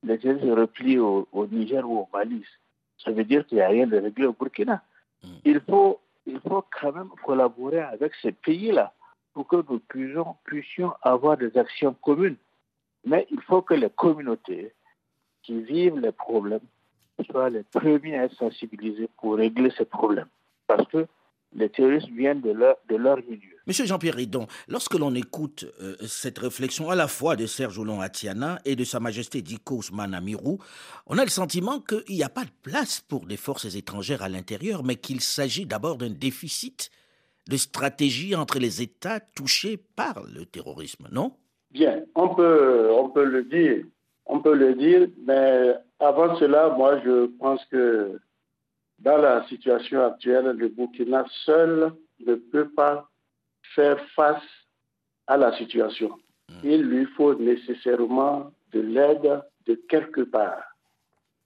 les 0.04 0.20
gens 0.20 0.38
se 0.38 0.50
replient 0.50 0.98
au, 0.98 1.26
Niger 1.50 1.88
ou 1.88 2.00
au 2.00 2.08
Mali, 2.12 2.44
ça 3.04 3.10
veut 3.10 3.24
dire 3.24 3.46
qu'il 3.46 3.56
n'y 3.56 3.62
a 3.62 3.68
rien 3.68 3.86
de 3.86 3.98
réglé 3.98 4.26
au 4.26 4.32
Burkina. 4.32 4.82
Mm. 5.22 5.28
Il, 5.44 5.60
faut, 5.60 6.00
il 6.26 6.40
faut 6.40 6.64
quand 6.80 6.92
même 6.92 7.10
collaborer 7.24 7.80
avec 7.80 8.12
ces 8.22 8.32
pays-là 8.32 8.92
pour 9.32 9.46
que 9.46 9.56
nous 9.56 9.78
puissions, 9.80 10.36
puissions 10.44 10.92
avoir 11.02 11.36
des 11.36 11.56
actions 11.56 11.94
communes. 11.94 12.36
Mais 13.04 13.26
il 13.30 13.40
faut 13.42 13.62
que 13.62 13.74
les 13.74 13.90
communautés 13.90 14.74
qui 15.42 15.62
vivent 15.62 15.98
les 15.98 16.12
problèmes 16.12 16.60
soient 17.30 17.50
les 17.50 17.62
premiers 17.62 18.18
à 18.18 18.24
être 18.24 18.36
sensibilisés 18.36 19.08
pour 19.18 19.36
régler 19.36 19.70
ces 19.76 19.84
problèmes. 19.84 20.28
Parce 20.66 20.86
que 20.88 21.06
les 21.54 21.68
terroristes 21.68 22.08
viennent 22.10 22.40
de 22.40 22.50
leur, 22.50 22.76
de 22.88 22.96
leur 22.96 23.16
milieu. 23.18 23.56
Monsieur 23.66 23.84
Jean-Pierre 23.84 24.14
Ridon, 24.14 24.46
lorsque 24.68 24.94
l'on 24.94 25.14
écoute 25.14 25.66
euh, 25.80 25.96
cette 26.06 26.38
réflexion 26.38 26.90
à 26.90 26.94
la 26.94 27.08
fois 27.08 27.36
de 27.36 27.46
Serge 27.46 27.78
Oulon 27.78 28.00
Atiana 28.00 28.58
et 28.64 28.76
de 28.76 28.84
Sa 28.84 29.00
Majesté 29.00 29.42
Diko 29.42 29.76
Ousmane 29.76 30.14
Amirou, 30.14 30.58
on 31.06 31.18
a 31.18 31.24
le 31.24 31.30
sentiment 31.30 31.80
qu'il 31.80 32.16
n'y 32.16 32.22
a 32.22 32.28
pas 32.28 32.44
de 32.44 32.50
place 32.62 33.00
pour 33.00 33.26
des 33.26 33.36
forces 33.36 33.74
étrangères 33.74 34.22
à 34.22 34.28
l'intérieur, 34.28 34.84
mais 34.84 34.96
qu'il 34.96 35.20
s'agit 35.20 35.66
d'abord 35.66 35.96
d'un 35.96 36.10
déficit 36.10 36.90
de 37.48 37.56
stratégie 37.56 38.34
entre 38.34 38.58
les 38.58 38.82
États 38.82 39.20
touchés 39.20 39.76
par 39.96 40.22
le 40.34 40.44
terrorisme, 40.46 41.08
non? 41.10 41.32
Bien, 41.72 42.02
on 42.14 42.34
peut, 42.34 42.90
on 42.92 43.10
peut 43.10 43.24
le 43.24 43.44
dire, 43.44 43.84
on 44.26 44.40
peut 44.40 44.54
le 44.54 44.74
dire, 44.74 45.08
mais 45.26 45.74
avant 45.98 46.36
cela, 46.36 46.70
moi 46.76 47.00
je 47.04 47.26
pense 47.38 47.64
que 47.66 48.20
dans 49.00 49.16
la 49.16 49.46
situation 49.48 50.04
actuelle, 50.04 50.46
le 50.56 50.68
Burkina 50.68 51.24
seul 51.44 51.92
ne 52.26 52.34
peut 52.34 52.68
pas 52.68 53.08
faire 53.74 53.98
face 54.14 54.42
à 55.26 55.36
la 55.36 55.56
situation. 55.56 56.10
Hmm. 56.48 56.54
Il 56.64 56.82
lui 56.82 57.06
faut 57.16 57.34
nécessairement 57.34 58.52
de 58.72 58.80
l'aide 58.80 59.42
de 59.66 59.74
quelque 59.88 60.22
part. 60.22 60.62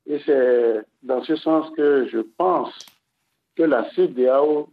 Et 0.06 0.20
c'est 0.26 0.82
dans 1.02 1.22
ce 1.22 1.36
sens 1.36 1.70
que 1.76 2.08
je 2.10 2.18
pense 2.18 2.74
que 3.56 3.62
la 3.62 3.88
CDAO 3.92 4.68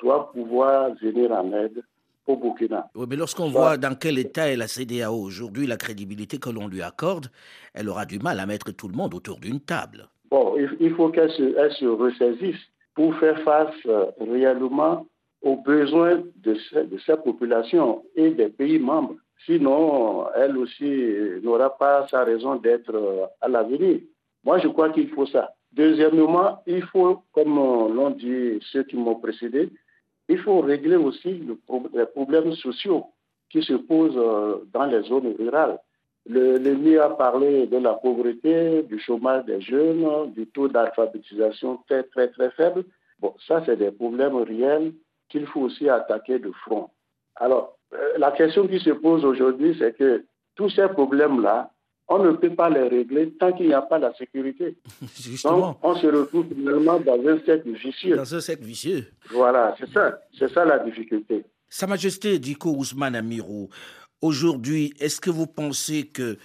doit 0.00 0.32
pouvoir 0.32 0.94
venir 0.94 1.32
en 1.32 1.52
aide 1.52 1.82
au 2.26 2.36
Burkina. 2.36 2.88
Oui, 2.94 3.06
mais 3.08 3.16
lorsqu'on 3.16 3.50
voit 3.50 3.76
dans 3.76 3.96
quel 3.96 4.18
état 4.18 4.48
est 4.48 4.56
la 4.56 4.68
CDAO 4.68 5.14
aujourd'hui, 5.14 5.66
la 5.66 5.76
crédibilité 5.76 6.38
que 6.38 6.50
l'on 6.50 6.68
lui 6.68 6.82
accorde, 6.82 7.30
elle 7.74 7.88
aura 7.88 8.06
du 8.06 8.18
mal 8.18 8.38
à 8.38 8.46
mettre 8.46 8.70
tout 8.70 8.88
le 8.88 8.94
monde 8.94 9.14
autour 9.14 9.40
d'une 9.40 9.60
table. 9.60 10.08
Bon, 10.32 10.56
il 10.80 10.94
faut 10.94 11.10
qu'elle 11.10 11.30
se, 11.30 11.52
se, 11.78 11.84
ressaisisse 11.84 12.62
pour 12.94 13.14
faire 13.16 13.38
face 13.42 13.74
euh, 13.84 14.06
réellement 14.18 15.04
aux 15.42 15.56
besoins 15.56 16.22
de, 16.36 16.56
sa 17.04 17.18
population 17.18 18.02
et 18.16 18.30
des 18.30 18.48
pays 18.48 18.78
membres. 18.78 19.16
Sinon, 19.44 20.26
elle 20.34 20.56
aussi 20.56 20.90
n'aura 21.42 21.76
pas 21.76 22.08
sa 22.08 22.24
raison 22.24 22.54
d'être 22.56 22.94
euh, 22.94 23.26
à 23.42 23.48
l'avenir. 23.48 24.00
Moi, 24.42 24.56
je 24.60 24.68
crois 24.68 24.88
qu'il 24.88 25.10
faut 25.10 25.26
ça. 25.26 25.52
Deuxièmement, 25.70 26.62
il 26.66 26.82
faut, 26.84 27.24
comme 27.32 27.54
l'ont 27.94 28.16
dit 28.16 28.58
ceux 28.72 28.84
qui 28.84 28.96
m'ont 28.96 29.16
précédé, 29.16 29.68
il 30.30 30.38
faut 30.38 30.62
régler 30.62 30.96
aussi 30.96 31.42
les 31.92 32.06
problèmes 32.06 32.54
sociaux 32.54 33.04
qui 33.50 33.62
se 33.62 33.74
posent 33.74 34.16
euh, 34.16 34.64
dans 34.72 34.86
les 34.86 35.02
zones 35.02 35.34
rurales. 35.38 35.78
L'ennemi 36.26 36.96
a 36.96 37.10
parlé 37.10 37.66
de 37.66 37.78
la 37.78 37.94
pauvreté, 37.94 38.82
du 38.84 39.00
chômage 39.00 39.44
des 39.44 39.60
jeunes, 39.60 40.32
du 40.32 40.46
taux 40.46 40.68
d'alphabétisation 40.68 41.80
très, 41.88 42.04
très, 42.04 42.28
très 42.28 42.50
faible. 42.52 42.84
Bon, 43.18 43.34
ça, 43.46 43.62
c'est 43.66 43.76
des 43.76 43.90
problèmes 43.90 44.36
réels 44.36 44.92
qu'il 45.28 45.46
faut 45.46 45.62
aussi 45.62 45.88
attaquer 45.88 46.38
de 46.38 46.52
front. 46.64 46.90
Alors, 47.36 47.76
euh, 47.94 48.18
la 48.18 48.30
question 48.32 48.68
qui 48.68 48.78
se 48.78 48.90
pose 48.90 49.24
aujourd'hui, 49.24 49.74
c'est 49.78 49.96
que 49.96 50.24
tous 50.54 50.70
ces 50.70 50.88
problèmes-là, 50.88 51.70
on 52.08 52.18
ne 52.22 52.32
peut 52.32 52.54
pas 52.54 52.68
les 52.68 52.88
régler 52.88 53.30
tant 53.32 53.52
qu'il 53.52 53.68
n'y 53.68 53.74
a 53.74 53.82
pas 53.82 53.98
la 53.98 54.12
sécurité. 54.14 54.76
Justement. 55.20 55.58
Donc, 55.58 55.78
on 55.82 55.94
se 55.96 56.06
retrouve 56.06 56.46
finalement 56.48 57.00
dans 57.00 57.26
un 57.26 57.38
cercle 57.44 57.70
vicieux. 57.72 58.16
Dans 58.16 58.34
un 58.34 58.40
cercle 58.40 58.64
vicieux. 58.64 59.06
Voilà, 59.30 59.74
c'est 59.78 59.90
ça. 59.90 60.20
C'est 60.38 60.52
ça 60.52 60.64
la 60.64 60.78
difficulté. 60.80 61.44
Sa 61.68 61.86
Majesté 61.86 62.38
Diko 62.38 62.70
Ousmane 62.76 63.16
Amirou, 63.16 63.70
aujourd'hui, 64.22 64.94
est-ce 64.98 65.20
que 65.20 65.30
vous 65.30 65.46
pensez 65.46 66.06
que, 66.06 66.38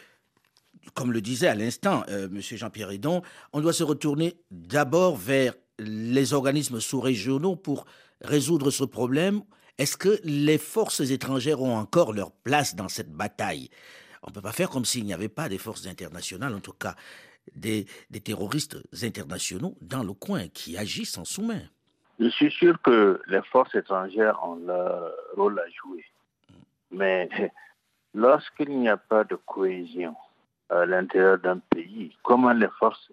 comme 0.93 1.13
le 1.13 1.21
disait 1.21 1.47
à 1.47 1.55
l'instant 1.55 2.03
euh, 2.09 2.27
M. 2.27 2.41
Jean-Pierre 2.41 2.91
Edon, 2.91 3.21
on 3.53 3.61
doit 3.61 3.73
se 3.73 3.83
retourner 3.83 4.35
d'abord 4.51 5.15
vers 5.15 5.53
les 5.79 6.33
organismes 6.33 6.79
sous-régionaux 6.79 7.55
pour 7.55 7.85
résoudre 8.21 8.71
ce 8.71 8.83
problème? 8.83 9.41
Est-ce 9.77 9.95
que 9.95 10.19
les 10.23 10.57
forces 10.57 11.01
étrangères 11.01 11.61
ont 11.61 11.77
encore 11.77 12.11
leur 12.11 12.31
place 12.31 12.75
dans 12.75 12.89
cette 12.89 13.13
bataille? 13.13 13.69
On 14.23 14.29
ne 14.29 14.33
peut 14.33 14.41
pas 14.41 14.51
faire 14.51 14.69
comme 14.69 14.85
s'il 14.85 15.05
n'y 15.05 15.13
avait 15.13 15.29
pas 15.29 15.47
des 15.47 15.59
forces 15.59 15.85
internationales, 15.85 16.53
en 16.53 16.59
tout 16.59 16.73
cas 16.73 16.95
des, 17.55 17.85
terroristes 18.23 18.77
internationaux 19.03 19.75
dans 19.81 20.03
le 20.03 20.13
coin 20.13 20.47
qui 20.47 20.77
agissent 20.77 21.17
en 21.17 21.25
sous-main. 21.25 21.61
Je 22.19 22.29
suis 22.29 22.51
sûr 22.51 22.81
que 22.81 23.21
les 23.27 23.41
forces 23.51 23.75
étrangères 23.75 24.43
ont 24.43 24.55
leur 24.55 25.13
rôle 25.35 25.59
à 25.59 25.69
jouer. 25.69 26.03
Mais 26.91 27.29
lorsqu'il 28.17 28.79
n'y 28.79 28.89
a 28.89 28.97
pas 28.97 29.23
de 29.23 29.35
cohésion 29.35 30.15
à 30.69 30.85
l'intérieur 30.85 31.37
d'un 31.37 31.59
pays, 31.59 32.17
comment 32.23 32.51
les 32.51 32.69
forces 32.79 33.11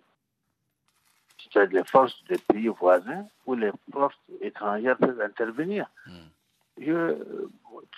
c'est 1.53 1.73
les 1.73 1.85
forces 1.85 2.25
des 2.25 2.39
pays 2.39 2.69
voisins 2.69 3.27
ou 3.47 3.55
les 3.55 3.71
forces 3.93 4.19
étrangères 4.41 4.97
peuvent 4.97 5.21
intervenir? 5.21 5.87
Hmm. 6.07 7.13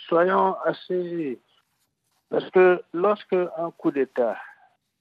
soyons 0.09 0.57
assez... 0.63 1.41
Parce 2.29 2.51
que 2.51 2.83
lorsque 2.93 3.33
un 3.33 3.71
coup 3.71 3.93
d'État 3.93 4.37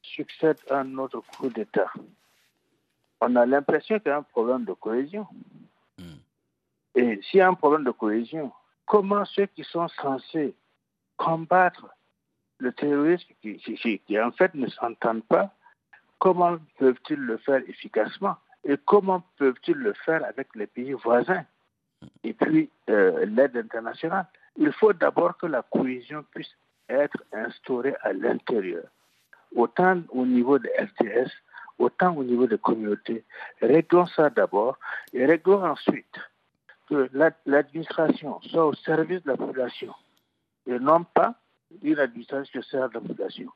succède 0.03 0.59
à 0.69 0.81
un 0.81 0.97
autre 0.99 1.21
coup 1.37 1.49
d'État, 1.49 1.91
on 3.19 3.35
a 3.35 3.45
l'impression 3.47 3.99
qu'il 3.99 4.09
y 4.09 4.11
a 4.11 4.17
un 4.17 4.23
problème 4.23 4.63
de 4.63 4.73
cohésion. 4.73 5.27
Hmm. 5.97 6.19
Et 6.93 7.19
s'il 7.23 7.39
y 7.39 7.41
a 7.41 7.49
un 7.49 7.55
problème 7.55 7.83
de 7.83 7.91
cohésion, 7.91 8.53
comment 8.85 9.25
ceux 9.25 9.47
qui 9.47 9.63
sont 9.63 9.87
censés 9.87 10.55
combattre 11.17 11.94
le 12.59 12.71
terrorisme, 12.71 13.27
qui, 13.41 14.19
en 14.19 14.31
fait 14.31 14.53
ne 14.55 14.67
s'entendent 14.67 15.25
pas, 15.25 15.53
comment 16.19 16.57
peuvent-ils 16.79 17.19
le 17.19 17.37
faire 17.37 17.61
efficacement 17.67 18.37
et 18.63 18.77
comment 18.85 19.23
peuvent-ils 19.37 19.75
le 19.75 19.93
faire 19.93 20.23
avec 20.25 20.47
les 20.55 20.67
pays 20.67 20.93
voisins 20.93 21.45
et 22.23 22.33
puis 22.33 22.69
euh, 22.89 23.25
l'aide 23.25 23.57
internationale? 23.57 24.25
Il 24.57 24.71
faut 24.71 24.93
d'abord 24.93 25.37
que 25.37 25.47
la 25.47 25.61
cohésion 25.63 26.23
puisse 26.31 26.55
être 26.89 27.17
instaurée 27.33 27.95
à 28.01 28.13
l'intérieur, 28.13 28.85
autant 29.55 30.01
au 30.09 30.25
niveau 30.25 30.57
des 30.59 30.69
FTS, 30.69 31.31
autant 31.77 32.15
au 32.15 32.23
niveau 32.23 32.47
des 32.47 32.57
communautés. 32.57 33.23
Réglons 33.61 34.05
ça 34.07 34.29
d'abord 34.29 34.77
et 35.13 35.25
réglons 35.25 35.63
ensuite 35.65 36.17
que 36.89 37.09
l'administration 37.45 38.39
soit 38.41 38.65
au 38.65 38.73
service 38.73 39.23
de 39.23 39.31
la 39.31 39.37
population 39.37 39.93
et 40.67 40.79
non 40.79 41.03
pas 41.03 41.35
une 41.81 41.99
administration 41.99 42.61
qui 42.61 42.69
sert 42.69 42.89
la 42.93 42.99
population. 42.99 43.49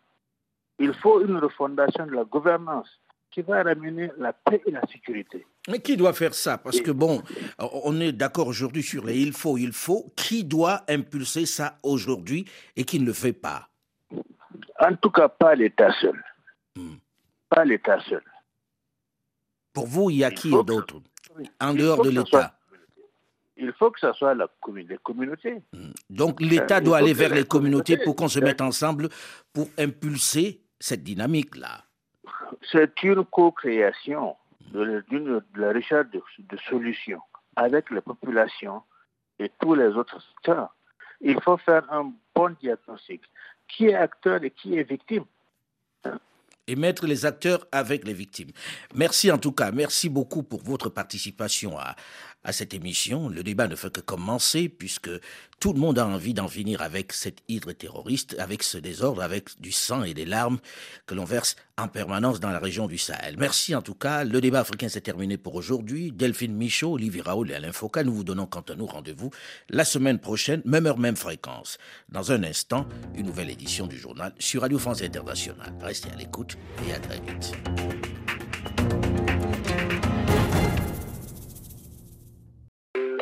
Il 0.79 0.93
faut 0.93 1.21
une 1.25 1.37
refondation 1.37 2.05
de 2.05 2.11
la 2.11 2.23
gouvernance 2.23 2.89
qui 3.31 3.41
va 3.41 3.61
ramener 3.61 4.11
la 4.17 4.33
paix 4.33 4.61
et 4.65 4.71
la 4.71 4.81
sécurité. 4.87 5.45
Mais 5.67 5.79
qui 5.79 5.95
doit 5.95 6.13
faire 6.13 6.33
ça? 6.33 6.57
Parce 6.57 6.81
que 6.81 6.91
bon, 6.91 7.21
on 7.59 7.99
est 8.01 8.11
d'accord 8.11 8.47
aujourd'hui 8.47 8.81
sur 8.81 9.05
les 9.05 9.19
il 9.19 9.33
faut, 9.33 9.57
il 9.57 9.73
faut. 9.73 10.11
Qui 10.15 10.43
doit 10.43 10.81
impulser 10.87 11.45
ça 11.45 11.77
aujourd'hui 11.83 12.45
et 12.75 12.83
qui 12.83 12.99
ne 12.99 13.05
le 13.05 13.13
fait 13.13 13.33
pas? 13.33 13.69
En 14.79 14.95
tout 14.95 15.11
cas, 15.11 15.29
pas 15.29 15.53
l'État 15.53 15.91
seul. 16.01 16.23
Hmm. 16.75 16.95
Pas 17.49 17.65
l'État 17.65 17.99
seul. 18.01 18.23
Pour 19.73 19.85
vous, 19.85 20.09
il 20.09 20.17
y 20.17 20.23
a 20.23 20.31
qui 20.31 20.49
d'autre? 20.49 21.01
En 21.61 21.73
dehors 21.73 22.01
de 22.01 22.09
l'État 22.09 22.58
il 23.59 23.73
faut 23.73 23.91
que 23.91 23.99
ce 23.99 24.11
soit 24.13 24.33
la, 24.33 24.47
les 24.75 24.97
communautés. 25.03 25.61
Hmm. 25.73 25.91
Donc 26.09 26.41
l'État 26.41 26.81
doit 26.81 26.97
aller 26.97 27.13
vers 27.13 27.33
les 27.33 27.45
communautés 27.45 27.97
pour 27.97 28.15
qu'on 28.15 28.27
se 28.27 28.39
mette 28.39 28.61
ensemble 28.61 29.09
pour 29.53 29.67
impulser 29.77 30.61
cette 30.79 31.03
dynamique-là 31.03 31.83
c'est 32.71 33.03
une 33.03 33.25
co-création 33.25 34.35
de, 34.71 35.03
la 35.55 35.73
recherche 35.73 36.07
de, 36.11 36.57
solutions 36.69 37.21
avec 37.55 37.89
les 37.89 38.01
populations 38.01 38.83
et 39.39 39.51
tous 39.59 39.75
les 39.75 39.87
autres 39.87 40.21
secteurs. 40.21 40.75
Il 41.21 41.41
faut 41.41 41.57
faire 41.57 41.91
un 41.91 42.11
bon 42.35 42.55
diagnostic. 42.61 43.21
Qui 43.67 43.85
est 43.85 43.95
acteur 43.95 44.43
et 44.43 44.49
qui 44.49 44.79
est 44.79 44.83
victime 44.83 45.25
et 46.69 46.75
mettre 46.75 47.07
les 47.07 47.25
acteurs 47.25 47.65
avec 47.71 48.05
les 48.05 48.13
victimes. 48.13 48.51
Merci 48.93 49.31
en 49.31 49.39
tout 49.39 49.51
cas, 49.51 49.71
merci 49.71 50.07
beaucoup 50.07 50.43
pour 50.43 50.61
votre 50.61 50.89
participation 50.89 51.77
à, 51.79 51.95
à 52.43 52.53
cette 52.53 52.73
émission. 52.73 53.29
Le 53.29 53.43
débat 53.43 53.67
ne 53.67 53.75
fait 53.75 53.91
que 53.91 54.01
commencer 54.01 54.69
puisque 54.69 55.09
tout 55.59 55.73
le 55.73 55.79
monde 55.79 55.99
a 55.99 56.07
envie 56.07 56.33
d'en 56.33 56.47
finir 56.47 56.81
avec 56.81 57.11
cette 57.11 57.39
hydre 57.47 57.73
terroriste, 57.73 58.35
avec 58.39 58.63
ce 58.63 58.77
désordre, 58.77 59.21
avec 59.21 59.59
du 59.59 59.71
sang 59.71 60.03
et 60.03 60.13
des 60.13 60.25
larmes 60.25 60.59
que 61.05 61.15
l'on 61.15 61.25
verse 61.25 61.57
en 61.77 61.87
permanence 61.87 62.39
dans 62.39 62.49
la 62.49 62.59
région 62.59 62.87
du 62.87 62.97
Sahel. 62.97 63.35
Merci 63.37 63.75
en 63.75 63.81
tout 63.81 63.93
cas. 63.93 64.23
Le 64.23 64.39
débat 64.41 64.61
africain 64.61 64.89
s'est 64.89 65.01
terminé 65.01 65.37
pour 65.37 65.55
aujourd'hui. 65.55 66.11
Delphine 66.11 66.55
Michaud, 66.55 66.93
Olivier 66.93 67.21
Raoul 67.21 67.51
et 67.51 67.55
Alain 67.55 67.71
Foucault, 67.71 68.03
nous 68.03 68.13
vous 68.13 68.23
donnons 68.23 68.45
quant 68.45 68.61
à 68.61 68.75
nous 68.75 68.85
rendez-vous 68.85 69.31
la 69.69 69.83
semaine 69.83 70.19
prochaine, 70.19 70.61
même 70.65 70.85
heure, 70.85 70.97
même 70.97 71.17
fréquence. 71.17 71.77
Dans 72.09 72.31
un 72.31 72.43
instant, 72.43 72.87
une 73.15 73.25
nouvelle 73.25 73.49
édition 73.49 73.87
du 73.87 73.97
journal 73.97 74.33
sur 74.39 74.61
Radio 74.61 74.79
France 74.79 75.01
Internationale. 75.01 75.73
Restez 75.81 76.09
à 76.11 76.15
l'écoute 76.15 76.57
et 76.87 76.93
à 76.93 76.99
très 76.99 77.19
vite. 77.19 77.51